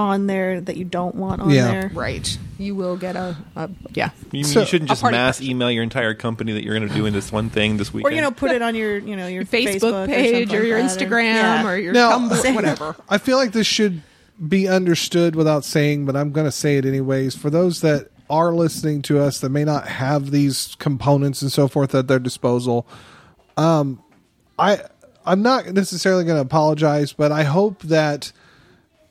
on 0.00 0.26
there 0.26 0.60
that 0.60 0.76
you 0.76 0.84
don't 0.84 1.14
want 1.14 1.40
on 1.42 1.50
Yeah. 1.50 1.70
there. 1.70 1.90
Right. 1.94 2.36
You 2.58 2.74
will 2.74 2.96
get 2.96 3.14
a, 3.16 3.36
a 3.54 3.70
yeah. 3.92 4.10
You, 4.32 4.42
So- 4.44 4.60
you 4.60 4.66
shouldn't 4.66 4.88
just 4.90 5.02
party 5.02 5.16
mass 5.16 5.36
question. 5.36 5.50
email 5.52 5.70
your 5.70 5.82
entire 5.84 6.14
company 6.14 6.52
that 6.52 6.64
you're 6.64 6.76
going 6.76 6.88
to 6.88 6.94
do 6.94 7.06
in 7.06 7.12
this 7.12 7.30
one 7.30 7.50
thing 7.50 7.76
this 7.76 7.92
weekend. 7.92 8.12
Or 8.12 8.16
you 8.16 8.22
know, 8.22 8.30
put 8.32 8.50
it 8.50 8.62
on 8.62 8.74
your 8.74 8.98
you 8.98 9.14
know 9.16 9.26
your 9.28 9.44
Facebook, 9.46 9.80
Facebook, 9.80 10.06
page 10.06 10.48
something 10.48 10.58
or, 10.58 10.64
your 10.64 10.80
like 10.82 10.90
that, 10.90 10.98
Instagram 10.98 11.22
yeah. 11.34 11.66
or 11.68 11.76
your 11.76 11.92
Now- 11.92 12.18
Tumblr, 12.18 12.54
whatever. 12.54 12.96
i 13.08 13.18
feel 13.18 13.36
like 13.36 13.52
this 13.52 13.66
should 13.66 14.02
be 14.48 14.66
understood 14.66 15.36
without 15.36 15.64
saying 15.66 16.06
but 16.06 16.16
i'm 16.16 16.32
going 16.32 16.46
to 16.46 16.52
say 16.52 16.76
it 16.78 16.86
anyways 16.86 17.36
for 17.36 17.50
those 17.50 17.82
that 17.82 18.08
are 18.30 18.52
listening 18.54 19.02
to 19.02 19.18
us 19.20 19.40
that 19.40 19.50
may 19.50 19.64
not 19.64 19.86
have 19.86 20.30
these 20.30 20.74
components 20.78 21.42
and 21.42 21.52
so 21.52 21.68
forth 21.68 21.94
at 21.94 22.08
their 22.08 22.18
disposal 22.18 22.86
um 23.58 24.02
i 24.58 24.80
i'm 25.26 25.42
not 25.42 25.66
necessarily 25.66 26.24
going 26.24 26.36
to 26.36 26.40
apologize 26.42 27.12
but 27.12 27.30
i 27.32 27.42
hope 27.42 27.82
that 27.82 28.32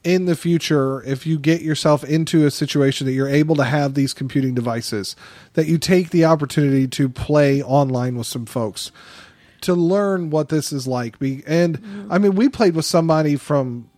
in 0.04 0.26
the 0.26 0.36
future, 0.36 1.04
if 1.04 1.26
you 1.26 1.38
get 1.38 1.62
yourself 1.62 2.04
into 2.04 2.46
a 2.46 2.52
situation 2.52 3.06
that 3.08 3.14
you're 3.14 3.30
able 3.30 3.56
to 3.56 3.64
have 3.64 3.94
these 3.94 4.14
computing 4.14 4.54
devices, 4.54 5.16
that 5.54 5.68
you 5.68 5.78
take 5.78 6.10
the 6.12 6.26
opportunity 6.26 6.88
to 6.88 7.10
play 7.10 7.62
online 7.62 8.18
with 8.18 8.28
some 8.28 8.46
folks 8.46 8.92
to 9.62 9.74
learn 9.74 10.30
what 10.30 10.50
this 10.50 10.72
is 10.72 10.88
like. 10.88 11.20
Be 11.20 11.44
and 11.46 12.08
I 12.10 12.18
mean, 12.18 12.36
we 12.36 12.50
played 12.50 12.76
with 12.76 12.86
somebody 12.86 13.36
from 13.36 13.90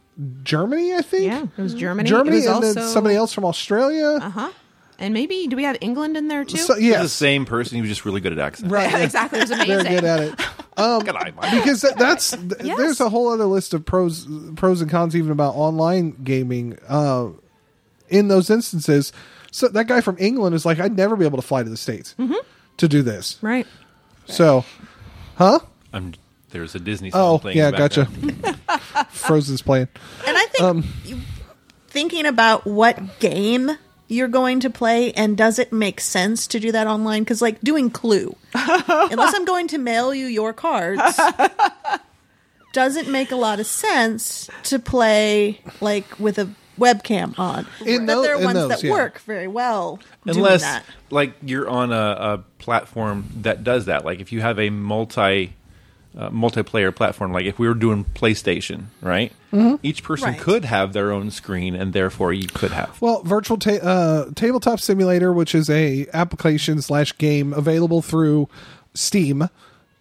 Germany, 0.43 0.95
I 0.95 1.01
think. 1.01 1.25
Yeah, 1.25 1.45
it 1.55 1.61
was 1.61 1.73
Germany. 1.73 2.09
Germany, 2.09 2.37
was 2.37 2.45
and 2.45 2.55
also, 2.55 2.73
then 2.73 2.87
somebody 2.87 3.15
else 3.15 3.33
from 3.33 3.45
Australia. 3.45 4.19
Uh 4.21 4.29
huh. 4.29 4.51
And 4.99 5.15
maybe 5.15 5.47
do 5.47 5.55
we 5.55 5.63
have 5.63 5.77
England 5.81 6.15
in 6.15 6.27
there 6.27 6.45
too? 6.45 6.57
So, 6.57 6.77
You're 6.77 6.99
the 6.99 7.09
same 7.09 7.45
person. 7.45 7.75
He 7.75 7.81
was 7.81 7.89
just 7.89 8.05
really 8.05 8.21
good 8.21 8.33
at 8.33 8.39
accents. 8.39 8.71
right. 8.71 8.91
yeah. 8.91 8.97
exactly. 9.03 9.39
It 9.39 9.49
was 9.49 9.49
They're 9.67 9.83
good 9.83 10.03
at 10.03 10.19
it. 10.19 10.39
Um, 10.77 11.03
Good 11.03 11.15
eye, 11.15 11.31
Mike. 11.35 11.51
because 11.63 11.81
that, 11.81 11.97
that's 11.97 12.31
th- 12.31 12.53
Yes. 12.63 12.77
there's 12.77 12.99
a 13.01 13.09
whole 13.09 13.27
other 13.29 13.45
list 13.45 13.73
of 13.73 13.85
pros 13.85 14.27
pros 14.55 14.81
and 14.81 14.89
cons 14.89 15.15
even 15.15 15.31
about 15.31 15.55
online 15.55 16.11
gaming 16.23 16.77
uh 16.87 17.29
in 18.09 18.27
those 18.29 18.49
instances. 18.49 19.11
So 19.51 19.67
that 19.67 19.87
guy 19.87 19.99
from 20.01 20.15
england 20.19 20.55
is 20.55 20.65
like 20.65 20.79
i'd 20.79 20.95
never 20.95 21.15
be 21.17 21.25
able 21.25 21.37
to 21.37 21.41
fly 21.45 21.61
to 21.63 21.69
the 21.69 21.75
states 21.77 22.15
to 22.77 22.87
do 22.87 23.01
this. 23.01 23.37
Right. 23.41 23.67
so 24.25 24.63
huh? 25.35 25.59
I'm, 25.93 26.13
there's 26.51 26.73
a 26.73 26.79
Disney 26.79 27.11
song 27.11 27.21
oh 27.35 27.39
playing 27.39 27.57
yeah 27.57 27.71
gotcha. 27.71 28.05
Frozen's 29.09 29.61
playing. 29.61 29.87
And 30.25 30.37
I 30.37 30.45
think 30.47 30.61
Um, 30.63 30.83
thinking 31.87 32.25
about 32.25 32.65
what 32.65 33.19
game 33.19 33.71
you're 34.11 34.27
going 34.27 34.59
to 34.59 34.69
play 34.69 35.13
and 35.13 35.37
does 35.37 35.57
it 35.57 35.71
make 35.71 36.01
sense 36.01 36.45
to 36.47 36.59
do 36.59 36.71
that 36.73 36.85
online? 36.85 37.23
Because 37.23 37.41
like 37.41 37.61
doing 37.61 37.89
Clue, 37.89 38.35
unless 38.53 39.33
I'm 39.33 39.45
going 39.45 39.67
to 39.69 39.77
mail 39.77 40.13
you 40.13 40.25
your 40.25 40.51
cards, 40.51 41.19
doesn't 42.73 43.09
make 43.09 43.31
a 43.31 43.35
lot 43.35 43.59
of 43.59 43.65
sense 43.65 44.49
to 44.63 44.79
play 44.79 45.61
like 45.79 46.19
with 46.19 46.37
a 46.37 46.49
webcam 46.77 47.37
on. 47.39 47.65
In 47.85 48.05
but 48.05 48.15
tho- 48.15 48.21
there 48.21 48.35
are 48.35 48.43
ones 48.43 48.53
those, 48.55 48.69
that 48.69 48.83
yeah. 48.83 48.91
work 48.91 49.19
very 49.21 49.47
well 49.47 49.99
doing 50.25 50.37
Unless, 50.37 50.61
that. 50.63 50.83
like, 51.09 51.33
you're 51.41 51.69
on 51.69 51.93
a, 51.93 51.95
a 51.95 52.43
platform 52.59 53.29
that 53.41 53.63
does 53.63 53.85
that. 53.85 54.03
Like, 54.03 54.19
if 54.19 54.31
you 54.33 54.41
have 54.41 54.59
a 54.59 54.69
multi 54.69 55.53
uh, 56.17 56.29
multiplayer 56.29 56.93
platform, 56.95 57.31
like 57.31 57.45
if 57.45 57.57
we 57.57 57.67
were 57.67 57.73
doing 57.73 58.03
PlayStation, 58.15 58.85
right? 59.01 59.31
Mm-hmm. 59.53 59.75
Each 59.83 60.03
person 60.03 60.29
Right. 60.29 60.39
could 60.39 60.65
have 60.65 60.93
their 60.93 61.11
own 61.11 61.31
screen, 61.31 61.73
and 61.75 61.93
therefore 61.93 62.33
you 62.33 62.47
could 62.47 62.71
have. 62.71 62.99
well 63.01 63.21
virtual 63.23 63.57
ta- 63.57 63.71
uh, 63.81 64.29
tabletop 64.35 64.79
simulator 64.79 65.31
which 65.33 65.53
is 65.55 65.69
a 65.69 66.07
application 66.13 66.81
slash 66.81 67.17
game 67.17 67.53
available 67.53 68.01
through 68.01 68.47
steam 68.93 69.47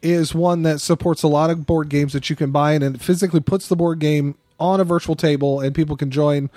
is 0.03 0.35
one 0.35 0.63
that 0.63 0.81
supports 0.81 1.23
a 1.23 1.29
lot 1.29 1.51
of 1.51 1.67
board 1.67 1.89
games 1.89 2.13
that 2.13 2.31
you 2.31 2.35
can 2.37 2.51
buy 2.51 2.73
and 2.73 2.83
it 2.83 3.01
physically 3.01 3.41
puts 3.41 3.69
the 3.69 3.77
board 3.77 3.99
game 3.99 4.35
on 4.59 4.81
a 4.81 4.85
virtual 4.85 5.15
table 5.15 5.61
and 5.61 5.75
people 5.75 5.97
can 5.97 6.11
join 6.11 6.49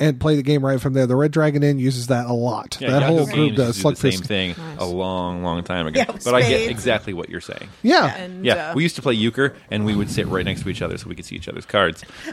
and 0.00 0.18
play 0.18 0.34
the 0.34 0.42
game 0.42 0.64
right 0.64 0.80
from 0.80 0.94
there 0.94 1.06
the 1.06 1.14
red 1.14 1.30
dragon 1.30 1.62
inn 1.62 1.78
uses 1.78 2.08
that 2.08 2.26
a 2.26 2.32
lot 2.32 2.78
Yeah, 2.80 2.90
that 2.90 3.02
Yahoo 3.02 3.16
whole 3.18 3.26
group 3.26 3.54
does 3.54 3.76
used 3.76 3.82
do 3.82 3.90
the 3.90 4.08
Slugfest- 4.08 4.12
same 4.12 4.22
thing 4.22 4.54
a 4.78 4.84
long, 4.86 5.42
long 5.44 5.62
time 5.62 5.86
ago. 5.86 6.00
Yeah, 6.00 6.16
but 6.24 6.34
I 6.34 6.40
get 6.40 6.70
exactly 6.70 7.12
what 7.12 7.28
you're 7.28 7.40
saying. 7.40 7.68
yeah 7.82 8.16
And 8.16 8.44
Yeah, 8.44 8.70
uh, 8.70 8.74
we 8.74 8.82
used 8.82 8.96
to 8.96 9.02
play 9.02 9.14
euchre, 9.14 9.54
and 9.70 9.84
we 9.84 9.94
would 9.94 10.10
sit 10.10 10.26
right 10.26 10.44
next 10.44 10.62
to 10.62 10.68
each 10.70 10.82
other 10.82 10.98
so 10.98 11.08
we 11.08 11.14
could 11.14 11.24
see 11.26 11.36
each 11.36 11.48
other's 11.48 11.66
cards. 11.66 12.02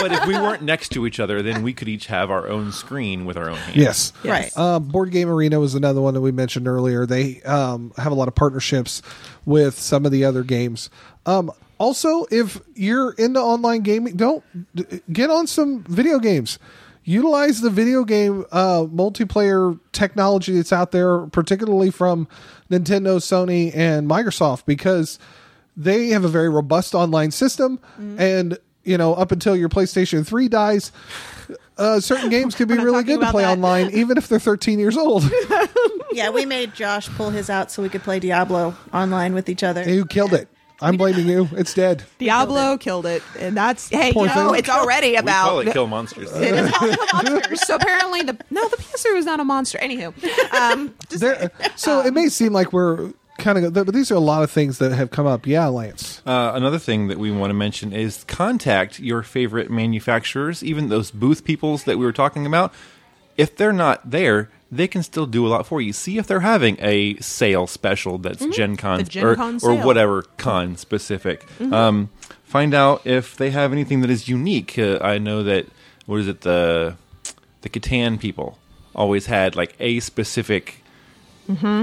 but 0.00 0.12
if 0.12 0.26
we 0.26 0.34
weren't 0.34 0.62
next 0.62 0.90
to 0.90 1.06
each 1.06 1.20
other, 1.20 1.40
then 1.42 1.62
we 1.62 1.72
could 1.72 1.88
each 1.88 2.06
have 2.06 2.30
our 2.30 2.48
own 2.48 2.72
screen 2.72 3.24
with 3.24 3.36
our 3.36 3.48
own 3.48 3.56
hands. 3.56 3.76
yes 3.76 4.12
Right. 4.24 4.50
Uh, 4.56 4.78
Board 4.78 5.10
Game 5.12 5.28
Arena 5.30 5.60
was 5.60 5.74
another 5.74 6.00
one 6.00 6.14
that 6.14 6.20
we 6.20 6.32
mentioned 6.32 6.66
earlier. 6.68 7.06
They 7.06 7.40
um, 7.42 7.92
have 7.96 8.12
a 8.12 8.14
lot 8.14 8.28
of 8.28 8.34
partnerships 8.34 9.02
with 9.44 9.78
some 9.78 10.04
of 10.04 10.12
the 10.12 10.24
other 10.24 10.42
games. 10.42 10.90
Um, 11.26 11.50
also, 11.78 12.26
if 12.30 12.60
you're 12.74 13.12
into 13.12 13.40
online 13.40 13.82
gaming, 13.82 14.16
don't 14.16 14.42
d- 14.74 15.00
get 15.12 15.30
on 15.30 15.46
some 15.46 15.84
video 15.84 16.18
games. 16.18 16.58
Utilize 17.08 17.62
the 17.62 17.70
video 17.70 18.04
game 18.04 18.44
uh, 18.52 18.82
multiplayer 18.82 19.80
technology 19.92 20.54
that's 20.54 20.74
out 20.74 20.92
there, 20.92 21.20
particularly 21.28 21.90
from 21.90 22.28
Nintendo, 22.70 23.16
Sony, 23.16 23.74
and 23.74 24.06
Microsoft, 24.06 24.66
because 24.66 25.18
they 25.74 26.08
have 26.08 26.26
a 26.26 26.28
very 26.28 26.50
robust 26.50 26.94
online 26.94 27.30
system. 27.30 27.80
And 28.18 28.58
you 28.84 28.98
know, 28.98 29.14
up 29.14 29.32
until 29.32 29.56
your 29.56 29.70
PlayStation 29.70 30.26
Three 30.26 30.48
dies, 30.48 30.92
uh, 31.78 32.00
certain 32.00 32.28
games 32.28 32.54
can 32.54 32.68
be 32.68 32.74
really 32.78 33.04
good 33.04 33.20
to 33.20 33.30
play 33.30 33.44
that. 33.44 33.52
online, 33.52 33.88
even 33.92 34.18
if 34.18 34.28
they're 34.28 34.38
13 34.38 34.78
years 34.78 34.98
old. 34.98 35.24
yeah, 36.12 36.28
we 36.28 36.44
made 36.44 36.74
Josh 36.74 37.08
pull 37.08 37.30
his 37.30 37.48
out 37.48 37.70
so 37.70 37.82
we 37.82 37.88
could 37.88 38.02
play 38.02 38.20
Diablo 38.20 38.76
online 38.92 39.32
with 39.32 39.48
each 39.48 39.62
other. 39.62 39.88
you 39.88 40.04
killed 40.04 40.34
it. 40.34 40.48
I'm 40.80 40.96
blaming 40.96 41.26
you. 41.26 41.48
It's 41.52 41.74
dead. 41.74 42.04
Diablo 42.18 42.78
killed 42.78 43.06
it, 43.06 43.22
and 43.38 43.56
that's 43.56 43.88
hey, 43.88 44.12
Poor 44.12 44.26
you 44.28 44.34
know, 44.34 44.50
thing. 44.50 44.60
it's 44.60 44.68
already 44.68 45.10
We 45.10 45.16
about 45.16 45.48
call 45.48 45.58
it 45.60 45.72
kill 45.72 45.86
monsters. 45.86 46.30
It 46.32 46.54
is 46.54 46.70
called 46.70 46.96
Kill 46.96 47.22
monsters. 47.22 47.66
So 47.66 47.74
apparently, 47.76 48.22
the 48.22 48.38
no, 48.50 48.68
the 48.68 48.76
PS3 48.76 49.14
was 49.14 49.24
not 49.26 49.40
a 49.40 49.44
monster. 49.44 49.78
Anywho, 49.78 50.12
um, 50.54 50.94
just 51.08 51.20
There, 51.20 51.50
so 51.76 52.00
it 52.00 52.14
may 52.14 52.28
seem 52.28 52.52
like 52.52 52.72
we're 52.72 53.12
kind 53.38 53.58
of, 53.64 53.72
but 53.72 53.92
these 53.94 54.10
are 54.10 54.16
a 54.16 54.20
lot 54.20 54.42
of 54.42 54.50
things 54.50 54.78
that 54.78 54.92
have 54.92 55.10
come 55.10 55.26
up. 55.26 55.46
Yeah, 55.46 55.66
Lance. 55.68 56.22
Uh, 56.26 56.52
another 56.54 56.78
thing 56.78 57.08
that 57.08 57.18
we 57.18 57.30
want 57.30 57.50
to 57.50 57.54
mention 57.54 57.92
is 57.92 58.24
contact 58.24 58.98
your 59.00 59.22
favorite 59.22 59.70
manufacturers, 59.70 60.62
even 60.62 60.88
those 60.88 61.10
booth 61.10 61.44
peoples 61.44 61.84
that 61.84 61.98
we 61.98 62.04
were 62.04 62.12
talking 62.12 62.46
about. 62.46 62.72
If 63.36 63.56
they're 63.56 63.72
not 63.72 64.10
there, 64.10 64.50
they 64.70 64.86
can 64.88 65.02
still 65.02 65.26
do 65.26 65.46
a 65.46 65.48
lot 65.48 65.66
for 65.66 65.80
you. 65.80 65.92
See 65.92 66.18
if 66.18 66.26
they're 66.26 66.40
having 66.40 66.76
a 66.80 67.16
sale 67.16 67.66
special 67.66 68.18
that's 68.18 68.44
Gen 68.46 68.76
Con 68.76 69.00
Mm-hmm. 69.00 69.08
Gen 69.08 69.24
or, 69.24 69.34
Con 69.36 69.54
or. 69.56 69.58
Mm-hmm. 69.58 69.84
whatever 69.86 70.22
con 70.36 70.76
specific. 70.76 71.46
Um, 71.60 72.10
find 72.44 72.74
out 72.74 73.06
if 73.06 73.36
they 73.36 73.50
have 73.50 73.72
anything 73.72 74.00
that 74.02 74.10
is 74.10 74.28
unique. 74.28 74.78
Uh, 74.78 74.98
I 75.00 75.18
know 75.18 75.42
that 75.42 75.66
what 76.06 76.20
is 76.20 76.28
it 76.28 76.42
the 76.42 76.96
the 77.62 77.68
Catan 77.68 78.20
people 78.20 78.58
always 78.94 79.26
had 79.26 79.56
like 79.56 79.74
a 79.80 80.00
specific 80.00 80.82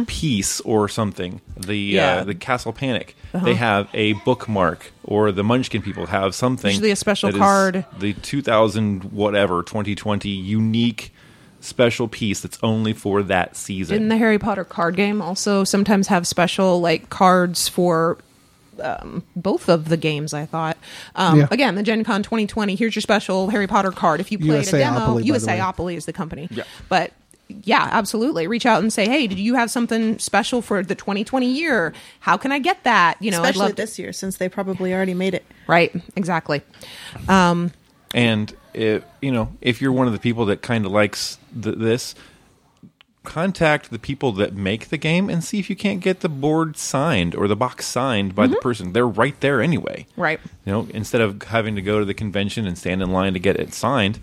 piece 0.08 0.62
or 0.62 0.88
something. 0.88 1.42
The 1.58 1.76
Yeah. 1.76 2.18
uh, 2.18 2.24
the 2.26 2.36
Castle 2.36 2.74
Panic 2.74 3.16
they 3.34 3.56
have 3.56 3.90
a 3.94 4.14
bookmark, 4.14 4.92
or 5.04 5.32
the 5.32 5.44
Munchkin 5.44 5.82
people 5.82 6.06
have 6.06 6.34
something. 6.36 6.70
Usually 6.72 6.92
a 6.92 6.96
special 6.96 7.32
card. 7.34 7.86
The 8.00 8.14
two 8.14 8.42
thousand 8.42 9.06
whatever 9.12 9.62
twenty 9.64 9.96
twenty 9.96 10.30
unique 10.30 11.12
special 11.66 12.08
piece 12.08 12.42
that's 12.42 12.58
only 12.64 12.94
for 12.94 13.22
that 13.24 13.56
season. 13.56 13.96
Didn't 13.96 14.10
the 14.10 14.18
Harry 14.18 14.40
Potter 14.40 14.64
card 14.64 14.96
game 14.96 15.22
also 15.22 15.64
sometimes 15.64 16.08
have 16.08 16.26
special 16.28 16.80
like 16.80 17.10
cards 17.10 17.68
for 17.68 18.18
um, 18.82 19.24
both 19.36 19.68
of 19.70 19.90
the 19.90 19.98
games? 19.98 20.34
I 20.34 20.46
thought. 20.46 20.78
Um, 21.16 21.40
Yeah. 21.40 21.48
Again, 21.52 21.76
the 21.76 21.84
Gen 21.84 22.04
Con 22.04 22.24
2020. 22.24 22.76
Here's 22.76 22.96
your 22.96 23.02
special 23.02 23.50
Harry 23.50 23.68
Potter 23.68 23.92
card. 23.92 24.20
If 24.20 24.32
you 24.32 24.40
played 24.40 24.68
a 24.68 24.72
demo, 24.72 25.20
USAopoly, 25.20 25.58
by 25.58 25.72
the 25.78 25.84
way. 25.84 25.96
Is 25.96 26.06
the 26.06 26.14
company. 26.14 26.48
Yeah. 26.52 26.64
But 26.90 27.12
yeah, 27.48 27.88
absolutely. 27.92 28.48
Reach 28.48 28.66
out 28.66 28.82
and 28.82 28.92
say, 28.92 29.08
hey, 29.08 29.28
did 29.28 29.38
you 29.38 29.54
have 29.54 29.70
something 29.70 30.18
special 30.18 30.64
for 30.64 30.82
the 30.84 30.96
2020 30.96 31.46
year? 31.46 31.94
How 32.22 32.38
can 32.38 32.52
I 32.52 32.58
get 32.58 32.84
that? 32.86 33.22
You 33.22 33.30
know, 33.30 33.38
I'd 33.44 33.50
Especially 33.52 33.60
love 33.60 33.70
to- 33.72 33.76
this 33.76 34.00
year, 34.00 34.12
since 34.14 34.38
they 34.38 34.50
probably 34.50 34.94
already 34.94 35.14
made 35.14 35.36
it. 35.36 35.46
Right. 35.68 35.94
Exactly. 36.16 36.64
Um, 37.28 37.72
And 38.16 38.52
if, 38.76 39.04
you 39.22 39.32
know, 39.32 39.50
if 39.62 39.82
you're 39.82 39.92
one 39.92 40.08
of 40.08 40.14
the 40.14 40.20
people 40.20 40.46
that 40.48 40.62
kind 40.62 40.86
of 40.86 40.92
likes 40.92 41.38
th- 41.60 41.78
this, 41.78 42.16
contact 43.24 43.90
the 43.90 44.00
people 44.00 44.32
that 44.34 44.54
make 44.54 44.90
the 44.90 44.98
game 44.98 45.30
and 45.30 45.44
see 45.44 45.60
if 45.60 45.70
you 45.70 45.76
can't 45.76 46.00
get 46.00 46.20
the 46.20 46.30
board 46.30 46.78
signed 46.78 47.34
or 47.36 47.48
the 47.48 47.56
box 47.56 47.86
signed 47.86 48.36
by 48.36 48.46
the 48.48 48.54
mm-hmm. 48.54 48.62
person. 48.62 48.94
They're 48.94 49.08
right 49.08 49.40
there 49.40 49.62
anyway. 49.62 50.06
Right. 50.16 50.40
You 50.66 50.72
know, 50.72 50.88
instead 50.94 51.22
of 51.22 51.42
having 51.44 51.76
to 51.76 51.82
go 51.82 52.00
to 52.00 52.06
the 52.06 52.14
convention 52.14 52.68
and 52.68 52.78
stand 52.78 53.02
in 53.02 53.12
line 53.12 53.34
to 53.34 53.40
get 53.40 53.60
it 53.60 53.74
signed, 53.74 54.20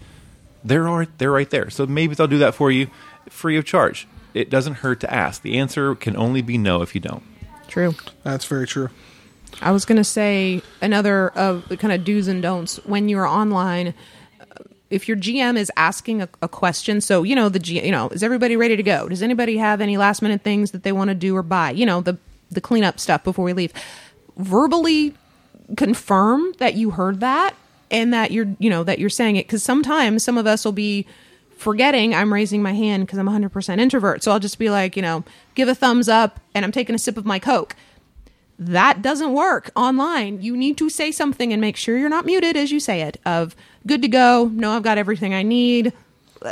they're 0.65 0.85
right, 0.85 1.09
they're 1.19 1.33
right 1.33 1.51
there. 1.51 1.69
So 1.69 1.87
maybe 1.87 2.15
they'll 2.15 2.29
do 2.29 2.39
that 2.39 2.55
for 2.55 2.71
you 2.71 2.89
free 3.29 3.57
of 3.57 3.65
charge. 3.65 4.07
It 4.35 4.49
doesn't 4.49 4.75
hurt 4.75 5.01
to 5.01 5.13
ask. 5.13 5.43
The 5.43 5.59
answer 5.59 5.95
can 5.95 6.17
only 6.17 6.43
be 6.43 6.57
no 6.57 6.83
if 6.83 6.95
you 6.95 7.01
don't. 7.01 7.23
true. 7.69 7.95
That's 8.23 8.45
very 8.45 8.67
true. 8.67 8.91
I 9.61 9.71
was 9.73 9.85
going 9.85 9.97
to 9.97 10.05
say 10.05 10.63
another 10.81 11.29
of 11.31 11.69
the 11.69 11.77
kind 11.77 11.93
of 11.93 12.05
do's 12.05 12.29
and 12.29 12.43
don'ts 12.43 12.77
when 12.85 13.09
you're 13.09 13.27
online. 13.27 13.95
If 14.93 15.09
your 15.09 15.17
GM 15.17 15.57
is 15.57 15.71
asking 15.77 16.23
a, 16.23 16.29
a 16.41 16.49
question, 16.49 17.01
so 17.01 17.23
you 17.23 17.35
know 17.35 17.49
the 17.49 17.59
G, 17.59 17.85
you 17.85 17.91
know, 17.91 18.09
is 18.11 18.23
everybody 18.23 18.57
ready 18.57 18.77
to 18.77 18.83
go? 18.83 19.09
Does 19.09 19.23
anybody 19.23 19.57
have 19.57 19.81
any 19.81 19.97
last 19.97 20.23
minute 20.23 20.43
things 20.43 20.71
that 20.73 20.83
they 20.83 20.93
want 20.93 21.09
to 21.09 21.15
do 21.15 21.37
or 21.37 21.43
buy? 21.43 21.71
You 21.71 21.87
know, 21.87 22.01
the 22.01 22.19
the 22.51 22.61
cleanup 22.61 23.01
stuff 23.01 23.25
before 23.25 23.45
we 23.45 23.53
leave. 23.53 23.73
Verbally 24.37 25.15
confirm 25.77 26.53
that 26.59 26.75
you 26.75 26.91
heard 26.91 27.21
that 27.21 27.55
and 27.91 28.13
that 28.13 28.31
you're 28.31 28.55
you 28.59 28.69
know 28.69 28.85
that 28.85 28.99
you're 28.99 29.11
saying 29.11 29.37
it 29.37 29.47
because 29.47 29.63
sometimes 29.63 30.23
some 30.23 30.37
of 30.37 30.47
us 30.47 30.65
will 30.65 30.73
be 30.73 31.07
forgetting 31.57 32.15
I'm 32.15 32.33
raising 32.33 32.63
my 32.63 32.73
hand 32.73 33.07
because 33.07 33.19
I'm 33.19 33.29
100% 33.29 33.79
introvert. 33.79 34.23
So 34.23 34.33
I'll 34.33 34.41
just 34.41 34.59
be 34.59 34.69
like, 34.69 34.97
you 34.97 35.03
know, 35.03 35.25
give 35.55 35.69
a 35.69 35.75
thumbs 35.75 36.09
up 36.09 36.41
and 36.55 36.65
I'm 36.65 36.73
taking 36.73 36.95
a 36.95 36.99
sip 36.99 37.17
of 37.17 37.25
my 37.25 37.39
Coke 37.39 37.77
that 38.59 39.03
doesn't 39.03 39.33
work 39.33 39.71
online. 39.75 40.41
You 40.41 40.57
need 40.57 40.77
to 40.79 40.89
say 40.89 41.11
something 41.11 41.53
and 41.53 41.61
make 41.61 41.77
sure 41.77 41.97
you're 41.97 42.09
not 42.09 42.27
muted 42.27 42.57
as 42.57 42.71
you 42.71 42.81
say 42.81 43.03
it. 43.03 43.19
Of 43.25 43.57
good 43.87 44.03
to 44.03 44.09
go. 44.09 44.51
No, 44.53 44.73
I've 44.73 44.83
got 44.83 44.99
everything 44.99 45.35
I 45.35 45.43
need. 45.43 45.93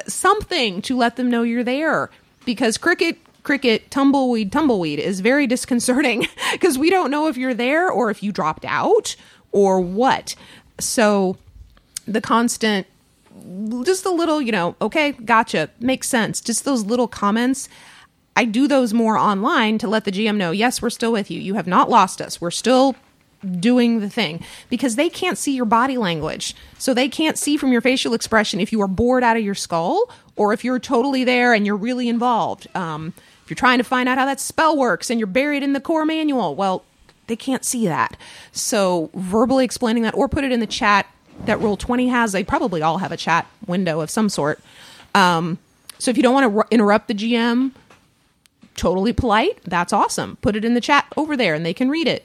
Something 0.07 0.83
to 0.83 0.97
let 0.97 1.17
them 1.17 1.31
know 1.31 1.43
you're 1.43 1.65
there 1.65 2.11
because 2.45 2.79
cricket, 2.79 3.19
cricket, 3.43 3.91
tumbleweed, 3.91 4.53
tumbleweed 4.53 4.99
is 4.99 5.21
very 5.21 5.47
disconcerting 5.47 6.27
because 6.53 6.79
we 6.79 6.91
don't 6.91 7.11
know 7.11 7.27
if 7.29 7.37
you're 7.37 7.55
there 7.55 7.91
or 7.91 8.11
if 8.11 8.23
you 8.23 8.33
dropped 8.33 8.65
out 8.65 9.17
or 9.53 9.81
what. 9.81 10.35
So 10.79 11.37
the 12.07 12.21
constant 12.21 12.87
just 13.85 14.05
the 14.05 14.11
little, 14.11 14.43
you 14.43 14.53
know, 14.53 14.77
okay, 14.81 15.13
gotcha, 15.13 15.71
makes 15.81 16.09
sense. 16.09 16.41
Just 16.41 16.65
those 16.65 16.85
little 16.85 17.09
comments. 17.09 17.69
I 18.37 18.45
do 18.45 18.69
those 18.69 18.95
more 18.95 19.17
online 19.17 19.79
to 19.79 19.89
let 19.89 20.05
the 20.05 20.13
GM 20.13 20.37
know, 20.37 20.51
yes, 20.51 20.81
we're 20.81 20.91
still 20.91 21.13
with 21.13 21.31
you. 21.31 21.41
You 21.41 21.55
have 21.55 21.67
not 21.67 21.91
lost 21.91 22.21
us. 22.21 22.41
We're 22.41 22.51
still 22.51 22.97
doing 23.59 24.01
the 24.01 24.11
thing 24.11 24.45
because 24.69 24.97
they 24.97 25.09
can't 25.09 25.39
see 25.39 25.55
your 25.55 25.65
body 25.65 25.97
language. 25.97 26.55
So 26.79 26.93
they 26.93 27.09
can't 27.09 27.39
see 27.39 27.57
from 27.57 27.73
your 27.73 27.81
facial 27.81 28.15
expression 28.15 28.61
if 28.61 28.73
you 28.73 28.81
are 28.83 28.89
bored 28.89 29.23
out 29.23 29.37
of 29.37 29.43
your 29.43 29.55
skull 29.55 30.11
or 30.37 30.53
if 30.53 30.65
you're 30.65 30.79
totally 30.79 31.25
there 31.25 31.55
and 31.55 31.67
you're 31.67 31.77
really 31.77 32.09
involved. 32.09 32.67
Um, 32.77 33.15
if 33.45 33.51
you're 33.51 33.57
trying 33.57 33.79
to 33.79 33.85
find 33.85 34.09
out 34.09 34.19
how 34.19 34.27
that 34.27 34.41
spell 34.41 34.77
works 34.77 35.11
and 35.11 35.19
you're 35.19 35.27
buried 35.27 35.63
in 35.63 35.73
the 35.73 35.81
core 35.81 36.05
manual, 36.05 36.55
well, 36.55 36.85
they 37.27 37.37
can't 37.37 37.65
see 37.65 37.87
that. 37.87 38.17
So 38.53 39.11
verbally 39.15 39.65
explaining 39.65 40.03
that 40.03 40.15
or 40.15 40.29
put 40.29 40.45
it 40.45 40.53
in 40.53 40.61
the 40.61 40.67
chat 40.67 41.07
that 41.47 41.59
Roll20 41.59 42.11
has, 42.11 42.33
they 42.33 42.45
probably 42.45 42.83
all 42.83 42.99
have 42.99 43.13
a 43.13 43.17
chat 43.17 43.47
window 43.67 44.01
of 44.01 44.11
some 44.11 44.29
sort. 44.29 44.61
Um, 45.15 45.59
so 45.99 46.11
if 46.11 46.17
you 46.17 46.23
don't 46.23 46.35
want 46.35 46.53
to 46.53 46.75
interrupt 46.75 47.09
the 47.09 47.15
GM, 47.15 47.73
totally 48.75 49.13
polite, 49.13 49.59
that's 49.65 49.93
awesome. 49.93 50.37
Put 50.43 50.57
it 50.57 50.65
in 50.65 50.75
the 50.75 50.81
chat 50.81 51.07
over 51.17 51.37
there 51.37 51.55
and 51.55 51.65
they 51.65 51.75
can 51.75 51.89
read 51.89 52.09
it. 52.09 52.25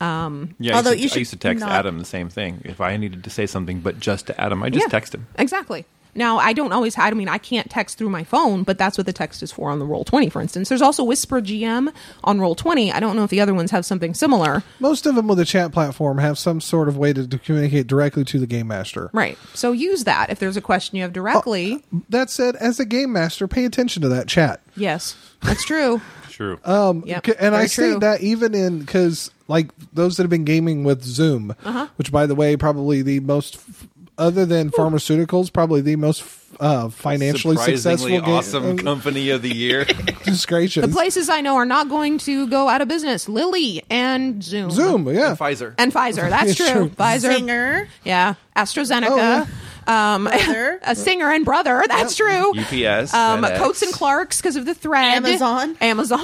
Yeah, 0.00 0.76
Although 0.76 0.90
I, 0.90 0.94
you 0.94 1.02
used 1.02 1.02
to, 1.02 1.04
I 1.04 1.08
should 1.08 1.18
used 1.20 1.30
to 1.32 1.36
text 1.38 1.60
not- 1.60 1.70
Adam 1.72 1.98
the 1.98 2.04
same 2.04 2.28
thing. 2.28 2.62
If 2.64 2.80
I 2.80 2.96
needed 2.96 3.24
to 3.24 3.30
say 3.30 3.46
something, 3.46 3.80
but 3.80 4.00
just 4.00 4.26
to 4.28 4.40
Adam, 4.40 4.62
I 4.62 4.70
just 4.70 4.86
Yeah, 4.86 4.90
text 4.90 5.14
him. 5.14 5.26
Exactly. 5.38 5.84
Now, 6.12 6.38
I 6.38 6.52
don't 6.54 6.72
always, 6.72 6.98
I 6.98 7.08
mean, 7.12 7.28
I 7.28 7.38
can't 7.38 7.70
text 7.70 7.96
through 7.96 8.10
my 8.10 8.24
phone, 8.24 8.64
but 8.64 8.78
that's 8.78 8.98
what 8.98 9.06
the 9.06 9.12
text 9.12 9.44
is 9.44 9.52
for 9.52 9.70
on 9.70 9.78
the 9.78 9.84
Roll20, 9.86 10.32
for 10.32 10.42
instance. 10.42 10.68
There's 10.68 10.82
also 10.82 11.04
Whisper 11.04 11.40
GM 11.40 11.92
on 12.24 12.38
Roll20. 12.40 12.92
I 12.92 12.98
don't 12.98 13.14
know 13.14 13.22
if 13.22 13.30
the 13.30 13.40
other 13.40 13.54
ones 13.54 13.70
have 13.70 13.84
something 13.86 14.12
similar. 14.12 14.64
Most 14.80 15.06
of 15.06 15.14
them 15.14 15.28
with 15.28 15.38
a 15.38 15.44
chat 15.44 15.70
platform 15.70 16.18
have 16.18 16.36
some 16.36 16.60
sort 16.60 16.88
of 16.88 16.96
way 16.98 17.12
to, 17.12 17.28
to 17.28 17.38
communicate 17.38 17.86
directly 17.86 18.24
to 18.24 18.40
the 18.40 18.46
game 18.48 18.66
master. 18.66 19.08
Right. 19.12 19.38
So 19.54 19.70
use 19.70 20.02
that 20.02 20.30
if 20.30 20.40
there's 20.40 20.56
a 20.56 20.60
question 20.60 20.96
you 20.96 21.02
have 21.04 21.12
directly. 21.12 21.84
That 22.08 22.28
said, 22.28 22.56
as 22.56 22.80
a 22.80 22.84
game 22.84 23.12
master, 23.12 23.46
pay 23.46 23.64
attention 23.64 24.02
to 24.02 24.08
that 24.08 24.26
chat. 24.26 24.60
yes, 24.76 25.14
that's 25.42 25.64
true. 25.64 26.00
True. 26.28 26.58
Um, 26.64 27.04
Yep, 27.06 27.26
and 27.38 27.54
I 27.54 27.58
very 27.58 27.68
say 27.68 27.90
true. 27.92 27.98
that 28.00 28.20
even 28.22 28.54
in 28.54 28.80
because 28.80 29.30
like 29.50 29.68
those 29.92 30.16
that 30.16 30.22
have 30.22 30.30
been 30.30 30.44
gaming 30.44 30.84
with 30.84 31.02
Zoom, 31.02 31.54
Uh-huh. 31.64 31.88
which 31.96 32.10
by 32.12 32.24
the 32.26 32.34
way, 32.36 32.56
probably 32.56 33.02
the 33.02 33.18
most, 33.20 33.58
other 34.16 34.46
than 34.46 34.70
pharmaceuticals, 34.70 35.52
probably 35.52 35.80
the 35.80 35.96
most 35.96 36.22
uh, 36.60 36.88
financially 36.90 37.56
successful, 37.56 38.08
Surprisingly 38.08 38.20
game- 38.20 38.34
awesome 38.36 38.78
uh, 38.78 38.82
company 38.82 39.30
of 39.30 39.40
the 39.42 39.54
year. 39.54 39.84
Just 40.24 40.46
gracious. 40.46 40.84
The 40.86 40.92
places 40.92 41.28
I 41.28 41.40
know 41.40 41.56
are 41.56 41.64
not 41.66 41.88
going 41.88 42.18
to 42.18 42.46
go 42.48 42.68
out 42.68 42.80
of 42.82 42.88
business 42.88 43.28
Lilly 43.28 43.82
and 43.90 44.42
Zoom. 44.44 44.70
Zoom, 44.70 45.08
yeah. 45.08 45.34
Pfizer. 45.38 45.74
And 45.78 45.92
Pfizer. 45.92 46.28
That's 46.28 46.50
It's 46.50 46.56
true. 46.58 46.68
true. 46.72 46.88
Pfizer. 46.90 47.34
Singer, 47.34 47.88
Yeah. 48.04 48.34
AstraZeneca. 48.56 49.06
Oh, 49.08 49.16
yeah. 49.16 49.46
Um, 49.86 50.28
a 50.28 50.94
singer 50.94 51.32
and 51.32 51.44
brother. 51.44 51.82
That's 51.88 52.14
true. 52.14 52.50
UPS. 52.50 53.12
Um, 53.14 53.42
FedEx. 53.42 53.56
Coats 53.56 53.82
and 53.82 53.92
Clarks 53.92 54.36
because 54.40 54.54
of 54.54 54.64
the 54.66 54.74
thread. 54.74 55.16
Amazon. 55.16 55.76
Amazon. 55.80 56.20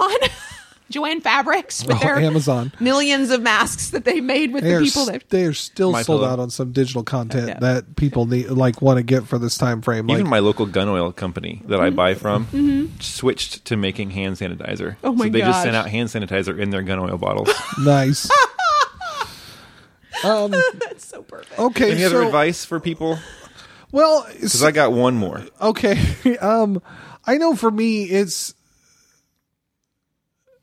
Joann 0.92 1.20
Fabrics 1.20 1.84
with 1.84 1.96
Oh, 1.96 1.98
their 2.00 2.16
Amazon. 2.18 2.72
millions 2.78 3.30
of 3.30 3.42
masks 3.42 3.90
that 3.90 4.04
they 4.04 4.20
made 4.20 4.52
with 4.52 4.62
They 4.62 4.74
the 4.74 4.84
people 4.84 5.02
s- 5.02 5.08
that. 5.08 5.30
they 5.30 5.44
are 5.44 5.52
still 5.52 5.90
My 5.92 6.02
sold 6.02 6.20
Pillow. 6.20 6.32
out 6.32 6.38
on 6.38 6.48
some 6.50 6.70
digital 6.72 7.02
content 7.02 7.48
Yeah. 7.48 7.58
that 7.60 7.96
people 7.96 8.26
need 8.26 8.50
like 8.50 8.80
want 8.80 8.98
to 8.98 9.02
get 9.02 9.26
for 9.26 9.38
this 9.38 9.58
time 9.58 9.82
frame. 9.82 10.06
Like 10.06 10.18
Even 10.18 10.30
my 10.30 10.38
local 10.38 10.64
gun 10.66 10.88
oil 10.88 11.10
company 11.12 11.62
that 11.66 11.80
I 11.80 11.90
buy 11.90 12.14
from 12.14 12.92
switched 13.00 13.64
to 13.64 13.76
making 13.76 14.10
hand 14.10 14.36
sanitizer. 14.36 14.96
Mm-hmm. 14.96 15.06
Oh 15.06 15.12
my 15.12 15.24
so 15.26 15.30
they 15.32 15.40
just 15.40 15.62
sent 15.62 15.74
out 15.74 15.88
hand 15.88 16.08
sanitizer 16.08 16.58
in 16.58 16.70
their 16.70 16.82
gun 16.82 16.98
oil 17.00 17.18
bottles. 17.18 17.50
nice. 17.84 18.30
That's 20.22 21.06
so 21.06 21.22
perfect. 21.22 21.58
Okay, 21.58 21.92
Any 21.92 22.04
other 22.04 22.22
advice 22.22 22.64
for 22.64 22.80
people? 22.80 23.18
well, 23.92 24.26
Because 24.32 24.62
I 24.62 24.70
got 24.72 24.92
one 24.92 25.14
more. 25.16 25.42
okay 25.60 25.98
um 26.40 26.80
i 27.26 27.36
know 27.38 27.54
for 27.56 27.70
me 27.70 28.04
it's 28.04 28.54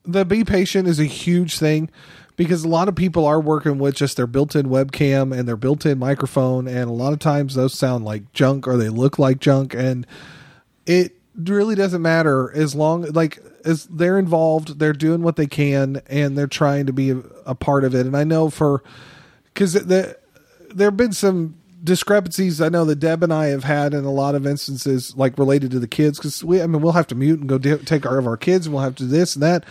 the 0.05 0.25
be 0.25 0.43
patient 0.43 0.87
is 0.87 0.99
a 0.99 1.05
huge 1.05 1.57
thing 1.57 1.89
because 2.35 2.63
a 2.63 2.67
lot 2.67 2.87
of 2.87 2.95
people 2.95 3.25
are 3.25 3.39
working 3.39 3.77
with 3.77 3.95
just 3.95 4.17
their 4.17 4.27
built-in 4.27 4.67
webcam 4.67 5.37
and 5.37 5.47
their 5.47 5.55
built-in 5.55 5.99
microphone 5.99 6.67
and 6.67 6.89
a 6.89 6.93
lot 6.93 7.13
of 7.13 7.19
times 7.19 7.55
those 7.55 7.73
sound 7.73 8.03
like 8.03 8.31
junk 8.33 8.67
or 8.67 8.77
they 8.77 8.89
look 8.89 9.19
like 9.19 9.39
junk 9.39 9.73
and 9.73 10.05
it 10.85 11.15
really 11.35 11.75
doesn't 11.75 12.01
matter 12.01 12.51
as 12.53 12.75
long 12.75 13.03
like 13.11 13.39
as 13.65 13.85
they're 13.85 14.19
involved 14.19 14.79
they're 14.79 14.93
doing 14.93 15.21
what 15.21 15.35
they 15.35 15.47
can 15.47 16.01
and 16.07 16.37
they're 16.37 16.47
trying 16.47 16.85
to 16.85 16.93
be 16.93 17.11
a, 17.11 17.17
a 17.45 17.55
part 17.55 17.83
of 17.83 17.95
it. 17.95 18.05
And 18.05 18.15
i 18.15 18.23
know 18.23 18.49
for 18.49 18.83
because 19.45 19.73
the 19.73 20.17
there 20.69 20.87
have 20.87 20.97
been 20.97 21.13
some 21.13 21.55
discrepancies 21.83 22.61
I 22.61 22.69
know 22.69 22.85
that 22.85 22.95
Deb 22.99 23.23
and 23.23 23.33
I 23.33 23.47
have 23.47 23.63
had 23.65 23.93
in 23.93 24.05
a 24.05 24.11
lot 24.11 24.35
of 24.35 24.47
instances, 24.47 25.13
like 25.17 25.37
related 25.37 25.71
to 25.71 25.79
the 25.79 25.87
kids, 25.87 26.17
because 26.17 26.43
we, 26.43 26.61
I 26.61 26.67
mean, 26.67 26.81
we'll 26.81 26.93
have 26.93 27.07
to 27.07 27.15
mute 27.15 27.39
and 27.39 27.49
go 27.49 27.57
take 27.57 28.03
care 28.03 28.17
of 28.17 28.27
our 28.27 28.37
kids, 28.37 28.65
and 28.65 28.73
we'll 28.73 28.83
have 28.83 28.95
to 28.95 29.03
do 29.03 29.09
this 29.09 29.35
and 29.35 29.43
that, 29.43 29.65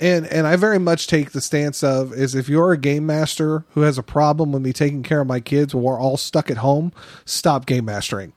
and 0.00 0.26
and 0.26 0.46
I 0.46 0.54
very 0.56 0.78
much 0.78 1.06
take 1.08 1.32
the 1.32 1.40
stance 1.40 1.82
of 1.82 2.12
is 2.12 2.34
if 2.36 2.48
you're 2.48 2.72
a 2.72 2.78
game 2.78 3.06
master 3.06 3.64
who 3.70 3.80
has 3.82 3.98
a 3.98 4.02
problem 4.02 4.52
with 4.52 4.62
me 4.62 4.72
taking 4.72 5.02
care 5.02 5.20
of 5.20 5.26
my 5.26 5.40
kids 5.40 5.74
while 5.74 5.84
we're 5.84 6.00
all 6.00 6.16
stuck 6.16 6.50
at 6.50 6.58
home, 6.58 6.92
stop 7.24 7.66
game 7.66 7.86
mastering, 7.86 8.32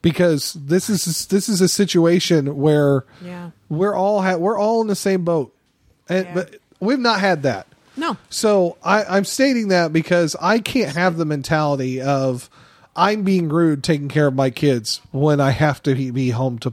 because 0.00 0.54
this 0.54 0.88
is 0.88 1.26
this 1.26 1.48
is 1.48 1.60
a 1.60 1.68
situation 1.68 2.56
where 2.56 3.04
Yeah. 3.24 3.50
we're 3.68 3.94
all 3.94 4.22
ha- 4.22 4.36
we're 4.36 4.58
all 4.58 4.80
in 4.80 4.86
the 4.88 4.96
same 4.96 5.24
boat, 5.24 5.54
and 6.08 6.24
Yeah. 6.26 6.34
but 6.34 6.54
we've 6.80 6.98
not 6.98 7.20
had 7.20 7.42
that. 7.42 7.66
No. 7.96 8.16
So 8.30 8.78
I, 8.82 9.04
I'm 9.04 9.24
stating 9.24 9.68
that 9.68 9.92
because 9.92 10.34
I 10.40 10.58
can't 10.58 10.96
have 10.96 11.16
the 11.16 11.24
mentality 11.24 12.00
of 12.00 12.48
I'm 12.96 13.22
being 13.22 13.48
rude 13.48 13.82
taking 13.84 14.08
care 14.08 14.26
of 14.26 14.34
my 14.34 14.50
kids 14.50 15.00
when 15.12 15.40
I 15.40 15.50
have 15.50 15.82
to 15.84 15.94
be 16.12 16.30
home 16.30 16.58
to 16.60 16.72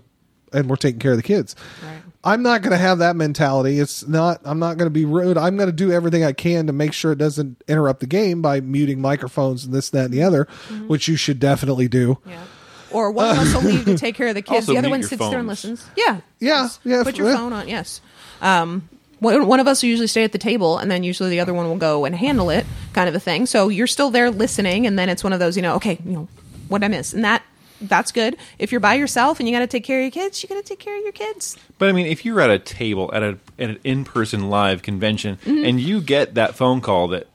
and 0.51 0.69
we're 0.69 0.75
taking 0.77 0.99
care 0.99 1.11
of 1.11 1.17
the 1.17 1.23
kids. 1.23 1.55
Right. 1.83 2.01
I'm 2.23 2.41
not 2.43 2.61
going 2.61 2.71
to 2.71 2.77
have 2.77 2.97
that 2.97 3.15
mentality. 3.15 3.79
It's 3.79 4.05
not. 4.07 4.41
I'm 4.43 4.59
not 4.59 4.77
going 4.77 4.87
to 4.87 4.93
be 4.93 5.05
rude. 5.05 5.37
I'm 5.37 5.55
going 5.55 5.69
to 5.69 5.73
do 5.75 5.91
everything 5.91 6.23
I 6.25 6.33
can 6.33 6.67
to 6.67 6.73
make 6.73 6.91
sure 6.91 7.13
it 7.13 7.17
doesn't 7.17 7.61
interrupt 7.67 8.01
the 8.01 8.07
game 8.07 8.41
by 8.41 8.59
muting 8.59 8.99
microphones 8.99 9.63
and 9.63 9.73
this, 9.73 9.89
that, 9.91 10.05
and 10.05 10.13
the 10.13 10.23
other, 10.23 10.45
which 10.87 11.07
you 11.07 11.15
should 11.15 11.39
definitely 11.39 11.87
do. 11.87 12.17
Yeah. 12.25 12.43
Or 12.91 13.11
one 13.11 13.29
of 13.29 13.37
us 13.37 13.53
will 13.53 13.61
leave 13.61 13.85
to 13.85 13.97
take 13.97 14.15
care 14.15 14.27
of 14.27 14.35
the 14.35 14.41
kids. 14.41 14.67
Also 14.67 14.73
the 14.73 14.79
other 14.79 14.89
one 14.89 14.99
your 14.99 15.07
sits 15.09 15.29
there 15.29 15.39
and 15.39 15.47
listens. 15.47 15.85
Yeah. 15.95 16.19
Yeah, 16.39 16.63
Yes. 16.63 16.79
yeah, 16.83 17.03
Put 17.03 17.17
your 17.17 17.29
yeah. 17.29 17.37
phone 17.37 17.53
on. 17.53 17.69
Yes. 17.69 18.01
Um, 18.41 18.89
one 19.19 19.45
one 19.47 19.59
of 19.59 19.67
us 19.67 19.81
will 19.81 19.89
usually 19.89 20.07
stay 20.07 20.23
at 20.23 20.31
the 20.31 20.37
table, 20.37 20.77
and 20.77 20.89
then 20.89 21.03
usually 21.03 21.29
the 21.29 21.39
other 21.39 21.53
one 21.53 21.67
will 21.67 21.77
go 21.77 22.05
and 22.05 22.15
handle 22.15 22.49
it, 22.49 22.65
kind 22.93 23.07
of 23.09 23.15
a 23.15 23.19
thing. 23.19 23.45
So 23.45 23.69
you're 23.69 23.87
still 23.87 24.09
there 24.11 24.31
listening, 24.31 24.87
and 24.87 24.97
then 24.97 25.09
it's 25.09 25.23
one 25.23 25.33
of 25.33 25.39
those, 25.39 25.55
you 25.55 25.61
know, 25.61 25.75
okay, 25.75 25.99
you 26.05 26.11
know, 26.11 26.27
what 26.67 26.83
I 26.83 26.87
miss, 26.87 27.13
and 27.13 27.23
that 27.23 27.43
that's 27.81 28.11
good. 28.11 28.35
If 28.57 28.71
you're 28.71 28.81
by 28.81 28.95
yourself 28.95 29.39
and 29.39 29.47
you 29.47 29.55
got 29.55 29.59
to 29.59 29.67
take 29.67 29.85
care 29.85 29.99
of 29.99 30.03
your 30.03 30.11
kids, 30.11 30.43
you 30.43 30.49
got 30.49 30.55
to 30.55 30.63
take 30.67 30.79
care 30.79 30.97
of 30.97 31.03
your 31.03 31.13
kids. 31.13 31.57
But 31.77 31.87
I 31.89 31.93
mean, 31.93 32.07
if 32.07 32.25
you're 32.25 32.41
at 32.41 32.49
a 32.49 32.59
table 32.59 33.09
at 33.13 33.23
a 33.23 33.37
at 33.57 33.69
an 33.69 33.79
in 33.85 34.03
person 34.03 34.49
live 34.49 34.81
convention 34.81 35.37
Mm-hmm. 35.45 35.65
and 35.65 35.79
you 35.79 36.01
get 36.01 36.33
that 36.35 36.55
phone 36.55 36.81
call 36.81 37.07
that 37.09 37.27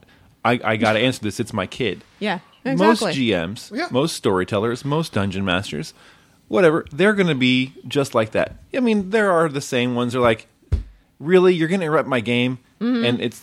I, 0.43 0.59
I 0.63 0.75
got 0.77 0.93
to 0.93 0.99
answer 0.99 1.21
this, 1.23 1.39
it's 1.39 1.51
my 1.53 1.65
kid. 1.65 2.03
Yeah. 2.19 2.39
exactly. 2.63 2.85
Most 2.85 3.17
GMs, 3.17 3.75
Yeah. 3.75 3.87
most 3.89 4.15
storytellers, 4.15 4.85
most 4.85 5.13
dungeon 5.13 5.43
masters, 5.45 5.95
whatever, 6.47 6.85
they're 6.91 7.13
going 7.13 7.25
to 7.27 7.33
be 7.35 7.73
just 7.87 8.13
like 8.13 8.31
that. 8.31 8.53
I 8.71 8.81
mean, 8.81 9.09
there 9.09 9.31
are 9.31 9.49
the 9.49 9.61
same 9.61 9.95
ones. 9.95 10.13
They're 10.13 10.21
like, 10.21 10.45
really, 11.19 11.53
you're 11.55 11.67
going 11.67 11.79
to 11.81 11.85
interrupt 11.85 12.07
my 12.09 12.19
game, 12.21 12.59
Mm-hmm. 12.81 13.05
and 13.05 13.21
it's 13.21 13.41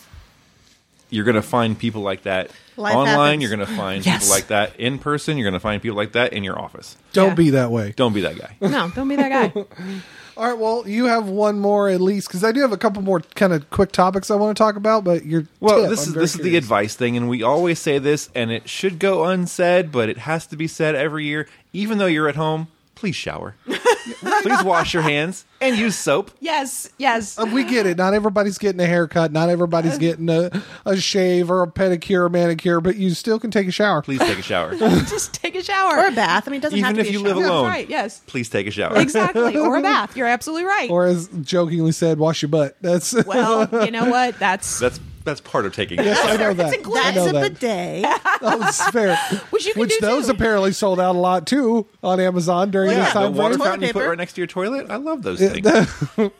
you're 1.09 1.25
going 1.25 1.35
to 1.35 1.41
find 1.41 1.77
people 1.77 2.01
like 2.01 2.23
that 2.23 2.49
Life 2.77 2.95
online. 2.95 3.07
happens. 3.39 3.41
You're 3.43 3.55
going 3.55 3.67
to 3.67 3.75
find 3.75 4.05
Yes. 4.05 4.23
people 4.23 4.35
like 4.35 4.47
that 4.47 4.79
in 4.79 4.97
person. 4.99 5.37
You're 5.37 5.45
going 5.45 5.53
to 5.53 5.59
find 5.59 5.81
people 5.81 5.97
like 5.97 6.13
that 6.13 6.33
in 6.33 6.43
your 6.43 6.57
office. 6.59 6.97
Don't 7.13 7.29
Yeah. 7.29 7.35
be 7.35 7.49
that 7.51 7.71
way. 7.71 7.93
Don't 7.95 8.13
be 8.13 8.21
that 8.21 8.37
guy. 8.37 8.55
No, 8.61 8.89
don't 8.95 9.07
be 9.07 9.15
that 9.15 9.29
guy. 9.29 9.65
All 10.37 10.47
right. 10.49 10.57
Well, 10.57 10.83
you 10.87 11.05
have 11.05 11.27
one 11.29 11.59
more 11.59 11.89
at 11.89 12.01
least 12.01 12.27
because 12.27 12.43
I 12.43 12.51
do 12.51 12.61
have 12.61 12.71
a 12.71 12.77
couple 12.77 13.01
more 13.03 13.19
kind 13.35 13.53
of 13.53 13.69
quick 13.69 13.91
topics 13.91 14.31
I 14.31 14.35
want 14.35 14.57
to 14.57 14.63
talk 14.63 14.75
about. 14.75 15.03
But 15.03 15.25
your 15.25 15.45
Well, 15.59 15.81
tip, 15.81 15.89
this 15.91 16.07
is 16.07 16.13
very 16.13 16.23
this 16.23 16.35
is 16.35 16.41
the 16.41 16.57
advice 16.57 16.95
thing, 16.95 17.15
and 17.17 17.29
we 17.29 17.43
always 17.43 17.77
say 17.79 17.99
this, 17.99 18.29
and 18.33 18.49
it 18.51 18.67
should 18.67 18.97
go 18.97 19.25
unsaid, 19.25 19.91
but 19.91 20.09
it 20.09 20.19
has 20.19 20.47
to 20.47 20.55
be 20.55 20.67
said 20.67 20.95
every 20.95 21.25
year. 21.25 21.47
Even 21.73 21.97
though 21.99 22.07
you're 22.07 22.27
at 22.29 22.35
home, 22.35 22.67
please 23.03 23.17
shower. 23.17 23.53
please 23.65 24.63
wash 24.63 24.93
your 24.93 25.03
hands 25.03 25.43
and 25.59 25.77
use 25.77 25.97
soap. 25.97 26.31
yes, 26.39 26.89
yes. 26.97 27.37
Uh, 27.37 27.45
we 27.53 27.65
get 27.65 27.85
it. 27.85 27.97
Not 27.97 28.13
everybody's 28.13 28.57
getting 28.57 28.79
a 28.79 28.85
haircut. 28.85 29.33
Not 29.33 29.49
everybody's 29.49 29.97
getting 29.97 30.29
a, 30.29 30.63
a 30.85 30.95
shave 30.95 31.51
or 31.51 31.63
a 31.63 31.67
pedicure 31.67 32.21
or 32.21 32.29
manicure, 32.29 32.79
but 32.79 32.95
you 32.95 33.09
still 33.09 33.39
can 33.41 33.51
take 33.51 33.67
a 33.67 33.71
shower. 33.71 34.01
Please 34.01 34.19
take 34.19 34.39
a 34.39 34.41
shower. 34.41 34.73
Just 34.77 35.33
take 35.33 35.53
a 35.55 35.61
shower. 35.63 35.97
or 35.97 36.07
a 36.07 36.11
bath. 36.13 36.47
I 36.47 36.51
mean, 36.51 36.59
it 36.59 36.61
doesn't 36.61 36.79
have 36.79 36.91
Even 36.97 37.03
to 37.03 37.09
if 37.09 37.13
be 37.13 37.19
you 37.19 37.19
a 37.19 37.27
live 37.27 37.35
shower. 37.43 37.45
alone. 37.45 37.67
Right, 37.67 37.89
yes. 37.89 38.21
Please 38.25 38.47
take 38.47 38.67
a 38.67 38.71
shower. 38.71 38.97
Exactly. 38.97 39.57
Or 39.63 39.75
a 39.75 39.81
bath. 39.81 40.15
You're 40.15 40.27
absolutely 40.27 40.63
right. 40.63 40.89
Or 40.89 41.05
as 41.05 41.27
jokingly 41.41 41.91
said, 41.91 42.19
wash 42.19 42.41
your 42.41 42.49
butt. 42.49 42.77
That's 42.79 43.13
well, 43.25 43.67
you 43.83 43.91
know 43.91 44.09
what? 44.09 44.39
That's 44.39 44.79
That's 44.79 44.97
that's 45.23 45.41
part 45.41 45.65
of 45.65 45.73
taking. 45.75 45.99
yes, 45.99 46.19
I 46.23 46.37
know 46.37 46.53
that. 46.53 46.73
included. 46.73 46.99
I 46.99 47.11
That's 47.11 47.15
know 47.15 47.27
a 47.29 47.33
that. 47.33 47.53
bidet. 47.59 48.03
That 48.43 48.59
was 48.59 48.81
fair. 48.91 49.15
Which 49.51 49.65
you 49.65 49.73
can 49.73 49.79
Which 49.81 49.89
do 49.91 49.97
those 50.01 50.25
too. 50.25 50.31
apparently 50.33 50.71
sold 50.73 50.99
out 50.99 51.15
a 51.15 51.19
lot 51.19 51.47
too 51.47 51.87
on 52.03 52.19
Amazon 52.19 52.71
during 52.71 52.89
Well, 52.89 52.97
this 52.99 53.07
yeah, 53.07 53.13
the 53.13 53.27
time 53.27 53.35
water 53.37 53.53
frame. 53.55 53.57
Toilet 53.59 53.69
fountain 53.69 53.87
you 53.87 53.93
put 53.93 53.99
paper. 53.99 54.09
right 54.09 54.17
next 54.17 54.33
to 54.33 54.41
your 54.41 54.47
toilet. 54.47 54.87
I 54.91 54.95
love 54.97 55.23
those 55.23 55.39
things. 55.39 55.65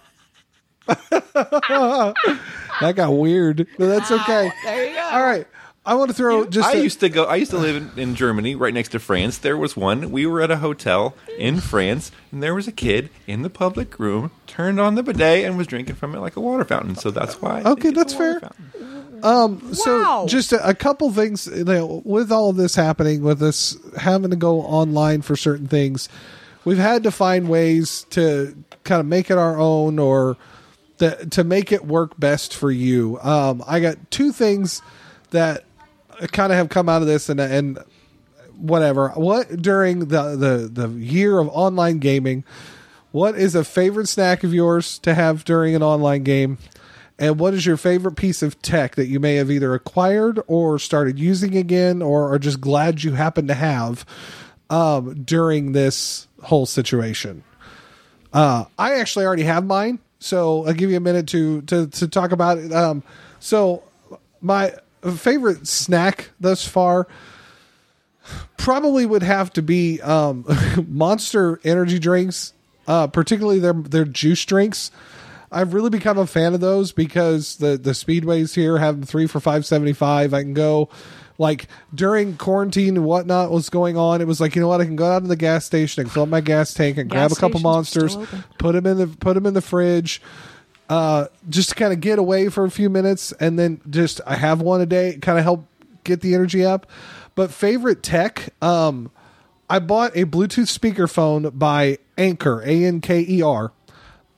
That 2.82 2.94
got 2.96 3.12
weird, 3.12 3.68
but 3.78 3.86
that's 3.88 4.12
okay. 4.12 4.52
There 4.66 4.90
you 4.90 4.96
go. 4.96 5.02
All 5.12 5.22
right, 5.24 5.48
I 5.86 5.96
want 5.96 6.10
to 6.12 6.14
throw 6.16 6.46
just. 6.46 6.68
I 6.68 6.74
a- 6.78 6.84
used 6.84 7.02
to 7.02 7.10
go. 7.10 7.26
I 7.26 7.36
used 7.36 7.52
to 7.52 7.58
live 7.58 7.76
in, 7.98 8.00
in 8.00 8.16
Germany, 8.16 8.56
right 8.56 8.74
next 8.74 8.90
to 8.90 9.00
France. 9.00 9.38
There 9.38 9.58
was 9.58 9.76
one. 9.76 10.12
We 10.12 10.26
were 10.26 10.40
at 10.42 10.50
a 10.50 10.58
hotel 10.58 11.14
in 11.38 11.60
France, 11.60 12.10
and 12.32 12.42
there 12.42 12.56
was 12.56 12.68
a 12.68 12.72
kid 12.72 13.10
in 13.28 13.42
the 13.42 13.50
public 13.50 14.00
room, 14.00 14.32
turned 14.48 14.80
on 14.80 14.96
the 14.96 15.04
bidet, 15.04 15.44
and 15.46 15.58
was 15.58 15.68
drinking 15.68 15.96
from 15.96 16.16
it 16.16 16.20
like 16.20 16.38
a 16.38 16.40
water 16.42 16.64
fountain. 16.64 16.96
So 16.96 17.12
that's 17.12 17.42
why. 17.42 17.64
Okay, 17.64 17.90
that's 17.92 18.14
a 18.14 18.18
water 18.18 18.40
fair. 18.40 18.50
fountain. 18.50 19.74
So 19.76 20.02
Wow. 20.02 20.26
just 20.28 20.52
a, 20.54 20.68
a 20.70 20.74
couple 20.74 21.12
things 21.12 21.48
you 21.48 21.64
know, 21.64 22.02
with 22.06 22.32
all 22.32 22.50
of 22.50 22.56
this 22.58 22.76
happening, 22.76 23.22
with 23.24 23.42
us 23.44 23.78
having 23.98 24.30
to 24.32 24.36
go 24.36 24.62
online 24.62 25.22
for 25.22 25.36
certain 25.36 25.68
things, 25.68 26.08
we've 26.66 26.78
had 26.78 27.04
to 27.04 27.12
find 27.12 27.50
ways 27.50 28.06
to 28.12 28.56
kind 28.84 29.00
of 29.00 29.06
make 29.06 29.30
it 29.32 29.38
our 29.38 29.58
own 29.60 29.98
or 30.00 30.38
the, 30.98 31.12
to 31.32 31.44
make 31.44 31.72
it 31.72 31.86
work 31.86 32.18
best 32.20 32.54
for 32.56 32.70
you. 32.72 33.18
Um, 33.22 33.64
I 33.68 33.80
got 33.80 34.12
two 34.12 34.32
things 34.34 34.82
that 35.32 35.64
kind 36.32 36.52
of 36.52 36.58
have 36.58 36.70
come 36.70 36.90
out 36.90 37.02
of 37.02 37.08
this, 37.08 37.30
and 37.30 37.40
and 37.40 37.80
whatever. 38.58 39.10
What 39.10 39.62
during 39.62 40.00
the 40.00 40.36
the 40.36 40.70
the 40.72 40.90
year 40.90 41.40
of 41.40 41.50
online 41.50 42.00
gaming, 42.00 42.44
what 43.12 43.36
is 43.36 43.56
a 43.56 43.64
favorite 43.64 44.08
snack 44.08 44.44
of 44.44 44.54
yours 44.54 45.00
to 45.00 45.14
have 45.14 45.46
during 45.46 45.76
an 45.76 45.84
online 45.84 46.24
game? 46.24 46.58
And 47.20 47.40
what 47.40 47.54
is 47.54 47.66
your 47.66 47.78
favorite 47.78 48.16
piece 48.16 48.42
of 48.42 48.60
tech 48.62 48.96
that 48.96 49.06
you 49.06 49.20
may 49.20 49.36
have 49.36 49.52
either 49.52 49.74
acquired 49.74 50.42
or 50.48 50.80
started 50.80 51.20
using 51.20 51.56
again 51.56 52.02
or 52.02 52.34
are 52.34 52.40
just 52.40 52.60
glad 52.60 53.04
you 53.04 53.12
happen 53.12 53.48
to 53.48 53.54
have 53.54 54.04
um, 54.70 55.24
during 55.24 55.74
this 55.74 56.28
whole 56.42 56.66
situation? 56.66 57.44
Uh, 58.34 58.66
I 58.80 58.96
actually 58.96 59.26
already 59.26 59.44
have 59.44 59.64
mine, 59.64 60.00
so 60.20 60.66
I'll 60.66 60.74
give 60.74 60.90
you 60.90 60.98
a 60.98 61.02
minute 61.02 61.28
to 61.28 61.62
to, 61.64 61.88
to 61.88 62.08
talk 62.08 62.32
about 62.32 62.58
it. 62.58 62.74
Um, 62.74 63.04
so, 63.40 63.84
my 64.42 64.74
favorite 65.12 65.68
snack 65.68 66.32
thus 66.40 66.68
far 66.68 67.08
probably 68.58 69.06
would 69.06 69.24
have 69.24 69.52
to 69.54 69.62
be 69.62 70.02
um, 70.02 70.46
Monster 70.88 71.60
energy 71.64 72.00
drinks, 72.00 72.54
uh, 72.88 73.08
particularly 73.08 73.60
their 73.60 73.74
their 73.74 74.06
juice 74.06 74.44
drinks. 74.46 74.92
I've 75.52 75.74
really 75.74 75.92
become 75.92 76.18
a 76.18 76.26
fan 76.26 76.54
of 76.54 76.62
those 76.62 76.92
because 76.92 77.58
the 77.58 77.78
the 77.78 77.92
speedways 77.92 78.56
here 78.56 78.78
have 78.78 78.96
them 78.96 79.06
three 79.06 79.28
for 79.28 79.40
five 79.40 79.66
seventy 79.66 79.94
five. 79.94 80.34
I 80.34 80.42
can 80.42 80.54
go 80.54 80.90
like 81.38 81.68
during 81.94 82.38
quarantine 82.38 82.96
and 82.98 83.06
whatnot 83.06 83.52
was 83.52 83.70
going 83.70 83.98
on. 83.98 84.22
It 84.22 84.28
was 84.28 84.40
like 84.40 84.56
you 84.56 84.62
know 84.62 84.68
what 84.68 84.82
I 84.82 84.86
can 84.86 84.96
go 84.96 85.12
out 85.12 85.20
to 85.20 85.28
the 85.28 85.36
gas 85.36 85.66
station 85.66 86.02
and 86.02 86.12
fill 86.12 86.24
up 86.24 86.30
my 86.30 86.42
gas 86.42 86.74
tank 86.74 86.98
and 86.98 87.10
grab 87.10 87.32
a 87.32 87.36
couple 87.36 87.60
monsters, 87.60 88.18
put 88.58 88.74
them 88.74 88.86
in 88.86 88.98
the 88.98 89.08
put 89.08 89.34
them 89.34 89.46
in 89.46 89.54
the 89.54 89.62
fridge. 89.62 90.22
Uh, 90.90 91.28
just 91.50 91.70
to 91.70 91.76
kind 91.76 91.94
of 91.94 92.02
get 92.02 92.20
away 92.20 92.50
for 92.50 92.66
a 92.66 92.72
few 92.72 92.90
minutes 92.90 93.32
and 93.40 93.58
then 93.58 93.82
just 93.90 94.20
I 94.28 94.36
have 94.36 94.62
one 94.62 94.82
a 94.82 94.86
day, 94.86 95.18
kind 95.22 95.38
of 95.38 95.44
help 95.44 95.66
get 96.04 96.22
the 96.22 96.36
energy 96.36 96.66
up. 96.66 96.88
But 97.36 97.52
favorite 97.52 98.04
tech, 98.04 98.54
um, 98.62 99.10
I 99.70 99.80
bought 99.80 100.16
a 100.16 100.26
Bluetooth 100.26 100.70
speakerphone 100.78 101.58
by 101.58 101.98
Anker, 102.18 102.62
A 102.62 102.86
N 102.86 103.02
K 103.02 103.26
E 103.28 103.42
R. 103.42 103.72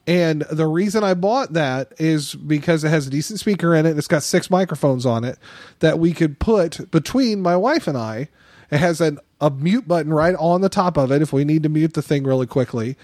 And 0.08 0.42
the 0.52 0.68
reason 0.68 1.04
I 1.04 1.16
bought 1.16 1.54
that 1.54 1.94
is 1.98 2.36
because 2.36 2.84
it 2.84 2.90
has 2.90 3.08
a 3.08 3.10
decent 3.10 3.40
speaker 3.40 3.74
in 3.74 3.88
it. 3.88 3.98
It's 3.98 4.08
got 4.08 4.22
six 4.22 4.52
microphones 4.52 5.06
on 5.06 5.24
it 5.24 5.40
that 5.80 5.98
we 5.98 6.14
could 6.14 6.40
put 6.40 6.92
between 6.92 7.42
my 7.42 7.58
wife 7.58 7.88
and 7.88 7.98
I. 7.98 8.30
It 8.70 8.78
has 8.78 9.02
an, 9.02 9.20
a 9.42 9.50
mute 9.50 9.88
button 9.88 10.14
right 10.14 10.36
on 10.36 10.62
the 10.62 10.70
top 10.70 10.98
of 10.98 11.12
it 11.12 11.22
if 11.24 11.34
we 11.34 11.44
need 11.44 11.64
to 11.64 11.70
mute 11.70 11.96
the 11.96 12.04
thing 12.04 12.24
really 12.24 12.46
quickly. 12.46 12.98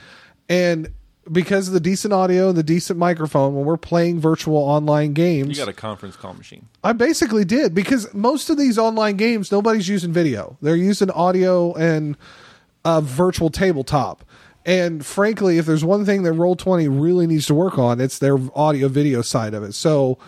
And 0.48 0.92
because 1.32 1.68
of 1.68 1.74
the 1.74 1.80
decent 1.80 2.14
audio 2.14 2.50
and 2.50 2.58
the 2.58 2.64
decent 2.64 3.00
microphone, 3.00 3.56
when 3.56 3.66
we're 3.66 3.78
playing 3.78 4.20
virtual 4.20 4.58
online 4.58 5.14
games, 5.14 5.58
You 5.58 5.66
got 5.66 5.70
a 5.70 5.74
conference 5.74 6.16
call 6.16 6.34
machine. 6.34 6.68
I 6.84 6.94
basically 6.94 7.46
did 7.46 7.74
because 7.74 8.14
most 8.14 8.50
of 8.50 8.58
these 8.58 8.78
online 8.78 9.18
games, 9.18 9.52
nobody's 9.52 9.88
using 9.88 10.12
video. 10.12 10.58
They're 10.62 10.76
using 10.76 11.10
audio 11.12 11.74
and 11.76 12.18
a 12.84 13.02
virtual 13.02 13.50
tabletop. 13.50 14.24
And 14.66 15.06
frankly, 15.06 15.58
if 15.58 15.66
there's 15.66 15.84
one 15.84 16.06
thing 16.06 16.24
that 16.24 16.34
Roll20 16.34 17.02
really 17.02 17.26
needs 17.26 17.48
to 17.48 17.56
work 17.56 17.80
on, 17.80 18.00
it's 18.00 18.20
their 18.20 18.38
audio 18.56 18.88
video 18.88 19.22
side 19.22 19.54
of 19.54 19.64
it. 19.64 19.74
So 19.74 20.20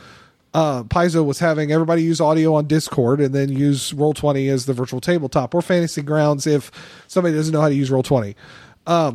uh, 0.53 0.83
Paizo 0.83 1.25
was 1.25 1.39
having 1.39 1.71
everybody 1.71 2.03
use 2.03 2.21
audio 2.21 2.55
on 2.55 2.65
Discord 2.65 3.19
and 3.19 3.33
then 3.33 3.49
use 3.51 3.91
Roll20 3.91 4.49
as 4.49 4.65
the 4.65 4.73
virtual 4.73 5.01
tabletop 5.01 5.53
or 5.53 5.61
Fantasy 5.61 6.01
Grounds 6.01 6.47
if 6.47 6.71
somebody 7.07 7.35
doesn't 7.35 7.53
know 7.53 7.61
how 7.61 7.69
to 7.69 7.75
use 7.75 7.89
Roll20. 7.89 8.35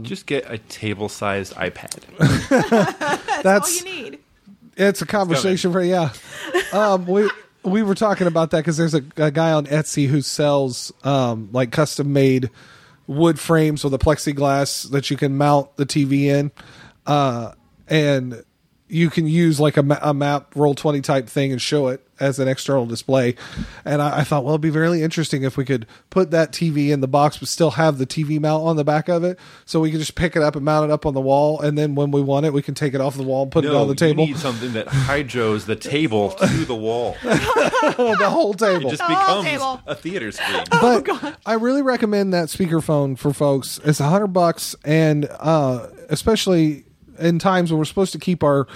Just 0.02 0.26
get 0.26 0.50
a 0.50 0.58
table-sized 0.58 1.54
iPad. 1.54 2.00
That's 3.42 3.82
all 3.82 3.88
you 3.88 4.02
need. 4.02 4.18
It's 4.76 5.02
a 5.02 5.06
conversation 5.06 5.72
for 5.72 5.82
yeah. 5.82 6.12
Um, 6.72 7.06
we 7.06 7.30
we 7.62 7.82
were 7.82 7.94
talking 7.94 8.26
about 8.26 8.50
that 8.50 8.58
because 8.58 8.76
there's 8.76 8.94
a, 8.94 9.02
a 9.16 9.30
guy 9.30 9.52
on 9.52 9.66
Etsy 9.66 10.06
who 10.06 10.20
sells 10.20 10.92
um, 11.02 11.48
like 11.52 11.72
custom 11.72 12.12
made 12.12 12.50
wood 13.06 13.40
frames 13.40 13.84
with 13.84 13.94
a 13.94 13.98
plexiglass 13.98 14.90
that 14.90 15.10
you 15.10 15.16
can 15.16 15.36
mount 15.36 15.76
the 15.76 15.86
TV 15.86 16.24
in, 16.24 16.52
uh, 17.06 17.52
and 17.88 18.42
you 18.88 19.10
can 19.10 19.26
use 19.26 19.60
like 19.60 19.76
a, 19.76 19.82
ma- 19.82 19.98
a 20.02 20.14
map 20.14 20.54
roll 20.56 20.74
20 20.74 21.00
type 21.02 21.28
thing 21.28 21.52
and 21.52 21.60
show 21.60 21.88
it 21.88 22.04
as 22.20 22.40
an 22.40 22.48
external 22.48 22.84
display 22.84 23.36
and 23.84 24.02
I, 24.02 24.20
I 24.20 24.24
thought 24.24 24.42
well 24.42 24.54
it'd 24.54 24.60
be 24.60 24.70
really 24.70 25.04
interesting 25.04 25.44
if 25.44 25.56
we 25.56 25.64
could 25.64 25.86
put 26.10 26.32
that 26.32 26.50
tv 26.50 26.88
in 26.88 27.00
the 27.00 27.06
box 27.06 27.36
but 27.38 27.46
still 27.46 27.70
have 27.72 27.98
the 27.98 28.06
tv 28.06 28.40
mount 28.40 28.64
on 28.64 28.74
the 28.74 28.82
back 28.82 29.08
of 29.08 29.22
it 29.22 29.38
so 29.66 29.78
we 29.78 29.92
could 29.92 30.00
just 30.00 30.16
pick 30.16 30.34
it 30.34 30.42
up 30.42 30.56
and 30.56 30.64
mount 30.64 30.90
it 30.90 30.92
up 30.92 31.06
on 31.06 31.14
the 31.14 31.20
wall 31.20 31.60
and 31.60 31.78
then 31.78 31.94
when 31.94 32.10
we 32.10 32.20
want 32.20 32.44
it 32.44 32.52
we 32.52 32.60
can 32.60 32.74
take 32.74 32.92
it 32.92 33.00
off 33.00 33.16
the 33.16 33.22
wall 33.22 33.44
and 33.44 33.52
put 33.52 33.64
it 33.64 33.72
on 33.72 33.86
the 33.86 33.94
table 33.94 34.24
You 34.24 34.32
need 34.34 34.40
something 34.40 34.72
that 34.72 34.86
hydros 34.88 35.66
the 35.66 35.76
table 35.76 36.30
to 36.40 36.64
the 36.64 36.74
wall. 36.74 37.16
the 37.22 38.28
whole 38.28 38.52
It 38.52 38.58
table 38.58 38.90
just 38.90 39.02
whole 39.02 39.42
becomes 39.42 39.44
table. 39.44 39.80
a 39.86 39.94
theater 39.94 40.32
screen. 40.32 40.64
but 40.70 41.36
I 41.46 41.54
really 41.54 41.82
recommend 41.82 42.32
that 42.34 42.48
speakerphone 42.48 43.16
for 43.16 43.32
folks. 43.32 43.78
It's 43.84 44.00
a 44.00 44.08
hundred 44.08 44.28
bucks, 44.28 44.74
and 44.84 45.28
uh, 45.38 45.86
especially 46.08 46.84
in 47.18 47.38
times 47.38 47.70
when 47.70 47.78
we're 47.78 47.84
supposed 47.84 48.12
to 48.12 48.18
keep 48.18 48.42
our 48.42 48.66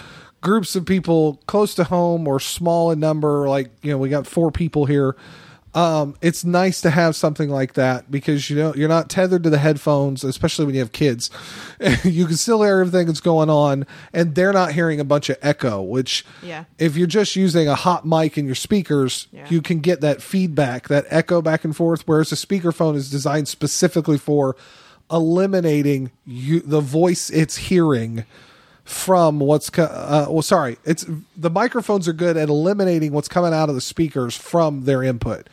groups 0.40 0.74
of 0.74 0.84
people 0.84 1.40
close 1.47 1.74
to 1.76 1.84
home 1.84 2.26
or 2.26 2.40
small 2.40 2.90
in 2.90 3.01
number, 3.01 3.49
like 3.49 3.70
you 3.82 3.90
know, 3.90 3.99
we 3.99 4.09
got 4.09 4.26
four 4.26 4.51
people 4.51 4.86
here. 4.86 5.16
Um, 5.74 6.16
it's 6.20 6.45
nice 6.45 6.82
to 6.82 6.90
have 6.90 7.16
something 7.16 7.49
like 7.49 7.72
that 7.74 8.11
because 8.11 8.51
you 8.51 8.57
know 8.57 8.74
you're 8.74 8.90
not 8.90 9.09
tethered 9.09 9.43
to 9.45 9.49
the 9.51 9.57
headphones, 9.57 10.22
especially 10.22 10.66
when 10.66 10.74
you 10.74 10.82
have 10.82 10.93
kids. 10.93 11.30
you 12.05 12.26
can 12.26 12.36
still 12.36 12.62
hear 12.62 12.80
everything 12.80 13.07
that's 13.07 13.20
going 13.20 13.49
on, 13.49 13.86
and 14.12 14.34
they're 14.34 14.53
not 14.53 14.72
hearing 14.72 15.01
a 15.01 15.05
bunch 15.05 15.30
of 15.30 15.38
echo. 15.40 15.80
Which, 15.80 16.26
Yeah. 16.43 16.64
if 16.78 16.95
you're 16.95 17.07
just 17.07 17.36
using 17.36 17.68
a 17.68 17.74
hot 17.74 18.07
mic 18.07 18.36
in 18.36 18.45
your 18.45 18.55
speakers, 18.55 19.28
Yeah. 19.32 19.47
you 19.49 19.62
can 19.62 19.80
get 19.80 20.03
that 20.03 20.20
feedback, 20.20 20.88
that 20.88 21.07
echo 21.09 21.40
back 21.40 21.64
and 21.64 21.74
forth. 21.74 22.03
Whereas 22.05 22.30
a 22.32 22.34
speakerphone 22.34 22.95
is 22.95 23.11
designed 23.11 23.49
specifically 23.49 24.18
for 24.18 24.55
eliminating 25.12 26.10
you, 26.26 26.60
the 26.60 26.80
voice 26.80 27.30
it's 27.30 27.56
hearing 27.56 28.24
from 28.84 29.38
what's 29.38 29.70
co- 29.70 29.84
uh, 29.84 30.26
well 30.28 30.42
sorry 30.42 30.76
it's 30.84 31.06
the 31.36 31.50
microphones 31.50 32.08
are 32.08 32.12
good 32.12 32.36
at 32.36 32.48
eliminating 32.48 33.12
what's 33.12 33.28
coming 33.28 33.54
out 33.54 33.68
of 33.68 33.74
the 33.74 33.80
speakers 33.80 34.36
from 34.36 34.84
their 34.84 35.02
input 35.02 35.48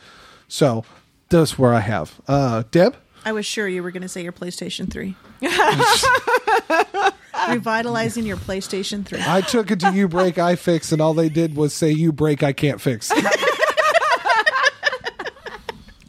so 0.48 0.84
that's 1.28 1.58
where 1.58 1.72
i 1.74 1.80
have 1.80 2.20
uh 2.26 2.62
deb 2.70 2.96
I 3.22 3.32
was 3.32 3.44
sure 3.44 3.68
you 3.68 3.82
were 3.82 3.90
going 3.90 4.00
to 4.00 4.08
say 4.08 4.22
your 4.22 4.32
PlayStation 4.32 4.90
3. 4.90 5.14
Revitalizing 7.50 8.24
your 8.26 8.36
PlayStation 8.38 9.04
3. 9.04 9.20
i 9.26 9.40
took 9.42 9.70
it 9.70 9.80
to 9.80 9.86
uBreakiFix 9.86 10.92
and 10.92 11.00
all 11.02 11.12
they 11.14 11.28
did 11.28 11.54
was 11.56 11.72
say 11.74 11.90
you 11.90 12.12
break 12.12 12.42
i 12.42 12.52
can't 12.52 12.80
fix 12.80 13.10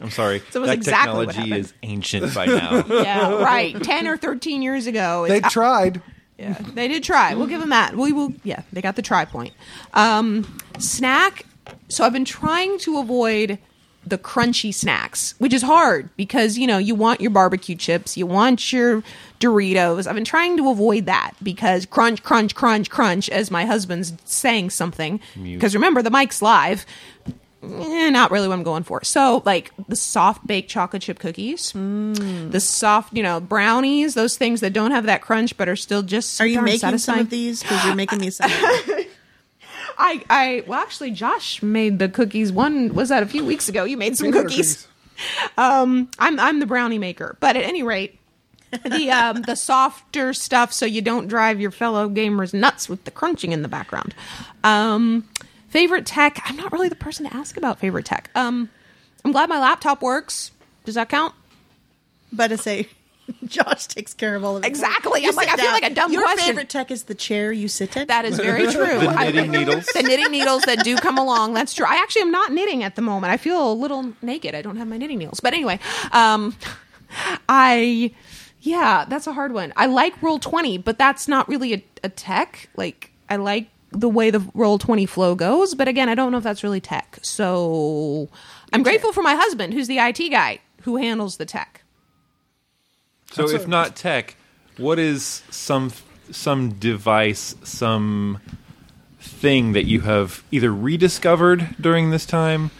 I'm 0.02 0.10
sorry. 0.10 0.40
So 0.50 0.58
it 0.58 0.62
was 0.62 0.68
that 0.68 0.74
exactly 0.74 1.14
what 1.14 1.28
technology 1.28 1.50
happened. 1.50 1.64
is 1.66 1.74
ancient 1.82 2.34
by 2.34 2.46
now. 2.46 2.84
Yeah, 2.88 3.34
right. 3.42 3.80
10 3.82 4.08
or 4.08 4.16
13 4.16 4.60
years 4.62 4.86
ago. 4.86 5.26
they 5.28 5.40
tried 5.40 6.02
Yeah, 6.38 6.54
they 6.74 6.88
did 6.88 7.04
try. 7.04 7.34
We'll 7.34 7.46
give 7.46 7.60
them 7.60 7.70
that. 7.70 7.96
We 7.96 8.12
will. 8.12 8.34
Yeah, 8.42 8.62
they 8.72 8.82
got 8.82 8.96
the 8.96 9.02
try 9.02 9.24
point. 9.24 9.54
Um, 9.94 10.58
snack. 10.78 11.46
So 11.88 12.04
I've 12.04 12.12
been 12.12 12.24
trying 12.24 12.78
to 12.80 12.98
avoid 12.98 13.58
the 14.04 14.18
crunchy 14.18 14.74
snacks, 14.74 15.36
which 15.38 15.52
is 15.52 15.62
hard 15.62 16.10
because 16.16 16.58
you 16.58 16.66
know 16.66 16.78
you 16.78 16.94
want 16.96 17.20
your 17.20 17.30
barbecue 17.30 17.76
chips, 17.76 18.16
you 18.16 18.26
want 18.26 18.72
your 18.72 19.04
Doritos. 19.38 20.08
I've 20.08 20.16
been 20.16 20.24
trying 20.24 20.56
to 20.56 20.70
avoid 20.70 21.06
that 21.06 21.34
because 21.42 21.86
crunch, 21.86 22.22
crunch, 22.24 22.56
crunch, 22.56 22.90
crunch. 22.90 23.28
As 23.28 23.50
my 23.50 23.64
husband's 23.64 24.12
saying 24.24 24.70
something, 24.70 25.20
because 25.40 25.74
remember 25.74 26.02
the 26.02 26.10
mic's 26.10 26.42
live. 26.42 26.84
Eh, 27.62 28.10
not 28.10 28.30
really 28.32 28.48
what 28.48 28.54
I'm 28.54 28.62
going 28.64 28.82
for. 28.82 29.04
So, 29.04 29.42
like 29.44 29.70
the 29.88 29.94
soft 29.94 30.44
baked 30.46 30.68
chocolate 30.68 31.02
chip 31.02 31.18
cookies, 31.20 31.72
the 31.72 32.60
soft, 32.60 33.14
you 33.16 33.22
know, 33.22 33.38
brownies, 33.40 34.14
those 34.14 34.36
things 34.36 34.60
that 34.60 34.72
don't 34.72 34.90
have 34.90 35.04
that 35.06 35.22
crunch 35.22 35.56
but 35.56 35.68
are 35.68 35.76
still 35.76 36.02
just 36.02 36.40
Are 36.40 36.46
you 36.46 36.60
making 36.60 36.80
satisfying. 36.80 37.18
some 37.18 37.24
of 37.26 37.30
these? 37.30 37.62
Because 37.62 37.84
you're 37.84 37.94
making 37.94 38.18
me 38.20 38.30
some. 38.30 38.50
I, 39.98 40.24
I, 40.28 40.64
well, 40.66 40.80
actually, 40.80 41.12
Josh 41.12 41.62
made 41.62 41.98
the 41.98 42.08
cookies. 42.08 42.50
One 42.50 42.94
was 42.94 43.10
that 43.10 43.22
a 43.22 43.26
few 43.26 43.44
weeks 43.44 43.68
ago. 43.68 43.84
You 43.84 43.96
made 43.96 44.16
some 44.16 44.32
cookies. 44.32 44.88
Um, 45.56 46.08
I'm 46.18 46.40
I'm 46.40 46.58
the 46.58 46.66
brownie 46.66 46.98
maker, 46.98 47.36
but 47.38 47.54
at 47.56 47.62
any 47.62 47.82
rate, 47.84 48.18
the 48.84 49.10
um, 49.10 49.42
the 49.42 49.54
softer 49.54 50.32
stuff, 50.32 50.72
so 50.72 50.84
you 50.84 51.00
don't 51.02 51.28
drive 51.28 51.60
your 51.60 51.70
fellow 51.70 52.08
gamers 52.08 52.52
nuts 52.52 52.88
with 52.88 53.04
the 53.04 53.10
crunching 53.12 53.52
in 53.52 53.62
the 53.62 53.68
background. 53.68 54.14
Um, 54.64 55.28
favorite 55.72 56.06
tech? 56.06 56.40
I'm 56.44 56.56
not 56.56 56.70
really 56.72 56.88
the 56.88 56.94
person 56.94 57.26
to 57.28 57.34
ask 57.36 57.56
about 57.56 57.80
favorite 57.80 58.04
tech. 58.04 58.30
Um, 58.36 58.68
I'm 59.24 59.32
glad 59.32 59.48
my 59.48 59.58
laptop 59.58 60.02
works. 60.02 60.52
Does 60.84 60.94
that 60.94 61.08
count? 61.08 61.34
but 62.32 62.48
to 62.48 62.56
say, 62.56 62.88
Josh 63.44 63.86
takes 63.86 64.14
care 64.14 64.34
of 64.36 64.44
all 64.44 64.56
of 64.56 64.64
it. 64.64 64.66
Exactly. 64.66 65.22
You 65.22 65.28
I'm 65.30 65.34
like, 65.36 65.48
sit 65.50 65.54
I 65.54 65.56
feel 65.56 65.64
down. 65.66 65.74
like 65.80 65.90
a 65.90 65.94
dumb 65.94 66.12
Your 66.12 66.22
question. 66.22 66.46
favorite 66.46 66.68
tech 66.70 66.90
is 66.90 67.04
the 67.04 67.14
chair 67.14 67.52
you 67.52 67.68
sit 67.68 67.96
in. 67.96 68.06
That 68.08 68.24
is 68.24 68.38
very 68.38 68.62
true. 68.72 68.84
The 69.00 69.08
I- 69.08 69.30
knitting 69.30 69.50
needles. 69.50 69.86
the 69.86 70.02
knitting 70.02 70.30
needles 70.30 70.62
that 70.62 70.82
do 70.84 70.96
come 70.96 71.18
along. 71.18 71.54
That's 71.54 71.72
true. 71.74 71.86
I 71.86 71.96
actually 71.96 72.22
am 72.22 72.30
not 72.30 72.52
knitting 72.52 72.82
at 72.84 72.96
the 72.96 73.02
moment. 73.02 73.32
I 73.32 73.36
feel 73.36 73.72
a 73.72 73.74
little 73.74 74.12
naked. 74.22 74.54
I 74.54 74.62
don't 74.62 74.76
have 74.76 74.88
my 74.88 74.96
knitting 74.96 75.18
needles. 75.18 75.40
But 75.40 75.52
anyway, 75.54 75.78
um, 76.12 76.56
I, 77.48 78.12
yeah, 78.60 79.04
that's 79.08 79.26
a 79.26 79.32
hard 79.32 79.52
one. 79.52 79.72
I 79.76 79.86
like 79.86 80.20
Roll 80.22 80.38
Twenty, 80.38 80.78
but 80.78 80.98
that's 80.98 81.28
not 81.28 81.48
really 81.48 81.74
a, 81.74 81.84
a 82.04 82.08
tech. 82.08 82.68
Like 82.76 83.10
I 83.28 83.36
like 83.36 83.68
the 83.92 84.08
way 84.08 84.30
the 84.30 84.40
Roll 84.54 84.78
Twenty 84.78 85.06
flow 85.06 85.34
goes, 85.34 85.74
but 85.74 85.88
again, 85.88 86.08
I 86.08 86.14
don't 86.14 86.32
know 86.32 86.38
if 86.38 86.44
that's 86.44 86.62
really 86.64 86.80
tech. 86.80 87.18
So 87.22 88.28
I'm 88.72 88.82
grateful 88.82 89.12
for 89.12 89.22
my 89.22 89.34
husband, 89.34 89.74
who's 89.74 89.88
the 89.88 89.98
IT 89.98 90.30
guy 90.30 90.60
who 90.82 90.96
handles 90.96 91.36
the 91.36 91.44
tech. 91.44 91.82
So 93.30 93.48
if 93.48 93.66
not 93.66 93.96
tech, 93.96 94.36
what 94.76 94.98
is 94.98 95.42
some 95.50 95.92
some 96.30 96.74
device, 96.74 97.54
some 97.62 98.40
thing 99.20 99.72
that 99.72 99.84
you 99.84 100.00
have 100.00 100.42
either 100.50 100.72
rediscovered 100.72 101.76
during 101.80 102.10
this 102.10 102.26
time 102.26 102.70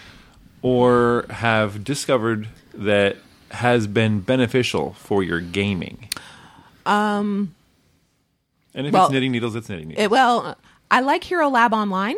or 0.60 1.26
have 1.30 1.84
discovered 1.84 2.48
that 2.74 3.16
has 3.50 3.86
been 3.86 4.20
beneficial 4.20 4.94
for 4.94 5.22
your 5.22 5.40
gaming? 5.40 6.08
Um 6.84 7.54
and 8.74 8.86
if 8.86 8.92
well, 8.92 9.04
it's 9.04 9.12
knitting 9.12 9.32
needles, 9.32 9.54
it's 9.54 9.68
knitting 9.68 9.88
needles. 9.88 10.04
It, 10.04 10.10
well, 10.10 10.56
I 10.92 11.00
like 11.00 11.24
Hero 11.24 11.48
Lab 11.48 11.72
Online. 11.72 12.16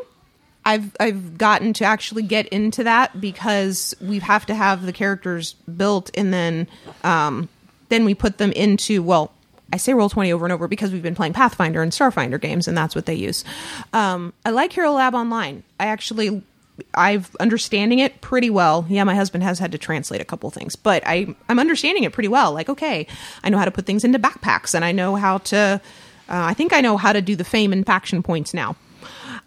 I've 0.64 0.96
I've 0.98 1.38
gotten 1.38 1.72
to 1.74 1.84
actually 1.84 2.22
get 2.22 2.48
into 2.48 2.84
that 2.84 3.20
because 3.20 3.94
we 4.00 4.18
have 4.18 4.46
to 4.46 4.54
have 4.54 4.84
the 4.84 4.92
characters 4.92 5.54
built 5.76 6.10
and 6.14 6.32
then 6.32 6.66
um, 7.04 7.48
then 7.88 8.04
we 8.04 8.14
put 8.14 8.38
them 8.38 8.50
into 8.52 9.02
well 9.02 9.32
I 9.72 9.76
say 9.76 9.94
roll 9.94 10.08
20 10.08 10.32
over 10.32 10.44
and 10.44 10.52
over 10.52 10.68
because 10.68 10.92
we've 10.92 11.02
been 11.02 11.14
playing 11.14 11.34
Pathfinder 11.34 11.82
and 11.82 11.92
Starfinder 11.92 12.40
games 12.40 12.66
and 12.66 12.76
that's 12.76 12.94
what 12.94 13.06
they 13.06 13.14
use. 13.14 13.44
Um, 13.92 14.32
I 14.44 14.50
like 14.50 14.72
Hero 14.72 14.92
Lab 14.92 15.14
Online. 15.14 15.62
I 15.78 15.86
actually 15.86 16.42
I've 16.94 17.34
understanding 17.38 18.00
it 18.00 18.20
pretty 18.20 18.50
well. 18.50 18.84
Yeah, 18.88 19.04
my 19.04 19.14
husband 19.14 19.44
has 19.44 19.60
had 19.60 19.70
to 19.72 19.78
translate 19.78 20.20
a 20.20 20.24
couple 20.24 20.50
things, 20.50 20.74
but 20.74 21.02
I 21.06 21.34
I'm 21.48 21.60
understanding 21.60 22.02
it 22.02 22.12
pretty 22.12 22.28
well. 22.28 22.52
Like 22.52 22.68
okay, 22.68 23.06
I 23.44 23.50
know 23.50 23.58
how 23.58 23.66
to 23.66 23.70
put 23.70 23.86
things 23.86 24.02
into 24.02 24.18
backpacks 24.18 24.74
and 24.74 24.84
I 24.84 24.92
know 24.92 25.14
how 25.14 25.38
to 25.38 25.80
uh, 26.28 26.44
I 26.44 26.54
think 26.54 26.72
I 26.72 26.80
know 26.80 26.96
how 26.96 27.12
to 27.12 27.20
do 27.20 27.36
the 27.36 27.44
fame 27.44 27.72
and 27.72 27.84
faction 27.84 28.22
points 28.22 28.54
now. 28.54 28.76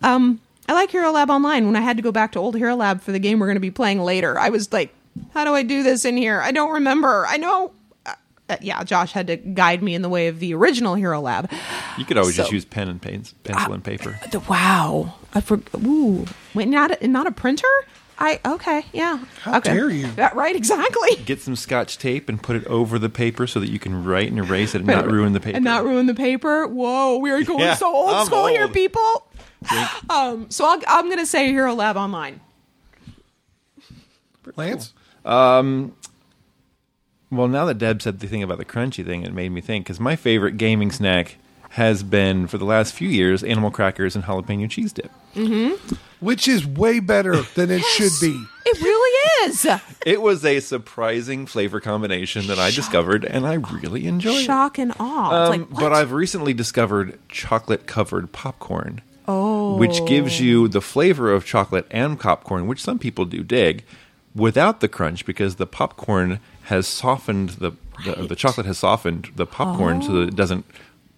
Um, 0.02 0.40
I 0.70 0.74
like 0.74 0.92
Hero 0.92 1.12
Lab 1.12 1.30
Online. 1.30 1.66
When 1.66 1.76
I 1.76 1.82
had 1.82 1.98
to 1.98 2.04
go 2.04 2.12
back 2.12 2.34
to 2.34 2.40
old 2.40 2.56
Hero 2.56 2.76
Lab 2.76 3.02
for 3.02 3.12
the 3.12 3.20
game 3.20 3.40
we're 3.40 3.48
going 3.48 3.56
to 3.56 3.62
be 3.62 3.72
playing 3.72 4.02
later, 4.02 4.38
I 4.38 4.50
was 4.50 4.72
like, 4.74 4.94
"How 5.34 5.44
do 5.46 5.54
I 5.54 5.64
do 5.64 5.82
this 5.82 6.06
in 6.06 6.18
here? 6.18 6.42
I 6.42 6.52
don't 6.52 6.72
remember. 6.74 7.26
I 7.28 7.38
know." 7.38 7.72
Uh, 8.06 8.14
uh, 8.50 8.58
yeah, 8.62 8.84
Josh 8.84 9.12
had 9.14 9.28
to 9.28 9.38
guide 9.38 9.82
me 9.82 9.96
in 9.96 10.02
the 10.02 10.10
way 10.10 10.28
of 10.28 10.40
the 10.40 10.54
original 10.54 10.96
Hero 10.96 11.20
Lab. 11.22 11.50
you 11.98 12.06
could 12.06 12.18
always 12.18 12.36
just 12.36 12.52
use 12.52 12.66
pen 12.66 12.90
and 12.90 13.02
pencil 13.02 13.74
and 13.74 13.84
paper. 13.84 14.20
The, 14.32 14.40
wow, 14.42 15.16
I 15.34 15.42
for, 15.42 15.62
ooh, 15.86 16.26
wait, 16.54 16.68
not 16.68 17.02
a, 17.02 17.08
not 17.08 17.28
a 17.28 17.32
printer. 17.32 17.68
I 18.20 18.40
okay, 18.46 18.84
yeah. 18.94 19.24
How 19.42 19.58
okay. 19.58 19.74
dare 19.74 19.90
you. 19.90 20.10
Yeah, 20.18 20.32
right, 20.34 20.56
exactly. 20.56 21.16
Get 21.26 21.40
some 21.42 21.56
scotch 21.56 21.98
tape 21.98 22.30
and 22.30 22.42
put 22.42 22.56
it 22.56 22.66
over 22.66 22.98
the 22.98 23.10
paper 23.10 23.46
so 23.46 23.60
that 23.60 23.70
you 23.70 23.78
can 23.80 24.04
write 24.04 24.30
and 24.30 24.40
erase 24.40 24.74
it 24.74 24.80
and 24.80 24.88
not 24.88 25.10
ruin 25.10 25.34
the 25.34 25.40
paper. 25.40 25.56
And 25.56 25.64
not 25.66 25.84
ruin 25.84 26.08
the 26.08 26.16
paper. 26.16 26.66
Whoa, 26.68 27.18
we 27.18 27.30
are 27.30 27.44
going 27.44 27.60
Yeah, 27.60 27.76
so 27.76 27.94
old 27.94 28.10
I'm 28.16 28.26
school 28.26 28.48
here, 28.48 28.64
old. 28.64 28.74
people. 28.74 29.24
Um, 30.10 30.50
so 30.52 30.66
I'll, 30.66 30.80
I'm 30.88 31.06
going 31.06 31.18
to 31.18 31.26
say 31.26 31.48
Hero 31.48 31.74
Lab 31.74 31.98
Online. 31.98 32.40
lance 34.56 34.94
Well, 37.30 37.48
now 37.48 37.66
that 37.66 37.78
Deb 37.80 38.02
said 38.02 38.20
the 38.20 38.28
thing 38.28 38.44
about 38.44 38.60
the 38.60 38.66
crunchy 38.66 39.04
thing, 39.06 39.24
it 39.24 39.34
made 39.34 39.52
me 39.52 39.60
think 39.62 39.86
because 39.86 40.00
my 40.00 40.16
favorite 40.16 40.58
gaming 40.58 40.92
snack 40.92 41.38
has 41.72 42.04
been 42.04 42.48
for 42.48 42.58
the 42.58 42.66
last 42.66 42.94
few 42.94 43.10
years 43.10 43.44
animal 43.44 43.72
crackers 43.72 44.16
and 44.16 44.24
jalapeno 44.26 44.70
cheese 44.70 44.94
dip. 44.94 45.12
Which 46.20 46.48
is 46.48 46.66
way 46.66 47.00
better 47.00 47.42
than 47.42 47.70
it 47.72 47.84
should 47.84 48.12
be 48.22 48.44
It 48.66 48.82
really 48.82 49.50
is. 49.50 49.66
It 50.06 50.22
was 50.22 50.44
a 50.44 50.60
surprising 50.60 51.46
flavor 51.46 51.80
combination 51.80 52.48
that 52.48 52.60
I 52.60 52.72
discovered, 52.72 53.24
and 53.24 53.46
I 53.48 53.54
really 53.56 54.08
enjoyed 54.08 54.44
Shock 54.44 54.78
and 54.78 54.94
awe. 55.00 55.46
It's 55.48 55.56
Um, 55.56 55.62
like, 55.62 55.80
but 55.80 55.94
I've 55.94 56.12
recently 56.12 56.54
discovered 56.54 57.18
chocolate 57.30 57.88
covered 57.88 58.32
popcorn. 58.32 59.02
Oh. 59.28 59.76
Which 59.78 60.06
gives 60.06 60.40
you 60.40 60.68
the 60.70 60.82
flavor 60.82 61.32
of 61.34 61.46
chocolate 61.46 61.86
and 61.92 62.18
popcorn, 62.20 62.66
which 62.68 62.82
some 62.82 62.98
people 62.98 63.26
do 63.26 63.44
dig, 63.44 63.84
without 64.34 64.80
the 64.80 64.88
crunch 64.88 65.26
because 65.26 65.56
the 65.56 65.68
popcorn 65.68 66.40
has 66.64 66.88
softened 66.88 67.50
the 67.52 67.72
the, 68.06 68.28
the 68.28 68.36
chocolate 68.36 68.66
has 68.68 68.78
softened 68.78 69.30
the 69.36 69.46
popcorn 69.46 70.02
so 70.02 70.12
that 70.14 70.28
it 70.30 70.36
doesn't 70.36 70.66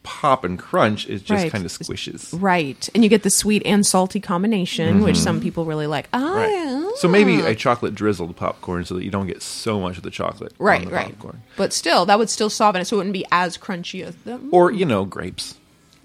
pop 0.03 0.43
and 0.43 0.57
crunch. 0.57 1.07
It 1.09 1.25
just 1.25 1.29
Right. 1.43 1.51
kind 1.51 1.65
of 1.65 1.71
squishes. 1.71 2.29
Right. 2.39 2.87
And 2.95 3.03
you 3.03 3.09
get 3.09 3.23
the 3.23 3.29
sweet 3.29 3.61
and 3.65 3.85
salty 3.85 4.19
combination, 4.19 5.01
which 5.03 5.17
some 5.17 5.41
people 5.41 5.65
really 5.65 5.87
like. 5.87 6.07
Ah, 6.13 6.17
Mm-hmm. 6.19 6.83
Right. 6.85 6.97
So 6.97 7.07
maybe 7.07 7.41
a 7.41 7.53
chocolate 7.55 7.95
drizzled 7.95 8.35
popcorn 8.35 8.83
so 8.85 8.95
that 8.95 9.03
you 9.03 9.11
don't 9.11 9.27
get 9.27 9.41
so 9.41 9.79
much 9.79 9.97
of 9.97 10.03
the 10.03 10.09
chocolate 10.11 10.53
on 10.59 10.65
Right, 10.65 10.85
the 10.85 10.91
right. 10.91 11.05
popcorn. 11.09 11.41
But 11.57 11.71
still, 11.73 12.05
that 12.07 12.17
would 12.17 12.29
still 12.29 12.49
soften 12.49 12.81
it 12.81 12.85
so 12.85 12.95
it 12.95 12.99
wouldn't 12.99 13.13
be 13.13 13.25
as 13.31 13.57
crunchy 13.57 14.03
as 14.03 14.15
the 14.25 14.39
Or, 14.51 14.71
you 14.71 14.85
know, 14.85 15.05
grapes. 15.05 15.55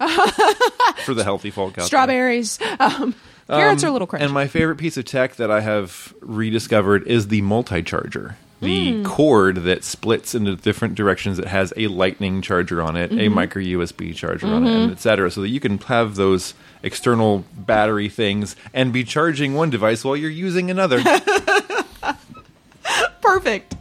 For 1.05 1.13
the 1.13 1.23
healthy 1.23 1.51
folk 1.51 1.77
out 1.77 1.85
strawberries. 1.85 2.59
Um, 2.79 3.15
carrots 3.49 3.83
are 3.83 3.87
a 3.87 3.91
little 3.91 4.07
crunchy. 4.07 4.21
And 4.21 4.33
my 4.33 4.47
favorite 4.47 4.75
piece 4.77 4.97
of 4.97 5.05
tech 5.05 5.35
that 5.37 5.49
I 5.51 5.61
have 5.61 6.13
rediscovered 6.21 7.07
is 7.07 7.29
the 7.29 7.41
multi-charger. 7.41 8.35
The 8.65 8.91
Hmm. 8.93 9.03
cord 9.03 9.55
that 9.63 9.83
splits 9.83 10.33
into 10.35 10.55
different 10.55 10.95
directions 10.95 11.37
that 11.37 11.47
has 11.47 11.73
a 11.77 11.87
lightning 11.87 12.41
charger 12.41 12.81
on 12.81 12.95
it, 12.97 13.11
Mm-hmm. 13.11 13.19
a 13.19 13.29
micro 13.29 13.61
USB 13.61 14.13
charger 14.15 14.47
on 14.47 14.65
it, 14.67 14.75
and 14.75 14.91
et 14.91 14.99
cetera, 14.99 15.29
so 15.31 15.41
that 15.41 15.49
you 15.49 15.59
can 15.59 15.77
have 15.79 16.15
those 16.15 16.53
external 16.83 17.45
battery 17.55 18.09
things 18.09 18.55
and 18.73 18.91
be 18.93 19.03
charging 19.03 19.53
one 19.53 19.69
device 19.69 20.03
while 20.03 20.15
you're 20.17 20.29
using 20.29 20.69
another. 20.71 21.01
Perfect. 23.21 23.75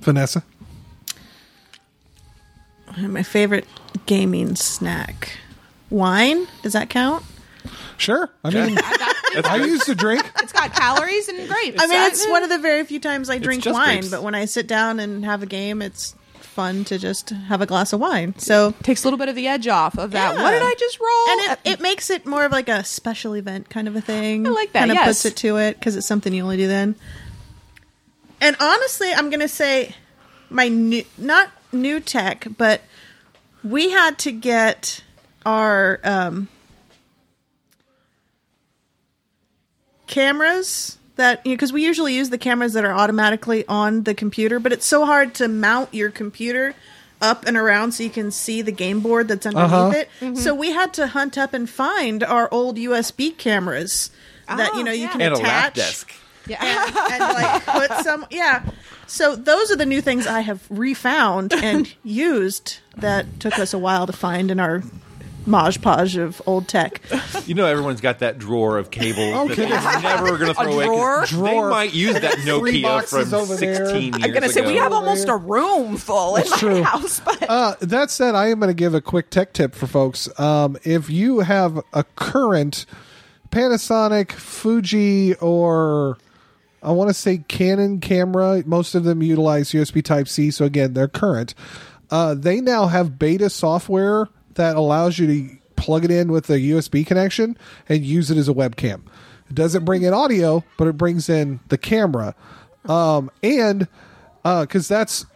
Vanessa. 0.00 0.42
My 2.98 3.22
favorite 3.22 3.66
gaming 4.06 4.54
snack. 4.56 5.38
Wine? 5.90 6.46
Does 6.62 6.72
that 6.74 6.90
count? 6.90 7.24
Sure. 7.98 8.30
I 8.44 8.50
mean, 8.50 8.76
I 8.78 9.56
used 9.66 9.86
to 9.86 9.94
drink. 9.94 10.24
It's 10.42 10.52
got 10.52 10.72
calories 10.74 11.28
and 11.28 11.48
grapes. 11.48 11.80
I 11.82 11.86
mean, 11.86 12.00
it's 12.10 12.26
one 12.28 12.42
of 12.42 12.48
the 12.50 12.58
very 12.58 12.84
few 12.84 12.98
times 13.00 13.30
I 13.30 13.38
drink 13.38 13.62
just 13.62 13.74
wine, 13.74 13.98
grapes. 14.00 14.10
but 14.10 14.22
when 14.22 14.34
I 14.34 14.44
sit 14.46 14.66
down 14.66 14.98
and 15.00 15.24
have 15.24 15.42
a 15.42 15.46
game, 15.46 15.80
it's 15.82 16.14
fun 16.40 16.84
to 16.84 16.98
just 16.98 17.30
have 17.30 17.60
a 17.62 17.66
glass 17.66 17.92
of 17.92 18.00
wine. 18.00 18.34
So, 18.38 18.72
takes 18.82 19.04
a 19.04 19.06
little 19.06 19.18
bit 19.18 19.28
of 19.30 19.34
the 19.36 19.48
edge 19.48 19.68
off 19.68 19.96
of 19.96 20.10
that. 20.10 20.34
Yeah. 20.36 20.42
What 20.42 20.50
did 20.50 20.62
I 20.62 20.74
just 20.78 21.00
roll? 21.00 21.28
and 21.30 21.40
it, 21.64 21.72
it 21.74 21.80
makes 21.80 22.10
it 22.10 22.26
more 22.26 22.44
of 22.44 22.52
like 22.52 22.68
a 22.68 22.84
special 22.84 23.34
event 23.34 23.70
kind 23.70 23.88
of 23.88 23.96
a 23.96 24.00
thing. 24.02 24.46
I 24.46 24.50
like 24.50 24.72
that, 24.72 24.80
Kind 24.80 24.90
of 24.90 24.96
yes. 24.96 25.06
puts 25.06 25.24
it 25.24 25.36
to 25.38 25.56
it 25.56 25.78
because 25.78 25.96
it's 25.96 26.06
something 26.06 26.32
you 26.34 26.42
only 26.42 26.56
do 26.58 26.66
then. 26.68 26.94
And 28.40 28.56
honestly, 28.60 29.12
I'm 29.12 29.30
going 29.30 29.40
to 29.40 29.48
say 29.48 29.94
my 30.50 30.68
new, 30.68 31.04
not 31.16 31.50
new 31.72 32.00
tech, 32.00 32.46
but 32.58 32.82
we 33.64 33.90
had 33.90 34.18
to 34.18 34.32
get 34.32 35.02
our 35.46 36.00
um, 36.04 36.48
cameras 40.12 40.98
that 41.16 41.44
you 41.44 41.52
know 41.52 41.56
because 41.56 41.72
we 41.72 41.84
usually 41.84 42.14
use 42.14 42.30
the 42.30 42.38
cameras 42.38 42.72
that 42.74 42.84
are 42.84 42.92
automatically 42.92 43.64
on 43.66 44.02
the 44.04 44.14
computer 44.14 44.58
but 44.60 44.72
it's 44.72 44.86
so 44.86 45.04
hard 45.06 45.34
to 45.34 45.48
mount 45.48 45.92
your 45.92 46.10
computer 46.10 46.74
up 47.20 47.46
and 47.46 47.56
around 47.56 47.92
so 47.92 48.02
you 48.02 48.10
can 48.10 48.30
see 48.30 48.62
the 48.62 48.72
game 48.72 49.00
board 49.00 49.28
that's 49.28 49.46
underneath 49.46 49.72
Uh-huh. 49.72 49.92
it 50.30 50.36
so 50.38 50.54
we 50.54 50.72
had 50.72 50.92
to 50.94 51.06
hunt 51.08 51.38
up 51.38 51.54
and 51.54 51.68
find 51.68 52.22
our 52.22 52.48
old 52.52 52.76
usb 52.78 53.36
cameras 53.38 54.10
that 54.48 54.74
you 54.74 54.84
know 54.84 54.92
you 54.92 55.02
yeah. 55.06 55.12
can 55.12 55.20
and 55.22 55.34
a 55.34 55.38
lap 55.38 55.72
attach 55.72 55.74
desk. 55.74 56.12
yeah. 56.46 56.58
and, 56.62 56.96
and 57.12 57.20
like 57.34 57.64
put 57.64 57.90
some 58.04 58.26
yeah 58.30 58.62
so 59.06 59.34
those 59.36 59.70
are 59.70 59.76
the 59.76 59.86
new 59.86 60.00
things 60.00 60.26
i 60.26 60.40
have 60.40 60.60
refound 60.68 61.52
and 61.54 61.94
used 62.04 62.78
that 62.96 63.24
took 63.40 63.58
us 63.58 63.72
a 63.72 63.78
while 63.78 64.06
to 64.06 64.12
find 64.12 64.50
in 64.50 64.58
our 64.60 64.82
Maj 65.46 65.80
Podge 65.82 66.16
of 66.16 66.40
old 66.46 66.68
tech. 66.68 67.00
You 67.44 67.54
know, 67.54 67.66
everyone's 67.66 68.00
got 68.00 68.20
that 68.20 68.38
drawer 68.38 68.78
of 68.78 68.92
cables 68.92 69.50
Okay. 69.50 69.68
that 69.68 70.00
they're 70.02 70.02
never 70.16 70.38
going 70.38 70.54
to 70.54 70.54
throw 70.54 70.72
away. 70.74 70.86
'cause 70.86 71.30
drawer? 71.30 71.44
They 71.48 71.50
Drawer. 71.54 71.70
might 71.70 71.92
use 71.92 72.14
that 72.20 72.34
Nokia 72.46 72.82
boxes 72.82 73.30
from 73.30 73.40
over 73.40 73.56
there. 73.56 73.74
16 73.86 74.02
years 74.12 74.14
I'm 74.22 74.32
gonna 74.32 74.48
say 74.48 74.60
we 74.64 74.76
have 74.76 74.92
almost 74.92 75.26
a 75.28 75.34
room 75.36 75.96
full 75.96 76.36
in 76.36 76.48
my 76.48 76.56
true. 76.56 76.82
house, 76.84 77.20
but 77.24 77.42
Uh, 77.50 77.74
that 77.80 78.10
said, 78.12 78.36
I 78.36 78.46
am 78.48 78.60
going 78.60 78.68
to 78.70 78.74
give 78.74 78.94
a 78.94 79.00
quick 79.00 79.28
tech 79.30 79.52
tip 79.54 79.74
for 79.74 79.88
folks. 79.88 80.28
Um, 80.38 80.76
if 80.84 81.10
you 81.10 81.40
have 81.40 81.80
a 81.92 82.04
current 82.14 82.86
Panasonic, 83.50 84.32
Fuji, 84.32 85.34
or 85.36 86.16
I 86.82 86.92
want 86.92 87.10
to 87.10 87.14
say 87.14 87.38
Canon 87.48 88.00
camera, 88.00 88.62
most 88.66 88.94
of 88.94 89.04
them 89.04 89.22
utilize 89.22 89.70
USB 89.72 90.02
Type 90.02 90.28
C. 90.28 90.50
So 90.50 90.64
again, 90.64 90.94
they're 90.94 91.08
current. 91.08 91.54
Uh, 92.10 92.34
they 92.34 92.60
now 92.60 92.86
have 92.86 93.18
beta 93.18 93.50
software 93.50 94.28
that 94.54 94.76
allows 94.76 95.18
you 95.18 95.26
to 95.26 95.56
plug 95.76 96.04
it 96.04 96.10
in 96.10 96.30
with 96.30 96.48
a 96.50 96.58
USB 96.58 97.06
connection 97.06 97.56
and 97.88 98.04
use 98.04 98.30
it 98.30 98.36
as 98.36 98.48
a 98.48 98.54
webcam. 98.54 99.02
It 99.48 99.54
doesn't 99.54 99.84
bring 99.84 100.02
in 100.02 100.12
audio, 100.12 100.64
but 100.76 100.88
it 100.88 100.96
brings 100.96 101.28
in 101.28 101.60
the 101.68 101.78
camera. 101.78 102.34
Um, 102.84 103.30
and 103.42 103.88
because 104.42 104.88
that's 104.88 105.26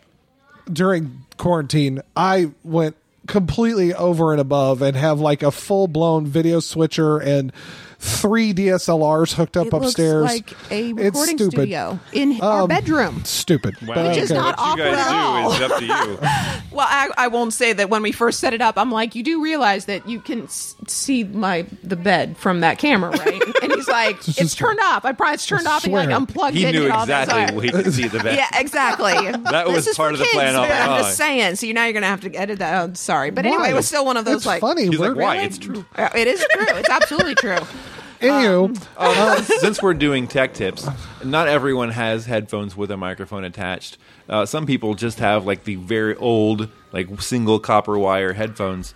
during 0.73 1.25
quarantine, 1.37 2.01
I 2.17 2.53
went 2.64 2.97
completely 3.27 3.93
over 3.93 4.33
and 4.33 4.41
above 4.41 4.83
and 4.83 4.97
have 4.97 5.21
like 5.21 5.43
a 5.43 5.51
full 5.51 5.89
blown 5.89 6.27
video 6.27 6.61
switcher 6.61 7.19
and 7.19 7.53
three 7.99 8.53
DSLRs 8.53 9.32
hooked 9.34 9.57
up 9.57 9.66
it 9.68 9.72
looks 9.72 9.86
upstairs. 9.86 10.24
like 10.24 10.53
a 10.70 10.90
It's 10.90 10.99
recording 10.99 11.38
stupid. 11.38 11.53
studio 11.53 11.99
in 12.12 12.40
our 12.40 12.62
Um, 12.62 12.68
bedroom. 12.68 13.24
Stupid. 13.24 13.76
Wow. 13.86 13.94
But 13.94 14.09
Which 14.09 14.16
is 14.18 14.30
okay. 14.30 14.38
not 14.40 14.57
what 14.59 14.76
you 14.78 14.82
awkward 14.84 14.99
at 14.99 15.09
all. 15.09 15.51
do 15.59 15.64
is 15.64 15.70
up 15.72 15.78
to 15.78 15.84
you. 15.86 16.18
Well, 16.76 16.86
I, 16.88 17.09
I 17.16 17.28
won't 17.28 17.55
say 17.55 17.72
that 17.72 17.88
when 17.88 18.03
we 18.03 18.12
first 18.12 18.38
set 18.38 18.53
it 18.53 18.61
up, 18.61 18.76
I'm 18.76 18.92
like, 18.92 19.14
you 19.14 19.22
do 19.22 19.42
realize 19.42 19.86
that 19.86 20.07
you 20.07 20.20
can 20.20 20.42
s- 20.42 20.76
see 20.89 21.24
my 21.24 21.66
the 21.82 21.97
bed 21.97 22.37
from 22.37 22.61
that 22.61 22.78
camera, 22.78 23.11
right? 23.11 23.43
And 23.62 23.72
he's 23.72 23.89
like, 23.89 24.22
This 24.22 24.39
it's 24.41 24.55
turned 24.55 24.78
off. 24.80 25.05
I 25.05 25.12
probably 25.12 25.34
it's 25.34 25.47
turned 25.47 25.66
off, 25.66 25.84
and 25.84 25.93
you 25.93 25.99
like 25.99 26.11
unplugged 26.11 26.57
He 26.57 26.64
it. 26.66 26.72
knew 26.72 26.84
and 26.84 26.93
all 26.93 27.07
that. 27.07 27.24
exactly 27.24 27.49
So 27.49 27.55
I- 27.70 27.76
we 27.76 27.82
could 27.84 27.93
see 27.95 28.07
the 28.09 28.18
best. 28.20 28.37
Yeah, 28.37 28.61
exactly. 28.61 29.12
That 29.51 29.66
was 29.66 29.76
This 29.76 29.89
is 29.89 29.97
part 29.97 30.11
for 30.11 30.12
of 30.14 30.18
the 30.18 30.24
kids, 30.24 30.34
plan 30.34 30.55
all 30.57 30.64
I'm 30.64 30.89
along. 30.89 30.99
just 31.01 31.16
saying. 31.16 31.57
So 31.57 31.66
now 31.68 31.84
you're 31.84 31.93
gonna 31.93 32.07
have 32.07 32.20
to 32.22 32.34
edit 32.34 32.59
that. 32.61 32.74
out. 32.74 32.97
sorry, 32.97 33.30
but 33.30 33.45
Why? 33.45 33.53
anyway, 33.53 33.70
it 33.70 33.74
was 33.74 33.87
still 33.89 34.05
one 34.05 34.16
of 34.16 34.24
those 34.24 34.37
It's 34.39 34.47
like. 34.47 34.61
funny. 34.61 34.87
He's 34.87 34.99
like, 34.99 35.11
We're- 35.14 35.24
why? 35.24 35.37
It's 35.39 35.59
true. 35.59 35.84
Uh, 35.97 36.09
It 36.14 36.26
is 36.26 36.45
true. 36.53 36.66
It's 36.76 36.89
absolutely 36.91 37.34
true. 37.34 37.59
Anywho, 38.20 38.82
Uh, 38.97 39.43
since 39.43 39.82
we're 39.82 39.93
doing 39.95 40.26
tech 40.26 40.55
tips, 40.55 40.89
not 41.22 41.49
everyone 41.49 41.91
has 41.91 42.24
headphones 42.24 42.74
with 42.76 42.91
a 42.91 42.97
microphone 42.97 43.45
attached. 43.45 43.99
Uh, 44.28 44.47
some 44.47 44.64
people 44.64 44.95
just 44.95 45.18
have 45.18 45.45
like 45.45 45.64
the 45.64 45.74
very 45.76 46.16
old, 46.16 46.68
like 46.93 47.20
single 47.20 47.59
copper 47.59 47.99
wire 47.99 48.32
headphones. 48.32 48.95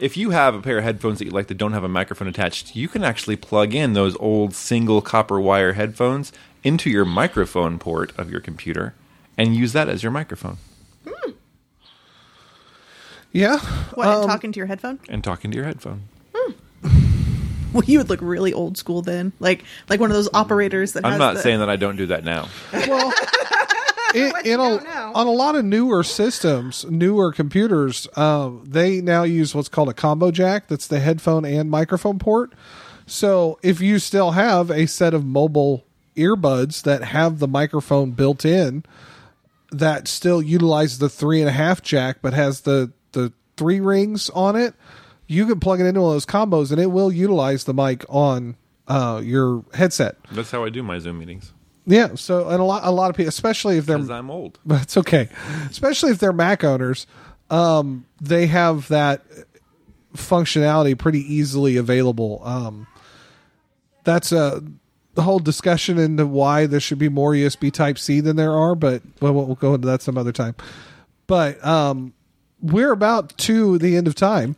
If 0.00 0.16
you 0.16 0.30
have 0.30 0.54
a 0.54 0.60
pair 0.62 0.78
of 0.78 0.84
headphones 0.84 1.18
that 1.18 1.24
you 1.24 1.30
like 1.32 1.48
that 1.48 1.56
don't 1.58 1.72
have 1.72 1.84
a 1.84 1.88
microphone 1.88 2.28
attached, 2.28 2.76
you 2.76 2.88
can 2.88 3.02
actually 3.02 3.36
plug 3.36 3.74
in 3.74 3.94
those 3.94 4.16
old 4.16 4.54
single 4.54 5.02
copper 5.02 5.40
wire 5.40 5.72
headphones 5.72 6.32
into 6.62 6.88
your 6.88 7.04
microphone 7.04 7.78
port 7.78 8.16
of 8.18 8.30
your 8.30 8.40
computer 8.40 8.94
and 9.36 9.56
use 9.56 9.72
that 9.72 9.88
as 9.88 10.02
your 10.02 10.12
microphone 10.12 10.58
yeah. 13.32 13.58
What, 13.94 14.06
Um, 14.06 14.22
and 14.22 14.30
talking 14.30 14.52
to 14.52 14.56
your 14.56 14.66
headphone? 14.66 14.98
and 15.08 15.22
talking 15.22 15.50
to 15.50 15.56
your 15.56 15.66
headphone. 15.66 16.02
Well, 17.70 17.84
you 17.84 17.98
would 17.98 18.08
look 18.08 18.20
really 18.22 18.54
old 18.54 18.78
school 18.78 19.02
then, 19.02 19.34
like 19.40 19.62
like 19.90 20.00
one 20.00 20.10
of 20.10 20.16
those 20.16 20.30
operators 20.32 20.94
that. 20.94 21.04
I'm 21.04 21.18
not 21.18 21.34
the, 21.34 21.42
saying 21.42 21.58
that 21.58 21.68
I 21.68 21.76
don't 21.76 21.96
do 21.96 22.06
that 22.06 22.24
now. 22.24 22.48
well, 22.72 23.12
in, 24.14 24.32
in 24.44 24.60
a, 24.60 25.12
on 25.14 25.26
a 25.26 25.30
lot 25.30 25.54
of 25.54 25.64
newer 25.64 26.02
systems, 26.02 26.84
newer 26.88 27.32
computers, 27.32 28.08
um, 28.16 28.64
they 28.66 29.00
now 29.00 29.22
use 29.22 29.54
what's 29.54 29.68
called 29.68 29.88
a 29.88 29.94
combo 29.94 30.30
jack. 30.30 30.68
That's 30.68 30.86
the 30.86 31.00
headphone 31.00 31.44
and 31.44 31.70
microphone 31.70 32.18
port. 32.18 32.52
So 33.06 33.58
if 33.62 33.80
you 33.80 33.98
still 33.98 34.32
have 34.32 34.70
a 34.70 34.86
set 34.86 35.14
of 35.14 35.24
mobile 35.24 35.84
earbuds 36.16 36.82
that 36.82 37.04
have 37.04 37.38
the 37.38 37.48
microphone 37.48 38.12
built 38.12 38.44
in, 38.44 38.84
that 39.70 40.08
still 40.08 40.40
utilizes 40.42 40.98
the 40.98 41.08
three 41.08 41.40
and 41.40 41.48
a 41.48 41.52
half 41.52 41.82
jack, 41.82 42.18
but 42.22 42.32
has 42.32 42.62
the 42.62 42.92
the 43.12 43.32
three 43.56 43.80
rings 43.80 44.30
on 44.30 44.56
it, 44.56 44.74
you 45.26 45.46
can 45.46 45.60
plug 45.60 45.80
it 45.80 45.86
into 45.86 46.00
one 46.00 46.10
of 46.10 46.14
those 46.14 46.26
combos, 46.26 46.70
and 46.70 46.80
it 46.80 46.86
will 46.86 47.12
utilize 47.12 47.64
the 47.64 47.74
mic 47.74 48.04
on 48.08 48.56
uh, 48.86 49.20
your 49.22 49.64
headset. 49.74 50.16
That's 50.30 50.50
how 50.50 50.64
I 50.64 50.70
do 50.70 50.82
my 50.82 50.98
Zoom 50.98 51.18
meetings 51.18 51.52
Yeah, 51.90 52.16
so 52.16 52.50
and 52.50 52.60
a 52.60 52.64
lot 52.64 52.84
a 52.84 52.90
lot 52.90 53.08
of 53.08 53.16
people, 53.16 53.30
especially 53.30 53.78
if 53.78 53.86
they're 53.86 53.96
because 53.96 54.10
I'm 54.10 54.30
old. 54.30 54.58
but 54.66 54.82
it's 54.82 54.96
okay. 54.98 55.28
Especially 55.70 56.10
if 56.10 56.18
they're 56.18 56.34
Mac 56.34 56.62
owners, 56.62 57.06
um, 57.48 58.04
they 58.20 58.46
have 58.46 58.88
that 58.88 59.22
functionality 60.14 60.96
pretty 60.98 61.20
easily 61.20 61.78
available. 61.78 62.42
Um, 62.44 62.86
that's 64.04 64.32
a 64.32 64.62
the 65.14 65.22
whole 65.22 65.38
discussion 65.38 65.98
into 65.98 66.26
why 66.26 66.66
there 66.66 66.78
should 66.78 66.98
be 66.98 67.08
more 67.08 67.32
USB 67.32 67.72
Type 67.72 67.98
C 67.98 68.20
than 68.20 68.36
there 68.36 68.52
are, 68.52 68.74
but 68.74 69.02
well, 69.20 69.32
we'll 69.32 69.54
go 69.54 69.74
into 69.74 69.86
that 69.88 70.02
some 70.02 70.16
other 70.18 70.30
time. 70.30 70.54
But 71.26 71.64
um, 71.64 72.12
we're 72.60 72.92
about 72.92 73.36
to 73.38 73.78
the 73.78 73.96
end 73.96 74.06
of 74.06 74.14
time, 74.14 74.56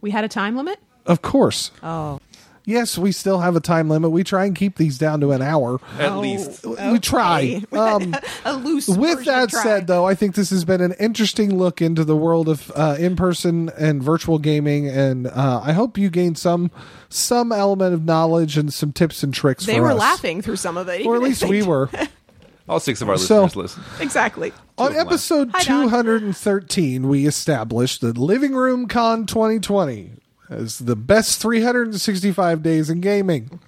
We 0.00 0.10
had 0.10 0.22
a 0.24 0.28
time 0.28 0.54
limit. 0.56 0.78
of 1.06 1.22
course. 1.22 1.70
Oh, 1.82 2.20
Yes, 2.68 2.98
we 2.98 3.12
still 3.12 3.38
have 3.38 3.54
a 3.54 3.60
time 3.60 3.88
limit. 3.88 4.10
We 4.10 4.24
try 4.24 4.44
and 4.44 4.54
keep 4.56 4.74
these 4.76 4.98
down 4.98 5.20
to 5.20 5.30
an 5.30 5.40
hour. 5.40 5.80
At 6.00 6.16
least. 6.18 6.66
We 6.66 6.98
try. 6.98 7.62
Um, 7.72 8.16
a 8.44 8.54
loose. 8.54 8.88
With 8.88 9.24
that 9.26 9.50
try. 9.50 9.62
said, 9.62 9.86
though, 9.86 10.04
I 10.04 10.14
think 10.16 10.34
this 10.34 10.50
has 10.50 10.64
been 10.64 10.80
an 10.80 10.94
interesting 10.98 11.56
look 11.56 11.80
into 11.80 12.04
the 12.04 12.16
world 12.16 12.48
of 12.48 12.72
uh, 12.74 12.96
in-person 12.98 13.70
and 13.78 14.02
virtual 14.02 14.38
gaming, 14.40 14.88
and 14.88 15.26
uh, 15.28 15.60
I 15.62 15.72
hope 15.72 15.96
you 15.96 16.10
gained 16.10 16.38
some 16.38 16.70
some 17.08 17.52
element 17.52 17.94
of 17.94 18.04
knowledge 18.04 18.58
and 18.58 18.74
some 18.74 18.92
tips 18.92 19.22
and 19.22 19.32
tricks. 19.32 19.64
they 19.66 19.76
for 19.76 19.82
were 19.82 19.90
us. 19.92 19.98
laughing 20.00 20.42
through 20.42 20.56
some 20.56 20.76
of 20.76 20.88
it, 20.88 21.06
or 21.06 21.14
at 21.16 21.22
least 21.28 21.44
we 21.44 21.62
were. 21.62 21.88
All 22.68 22.80
six 22.80 23.00
of 23.00 23.08
our 23.08 23.16
So- 23.16 23.44
listeners 23.44 23.56
listen. 23.76 23.82
Exactly. 24.00 24.52
On 24.78 24.92
episode 24.96 25.50
Hi, 25.54 25.62
213, 25.62 27.08
we 27.08 27.26
established 27.26 28.00
that 28.00 28.18
Living 28.18 28.54
Room 28.54 28.88
Con 28.88 29.24
2020 29.26 30.10
as 30.48 30.78
the 30.78 30.96
best 30.96 31.40
365 31.40 32.62
days 32.62 32.90
in 32.90 33.00
gaming. 33.00 33.60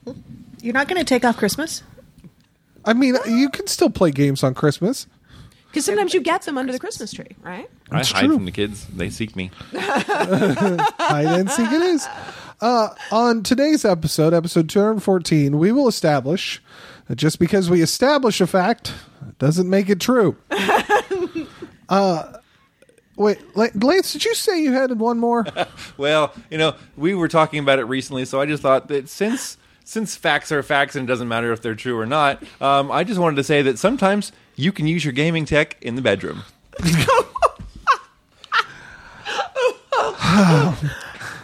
You're 0.60 0.74
not 0.74 0.88
going 0.88 0.98
to 0.98 1.04
take 1.04 1.24
off 1.24 1.36
Christmas? 1.36 1.82
I 2.84 2.92
mean, 2.94 3.16
you 3.26 3.48
can 3.50 3.66
still 3.66 3.90
play 3.90 4.10
games 4.10 4.42
on 4.42 4.54
Christmas. 4.54 5.06
Because 5.70 5.84
sometimes 5.84 6.14
you 6.14 6.20
get 6.22 6.42
them 6.42 6.56
under 6.56 6.72
the 6.72 6.78
Christmas 6.78 7.12
tree, 7.12 7.36
right? 7.42 7.68
I 7.90 8.00
It's 8.00 8.10
hide 8.10 8.24
true. 8.24 8.36
from 8.36 8.46
the 8.46 8.50
kids. 8.52 8.86
They 8.86 9.10
seek 9.10 9.36
me. 9.36 9.50
Hide 9.74 11.26
and 11.26 11.50
seek 11.50 11.70
it 11.70 11.82
is. 11.82 12.08
Uh, 12.60 12.88
on 13.12 13.42
today's 13.42 13.84
episode, 13.84 14.32
episode 14.32 14.68
214, 14.70 15.58
we 15.58 15.70
will 15.70 15.86
establish 15.86 16.62
that 17.06 17.16
just 17.16 17.38
because 17.38 17.68
we 17.68 17.82
establish 17.82 18.40
a 18.40 18.46
fact 18.46 18.94
doesn't 19.38 19.68
make 19.68 19.90
it 19.90 20.00
true. 20.00 20.36
uh, 21.88 22.32
wait, 23.18 23.56
La- 23.56 23.68
Lance, 23.74 24.12
did 24.12 24.24
you 24.24 24.34
say 24.34 24.62
you 24.62 24.72
had 24.72 24.98
one 24.98 25.18
more? 25.18 25.46
Well, 25.96 26.32
you 26.48 26.58
know, 26.58 26.74
we 26.96 27.14
were 27.14 27.26
talking 27.28 27.58
about 27.58 27.78
it 27.80 27.84
recently, 27.84 28.24
so 28.24 28.40
I 28.40 28.46
just 28.46 28.62
thought 28.62 28.86
that 28.88 29.08
since 29.08 29.56
since 29.84 30.14
facts 30.14 30.52
are 30.52 30.62
facts 30.62 30.94
and 30.96 31.08
it 31.08 31.12
doesn't 31.12 31.28
matter 31.28 31.50
if 31.52 31.60
they're 31.60 31.74
true 31.74 31.98
or 31.98 32.06
not, 32.06 32.42
um, 32.60 32.90
I 32.92 33.04
just 33.04 33.18
wanted 33.18 33.36
to 33.36 33.44
say 33.44 33.62
that 33.62 33.78
sometimes 33.78 34.32
you 34.54 34.70
can 34.70 34.86
use 34.86 35.04
your 35.04 35.12
gaming 35.12 35.44
tech 35.44 35.76
in 35.80 35.96
the 35.96 36.02
bedroom. 36.02 36.42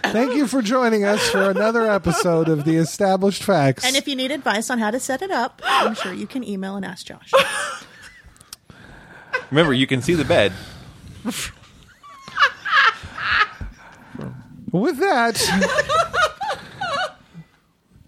Thank 0.05 0.35
you 0.35 0.47
for 0.47 0.62
joining 0.62 1.05
us 1.05 1.29
for 1.31 1.51
another 1.51 1.91
episode 1.91 2.49
of 2.49 2.64
the 2.64 2.77
Established 2.77 3.43
Facts. 3.43 3.85
And 3.85 3.97
if 3.97 4.07
you 4.07 4.14
need 4.14 4.31
advice 4.31 4.70
on 4.70 4.79
how 4.79 4.91
to 4.91 5.01
set 5.01 5.22
it 5.22 5.31
up, 5.31 5.61
I'm 5.64 5.95
sure 5.95 6.12
you 6.12 6.27
can 6.27 6.45
email 6.45 6.77
and 6.77 6.85
ask 6.85 7.07
Josh. 7.07 7.33
Remember, 9.51 9.72
you 9.72 9.87
can 9.87 10.03
see 10.03 10.14
the 10.14 10.25
bed. 10.25 10.53
With 14.75 14.99
that, 14.99 15.41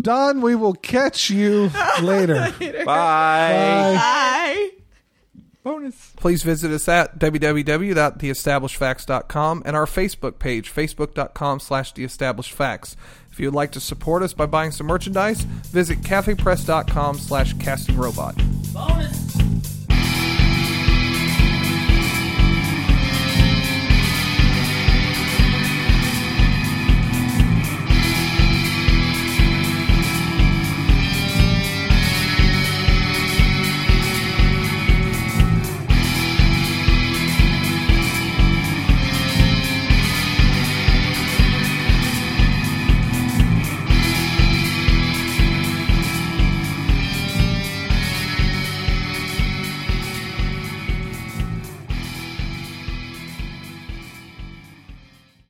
Don, 0.02 0.40
we 0.40 0.56
will 0.56 0.74
catch 0.74 1.30
you 1.30 1.70
later. 2.02 2.52
Bye. 2.58 2.84
Bye. 2.84 3.94
Bye. 3.94 4.70
Bonus. 5.62 6.12
Please 6.16 6.42
visit 6.42 6.72
us 6.72 6.88
at 6.88 7.20
www.theestablishedfacts.com 7.20 9.62
and 9.64 9.76
our 9.76 9.86
Facebook 9.86 10.40
page, 10.40 10.74
facebook.com 10.74 11.60
slash 11.60 11.94
theestablishedfacts. 11.94 12.96
If 13.30 13.38
you 13.38 13.46
would 13.46 13.54
like 13.54 13.70
to 13.72 13.80
support 13.80 14.24
us 14.24 14.32
by 14.32 14.46
buying 14.46 14.72
some 14.72 14.88
merchandise, 14.88 15.42
visit 15.42 16.00
cafepress.com 16.02 17.18
slash 17.18 17.54
castingrobot. 17.54 18.72
Bonus. 18.72 19.45